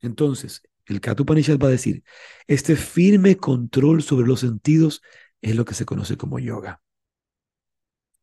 Entonces, 0.00 0.62
el 0.84 1.00
Katupanishad 1.00 1.58
va 1.58 1.68
a 1.68 1.70
decir, 1.70 2.04
este 2.46 2.76
firme 2.76 3.38
control 3.38 4.02
sobre 4.02 4.26
los 4.26 4.40
sentidos 4.40 5.02
es 5.40 5.56
lo 5.56 5.64
que 5.64 5.74
se 5.74 5.86
conoce 5.86 6.18
como 6.18 6.38
yoga. 6.38 6.82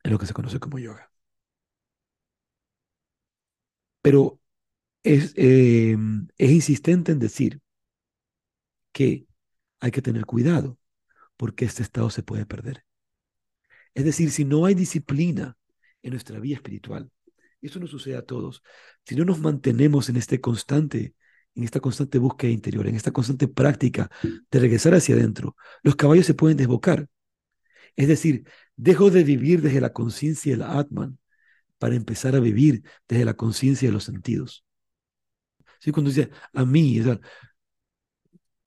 Es 0.03 0.11
lo 0.11 0.19
que 0.19 0.27
se 0.27 0.33
conoce 0.33 0.59
como 0.59 0.77
yoga. 0.77 1.11
Pero 4.01 4.39
es, 5.03 5.33
eh, 5.35 5.97
es 6.37 6.51
insistente 6.51 7.11
en 7.11 7.19
decir 7.19 7.61
que 8.91 9.25
hay 9.79 9.91
que 9.91 10.01
tener 10.01 10.25
cuidado 10.25 10.77
porque 11.37 11.65
este 11.65 11.83
estado 11.83 12.09
se 12.09 12.23
puede 12.23 12.45
perder. 12.45 12.83
Es 13.93 14.05
decir, 14.05 14.31
si 14.31 14.45
no 14.45 14.65
hay 14.65 14.75
disciplina 14.75 15.57
en 16.01 16.11
nuestra 16.11 16.39
vida 16.39 16.55
espiritual, 16.55 17.11
eso 17.61 17.79
nos 17.79 17.89
sucede 17.89 18.15
a 18.15 18.25
todos, 18.25 18.63
si 19.05 19.15
no 19.15 19.25
nos 19.25 19.39
mantenemos 19.39 20.09
en 20.09 20.15
este 20.17 20.39
constante 20.39 21.13
en 21.55 21.63
esta 21.63 21.79
constante 21.79 22.17
búsqueda 22.17 22.51
interior, 22.51 22.87
en 22.87 22.95
esta 22.95 23.11
constante 23.11 23.47
práctica 23.47 24.09
de 24.21 24.59
regresar 24.59 24.93
hacia 24.93 25.15
adentro, 25.15 25.55
los 25.83 25.95
caballos 25.95 26.25
se 26.25 26.33
pueden 26.33 26.57
desbocar. 26.57 27.07
Es 27.95 28.07
decir, 28.07 28.45
dejo 28.75 29.09
de 29.09 29.23
vivir 29.23 29.61
desde 29.61 29.81
la 29.81 29.91
conciencia 29.91 30.53
del 30.53 30.61
Atman 30.61 31.19
para 31.77 31.95
empezar 31.95 32.35
a 32.35 32.39
vivir 32.39 32.83
desde 33.07 33.25
la 33.25 33.33
conciencia 33.33 33.89
de 33.89 33.93
los 33.93 34.05
sentidos. 34.05 34.65
¿Sí? 35.79 35.91
Cuando 35.91 36.11
dice 36.11 36.29
a 36.53 36.65
mí, 36.65 37.01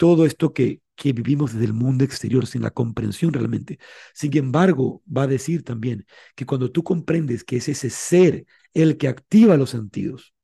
todo 0.03 0.27
esto 0.27 0.53
que, 0.53 0.83
que 0.97 1.13
vivimos 1.13 1.53
desde 1.53 1.67
el 1.67 1.75
mundo 1.75 2.03
exterior 2.05 2.45
sin 2.49 2.63
la 2.63 2.73
comprensión 2.73 3.33
realmente. 3.33 3.79
Sin 4.13 4.37
embargo, 4.37 5.01
va 5.07 5.23
a 5.23 5.27
decir 5.29 5.63
también 5.63 6.07
que 6.35 6.45
cuando 6.45 6.73
tú 6.73 6.83
comprendes 6.83 7.45
que 7.45 7.59
es 7.59 7.69
ese 7.69 7.89
ser 7.89 8.45
el 8.75 8.97
que 8.97 9.07
activa 9.07 9.57
los 9.57 9.71
sentidos, 9.71 10.35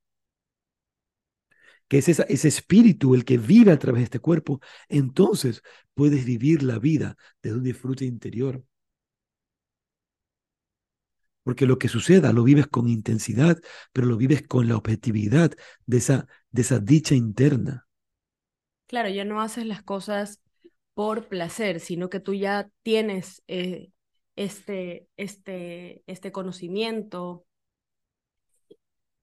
que 1.89 1.99
es 1.99 2.09
ese 2.09 2.49
espíritu 2.49 3.17
el 3.17 3.25
que 3.25 3.37
vive 3.37 3.73
a 3.73 3.81
través 3.81 4.03
de 4.03 4.05
este 4.05 4.21
cuerpo, 4.21 4.61
entonces 4.89 5.63
puedes 5.95 6.25
vivir 6.25 6.63
la 6.63 6.79
vida 6.79 7.17
desde 7.43 7.59
un 7.59 7.65
disfrute 7.65 8.05
interior. 8.05 8.63
Porque 11.43 11.67
lo 11.67 11.81
que 11.81 11.89
suceda 11.89 12.33
lo 12.33 12.45
vives 12.45 12.69
con 12.69 12.89
intensidad, 12.89 13.59
pero 13.93 14.07
lo 14.07 14.17
vives 14.17 14.43
con 14.47 14.69
la 14.69 14.77
objetividad 14.77 15.51
de 15.85 15.97
esa, 15.97 16.29
de 16.53 16.63
esa 16.63 16.79
dicha 16.79 17.17
interna. 17.17 17.88
Claro, 18.89 19.10
ya 19.10 19.24
no 19.24 19.40
haces 19.43 19.66
las 19.66 19.82
cosas 19.82 20.40
por 20.94 21.28
placer, 21.28 21.78
sino 21.78 22.09
que 22.09 22.20
tú 22.20 22.35
ya 22.35 22.70
tienes 22.82 23.43
eh, 23.47 23.90
este, 24.35 25.06
este, 25.16 26.02
este 26.06 26.32
conocimiento 26.32 27.44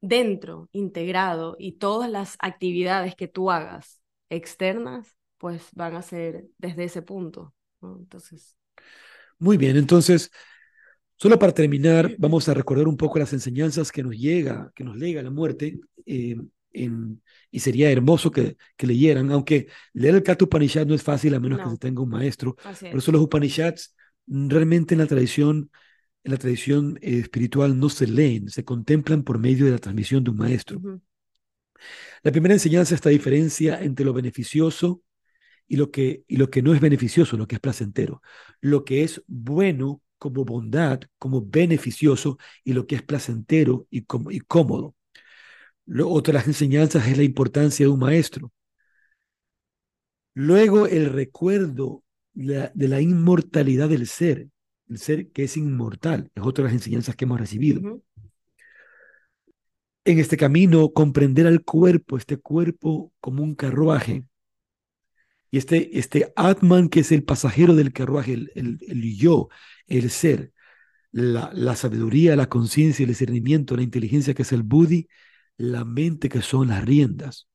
dentro, 0.01 0.69
integrado, 0.71 1.55
y 1.57 1.73
todas 1.73 2.11
las 2.11 2.35
actividades 2.39 3.15
que 3.15 3.27
tú 3.27 3.49
hagas 3.49 4.01
externas, 4.29 5.17
pues 5.39 5.67
van 5.73 5.95
a 5.95 6.03
ser 6.03 6.45
desde 6.59 6.83
ese 6.83 7.01
punto. 7.01 7.53
Entonces. 7.81 8.55
Muy 9.39 9.57
bien, 9.57 9.77
entonces, 9.77 10.31
solo 11.17 11.39
para 11.39 11.53
terminar, 11.53 12.15
vamos 12.19 12.47
a 12.47 12.53
recordar 12.53 12.87
un 12.87 12.97
poco 12.97 13.17
las 13.17 13.33
enseñanzas 13.33 13.91
que 13.91 14.03
nos 14.03 14.15
llega, 14.15 14.71
que 14.75 14.83
nos 14.83 14.95
lega 14.95 15.23
la 15.23 15.31
muerte. 15.31 15.79
Eh, 16.05 16.37
y 16.75 17.59
sería 17.59 17.91
hermoso 17.91 18.31
que, 18.31 18.57
que, 18.75 18.87
leyeran, 18.87 19.31
aunque 19.31 19.67
leer 19.93 20.15
el 20.15 20.23
Kata 20.23 20.45
Upanishad 20.45 20.85
no 20.85 20.93
es 20.93 21.03
fácil 21.03 21.33
a 21.35 21.39
menos 21.39 21.59
que 21.59 21.69
se 21.69 21.77
tenga 21.77 22.01
un 22.01 22.09
maestro. 22.09 22.55
Por 22.55 22.97
eso 22.97 23.11
los 23.11 23.21
Upanishads 23.21 23.95
mm, 24.27 24.49
realmente 24.49 24.93
en 24.93 24.99
la 24.99 25.07
tradición, 25.07 25.71
en 26.23 26.31
la 26.31 26.37
tradición 26.37 26.99
eh, 27.01 27.19
espiritual 27.19 27.79
no 27.79 27.89
se 27.89 28.07
leen, 28.07 28.49
se 28.49 28.65
contemplan 28.65 29.23
por 29.23 29.39
medio 29.39 29.65
de 29.65 29.71
la 29.71 29.77
transmisión 29.77 30.23
de 30.23 30.31
un 30.31 30.37
maestro. 30.37 30.81
La 32.23 32.31
primera 32.31 32.53
enseñanza 32.53 32.93
es 32.93 32.99
esta 32.99 33.09
diferencia 33.09 33.81
entre 33.81 34.05
lo 34.05 34.13
beneficioso 34.13 35.01
y 35.67 35.77
lo, 35.77 35.91
que, 35.91 36.23
y 36.27 36.37
lo 36.37 36.49
que 36.49 36.61
no 36.61 36.73
es 36.73 36.81
beneficioso, 36.81 37.37
lo 37.37 37.47
que 37.47 37.55
es 37.55 37.61
placentero. 37.61 38.21
Lo 38.61 38.83
que 38.83 39.03
es 39.03 39.23
bueno 39.27 40.01
como 40.17 40.45
bondad, 40.45 41.01
como 41.17 41.45
beneficioso, 41.45 42.37
y 42.63 42.73
lo 42.73 42.87
que 42.87 42.95
es 42.95 43.01
placentero 43.03 43.87
y, 43.89 44.05
y 44.29 44.39
cómodo 44.41 44.94
otra 46.05 46.33
de 46.33 46.39
las 46.39 46.47
enseñanzas 46.47 47.07
es 47.07 47.17
la 47.17 47.23
importancia 47.23 47.85
de 47.85 47.91
un 47.91 47.99
maestro. 47.99 48.51
Luego 50.33 50.87
el 50.87 51.11
recuerdo 51.11 52.03
de 52.33 52.71
la, 52.75 53.01
inmortalidad 53.01 53.89
del 53.89 54.07
ser, 54.07 54.49
el 54.89 54.97
ser 54.97 55.31
que 55.31 55.45
es 55.45 55.57
inmortal, 55.57 56.29
es 56.35 56.43
otra 56.43 56.63
de 56.63 56.69
las 56.69 56.73
enseñanzas 56.73 57.15
que 57.15 57.25
hemos 57.25 57.39
recibido. 57.39 58.01
En 60.03 60.19
este 60.19 60.37
camino, 60.37 60.91
comprender 60.91 61.47
al 61.47 61.63
cuerpo, 61.63 62.17
este 62.17 62.37
cuerpo 62.37 63.11
como 63.19 63.43
un 63.43 63.55
carruaje, 63.55 64.25
y 65.51 65.57
este, 65.57 65.97
este 65.97 66.33
Atman, 66.35 66.89
que 66.89 66.99
es 66.99 67.11
el 67.13 67.23
pasajero 67.23 67.75
del 67.75 67.93
carruaje, 67.93 68.33
el, 68.33 68.51
el, 68.55 69.15
yo, 69.15 69.47
el 69.87 70.09
ser, 70.09 70.51
la, 71.11 71.49
la 71.53 71.77
sabiduría, 71.77 72.35
la 72.35 72.49
conciencia, 72.49 73.03
el 73.03 73.09
discernimiento, 73.09 73.77
la 73.77 73.83
inteligencia, 73.83 74.33
que 74.33 74.41
es 74.41 74.51
el 74.51 74.63
Buddhi, 74.63 75.07
la 75.57 75.85
mente 75.85 76.29
que 76.29 76.41
son 76.41 76.67
las 76.69 76.83
riendas. 76.83 77.47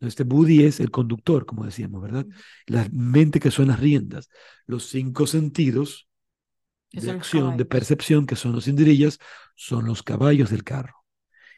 Este 0.00 0.24
Buddhi 0.24 0.64
es 0.64 0.80
el 0.80 0.90
conductor, 0.90 1.46
como 1.46 1.64
decíamos, 1.64 2.02
¿verdad? 2.02 2.26
La 2.66 2.88
mente 2.92 3.38
que 3.38 3.50
son 3.50 3.68
las 3.68 3.78
riendas. 3.78 4.28
Los 4.66 4.86
cinco 4.86 5.26
sentidos 5.26 6.08
de 6.90 7.10
acción, 7.10 7.56
de 7.56 7.64
percepción, 7.64 8.26
que 8.26 8.36
son 8.36 8.52
los 8.52 8.66
indirillas, 8.66 9.18
son 9.54 9.86
los 9.86 10.02
caballos 10.02 10.50
del 10.50 10.64
carro. 10.64 11.04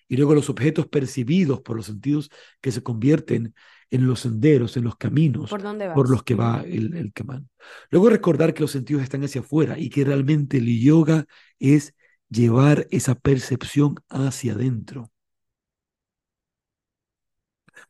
Y 0.09 0.17
luego 0.17 0.35
los 0.35 0.51
objetos 0.51 0.87
percibidos 0.87 1.63
por 1.63 1.77
los 1.77 1.87
sentidos 1.87 2.31
que 2.61 2.71
se 2.71 2.83
convierten 2.83 3.55
en 3.91 4.07
los 4.07 4.21
senderos, 4.21 4.77
en 4.77 4.85
los 4.85 4.97
caminos 4.97 5.51
por, 5.51 6.11
los 6.11 6.23
que 6.23 6.35
va 6.35 6.63
el, 6.63 6.95
el 6.95 7.13
camán. 7.13 7.49
Luego 7.91 8.11
recordar 8.11 8.53
que 8.53 8.61
los 8.61 8.71
sentidos 8.71 9.03
están 9.03 9.25
hacia 9.25 9.41
afuera 9.41 9.79
y 9.79 9.89
que 9.89 10.05
realmente 10.05 10.59
el 10.59 10.81
yoga 10.81 11.25
es 11.59 11.95
llevar 12.35 12.87
esa 12.91 13.15
percepción 13.15 13.97
hacia 14.09 14.53
adentro. 14.55 15.11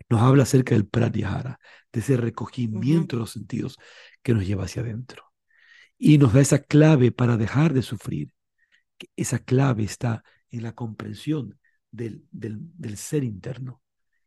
Nos 0.08 0.20
habla 0.22 0.42
acerca 0.44 0.74
del 0.74 0.86
pratyahara, 0.86 1.58
de 1.92 2.00
ese 2.00 2.16
recogimiento 2.16 3.16
de 3.16 3.20
los 3.20 3.32
sentidos 3.32 3.78
que 4.22 4.34
nos 4.34 4.46
lleva 4.46 4.64
hacia 4.64 4.82
adentro. 4.82 5.24
Y 5.98 6.18
nos 6.18 6.32
da 6.32 6.40
esa 6.40 6.58
clave 6.60 7.12
para 7.12 7.36
dejar 7.36 7.72
de 7.72 7.82
sufrir. 7.82 8.30
Esa 9.16 9.38
clave 9.38 9.84
está 9.84 10.24
en 10.50 10.62
la 10.62 10.72
comprensión 10.72 11.58
del, 11.90 12.24
del, 12.30 12.58
del 12.60 12.96
ser 12.96 13.24
interno, 13.24 13.82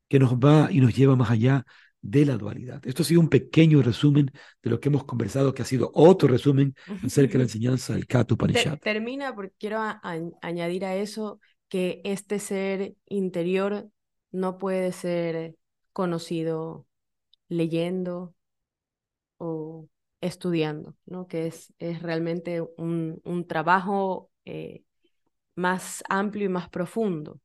que 0.08 0.20
nos 0.20 0.36
va 0.36 0.72
y 0.72 0.82
nos 0.82 0.96
lleva 0.96 1.16
más 1.16 1.30
allá 1.30 1.66
de 2.02 2.26
la 2.26 2.38
dualidad. 2.38 2.82
Esto 2.86 3.04
ha 3.04 3.06
sido 3.06 3.22
un 3.22 3.30
pequeño 3.30 3.82
resumen 3.82 4.32
de 4.62 4.70
lo 4.70 4.80
que 4.80 4.90
hemos 4.90 5.04
conversado, 5.04 5.54
que 5.54 5.62
ha 5.62 5.66
sido 5.66 5.92
otro 5.94 6.28
resumen 6.28 6.76
acerca 7.04 7.34
de 7.34 7.38
la 7.40 7.44
enseñanza 7.46 7.94
del 7.94 8.08
Kata 8.08 8.34
Upanishad. 8.36 8.80
termina 8.80 9.34
porque 9.36 9.54
quiero 9.60 9.80
añadir 10.42 10.86
a 10.86 10.96
eso 10.96 11.40
que 11.70 12.02
este 12.04 12.40
ser 12.40 12.96
interior 13.08 13.90
no 14.32 14.58
puede 14.58 14.92
ser 14.92 15.56
conocido 15.94 16.86
leyendo 17.50 18.34
o 19.38 19.88
estudiando, 20.22 20.96
¿no? 21.06 21.28
que 21.28 21.48
es, 21.48 21.74
es 21.80 22.02
realmente 22.02 22.62
un, 22.78 23.22
un 23.24 23.48
trabajo 23.48 24.32
eh, 24.46 24.84
más 25.56 26.04
amplio 26.10 26.46
y 26.46 26.50
más 26.50 26.70
profundo 26.70 27.40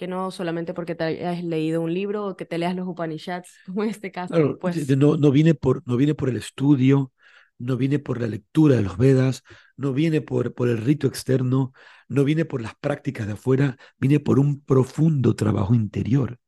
que 0.00 0.08
no 0.08 0.30
solamente 0.30 0.72
porque 0.72 0.94
te 0.94 1.04
hayas 1.04 1.44
leído 1.44 1.82
un 1.82 1.92
libro 1.92 2.24
o 2.24 2.34
que 2.34 2.46
te 2.46 2.56
leas 2.56 2.74
los 2.74 2.88
Upanishads, 2.88 3.50
como 3.66 3.84
en 3.84 3.90
este 3.90 4.10
caso. 4.10 4.56
pues... 4.58 4.88
no, 4.96 5.18
no, 5.18 5.30
viene 5.30 5.52
por, 5.52 5.82
no 5.86 5.98
viene 5.98 6.14
por 6.14 6.30
el 6.30 6.38
estudio, 6.38 7.12
no 7.58 7.76
viene 7.76 7.98
por 7.98 8.18
la 8.18 8.26
lectura 8.26 8.76
de 8.76 8.82
los 8.82 8.96
Vedas, 8.96 9.42
no 9.76 9.92
viene 9.92 10.22
por, 10.22 10.54
por 10.54 10.70
el 10.70 10.78
rito 10.78 11.06
externo, 11.06 11.74
no 12.08 12.24
viene 12.24 12.46
por 12.46 12.62
las 12.62 12.74
prácticas 12.76 13.26
de 13.26 13.34
afuera, 13.34 13.76
viene 13.98 14.20
por 14.20 14.38
un 14.38 14.62
profundo 14.62 15.36
trabajo 15.36 15.74
interior. 15.74 16.38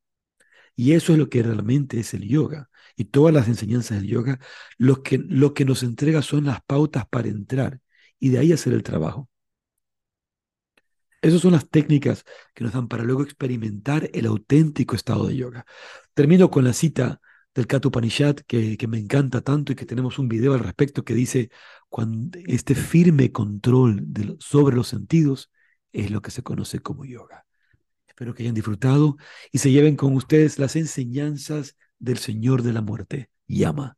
Y 0.75 0.93
eso 0.95 1.13
es 1.13 1.19
lo 1.19 1.29
que 1.29 1.43
realmente 1.43 2.01
es 2.01 2.15
el 2.15 2.27
yoga. 2.27 2.71
Y 2.97 3.05
todas 3.05 3.35
las 3.35 3.49
enseñanzas 3.49 4.01
del 4.01 4.09
yoga, 4.09 4.41
lo 4.79 5.03
que, 5.03 5.19
lo 5.19 5.53
que 5.53 5.67
nos 5.67 5.83
entrega 5.83 6.23
son 6.23 6.47
las 6.47 6.63
pautas 6.63 7.05
para 7.07 7.29
entrar 7.29 7.81
y 8.19 8.31
de 8.31 8.39
ahí 8.39 8.51
hacer 8.51 8.73
el 8.73 8.83
trabajo. 8.83 9.29
Esas 11.23 11.41
son 11.41 11.53
las 11.53 11.69
técnicas 11.69 12.25
que 12.53 12.65
nos 12.65 12.73
dan 12.73 12.89
para 12.89 13.05
luego 13.05 13.23
experimentar 13.23 14.11
el 14.13 14.27
auténtico 14.27 14.97
estado 14.97 15.29
de 15.29 15.37
yoga. 15.37 15.65
Termino 16.15 16.51
con 16.51 16.65
la 16.65 16.73
cita 16.73 17.21
del 17.55 17.67
Kata 17.67 17.89
Upanishad 17.89 18.37
que, 18.37 18.77
que 18.77 18.89
me 18.89 18.99
encanta 18.99 19.41
tanto 19.41 19.73
y 19.73 19.77
que 19.77 19.87
tenemos 19.87 20.19
un 20.19 20.29
video 20.29 20.55
al 20.55 20.61
respecto 20.61 21.05
que 21.05 21.15
dice, 21.15 21.51
cuando 21.89 22.39
este 22.47 22.75
firme 22.75 23.31
control 23.31 24.07
sobre 24.41 24.75
los 24.75 24.89
sentidos 24.89 25.51
es 25.93 26.11
lo 26.11 26.23
que 26.23 26.31
se 26.31 26.43
conoce 26.43 26.81
como 26.81 27.05
yoga. 27.05 27.45
Espero 28.09 28.35
que 28.35 28.43
hayan 28.43 28.55
disfrutado 28.55 29.17
y 29.53 29.59
se 29.59 29.71
lleven 29.71 29.97
con 29.97 30.15
ustedes 30.15 30.59
las 30.59 30.77
enseñanzas 30.77 31.77
del 31.99 32.19
Señor 32.19 32.63
de 32.63 32.73
la 32.73 32.83
Muerte, 32.83 33.31
Yama. 33.47 33.97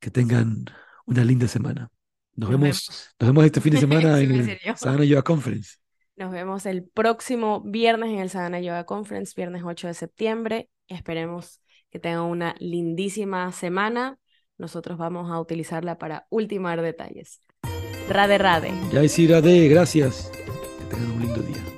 Que 0.00 0.10
tengan 0.10 0.64
una 1.06 1.24
linda 1.24 1.46
semana. 1.48 1.90
Nos, 2.34 2.50
vemos, 2.50 3.14
nos 3.20 3.28
vemos 3.28 3.44
este 3.44 3.60
fin 3.60 3.74
de 3.74 3.80
semana 3.80 4.18
en 4.20 4.32
el 4.32 4.58
Sadhana 4.76 5.04
Yoga 5.04 5.22
Conference. 5.22 5.81
Nos 6.22 6.30
vemos 6.30 6.66
el 6.66 6.84
próximo 6.84 7.62
viernes 7.62 8.10
en 8.10 8.20
el 8.20 8.30
Sadhana 8.30 8.60
Yoga 8.60 8.86
Conference, 8.86 9.32
viernes 9.36 9.64
8 9.66 9.88
de 9.88 9.94
septiembre. 9.94 10.68
Esperemos 10.86 11.60
que 11.90 11.98
tengan 11.98 12.22
una 12.26 12.54
lindísima 12.60 13.50
semana. 13.50 14.20
Nosotros 14.56 14.98
vamos 14.98 15.32
a 15.32 15.40
utilizarla 15.40 15.98
para 15.98 16.28
ultimar 16.30 16.80
detalles. 16.80 17.40
Rade 18.08 18.38
Rade. 18.38 18.70
Ya 18.92 19.00
decir 19.00 19.32
Rade, 19.32 19.66
gracias. 19.66 20.30
Que 20.78 20.84
tengan 20.94 21.10
un 21.10 21.22
lindo 21.22 21.42
día. 21.42 21.71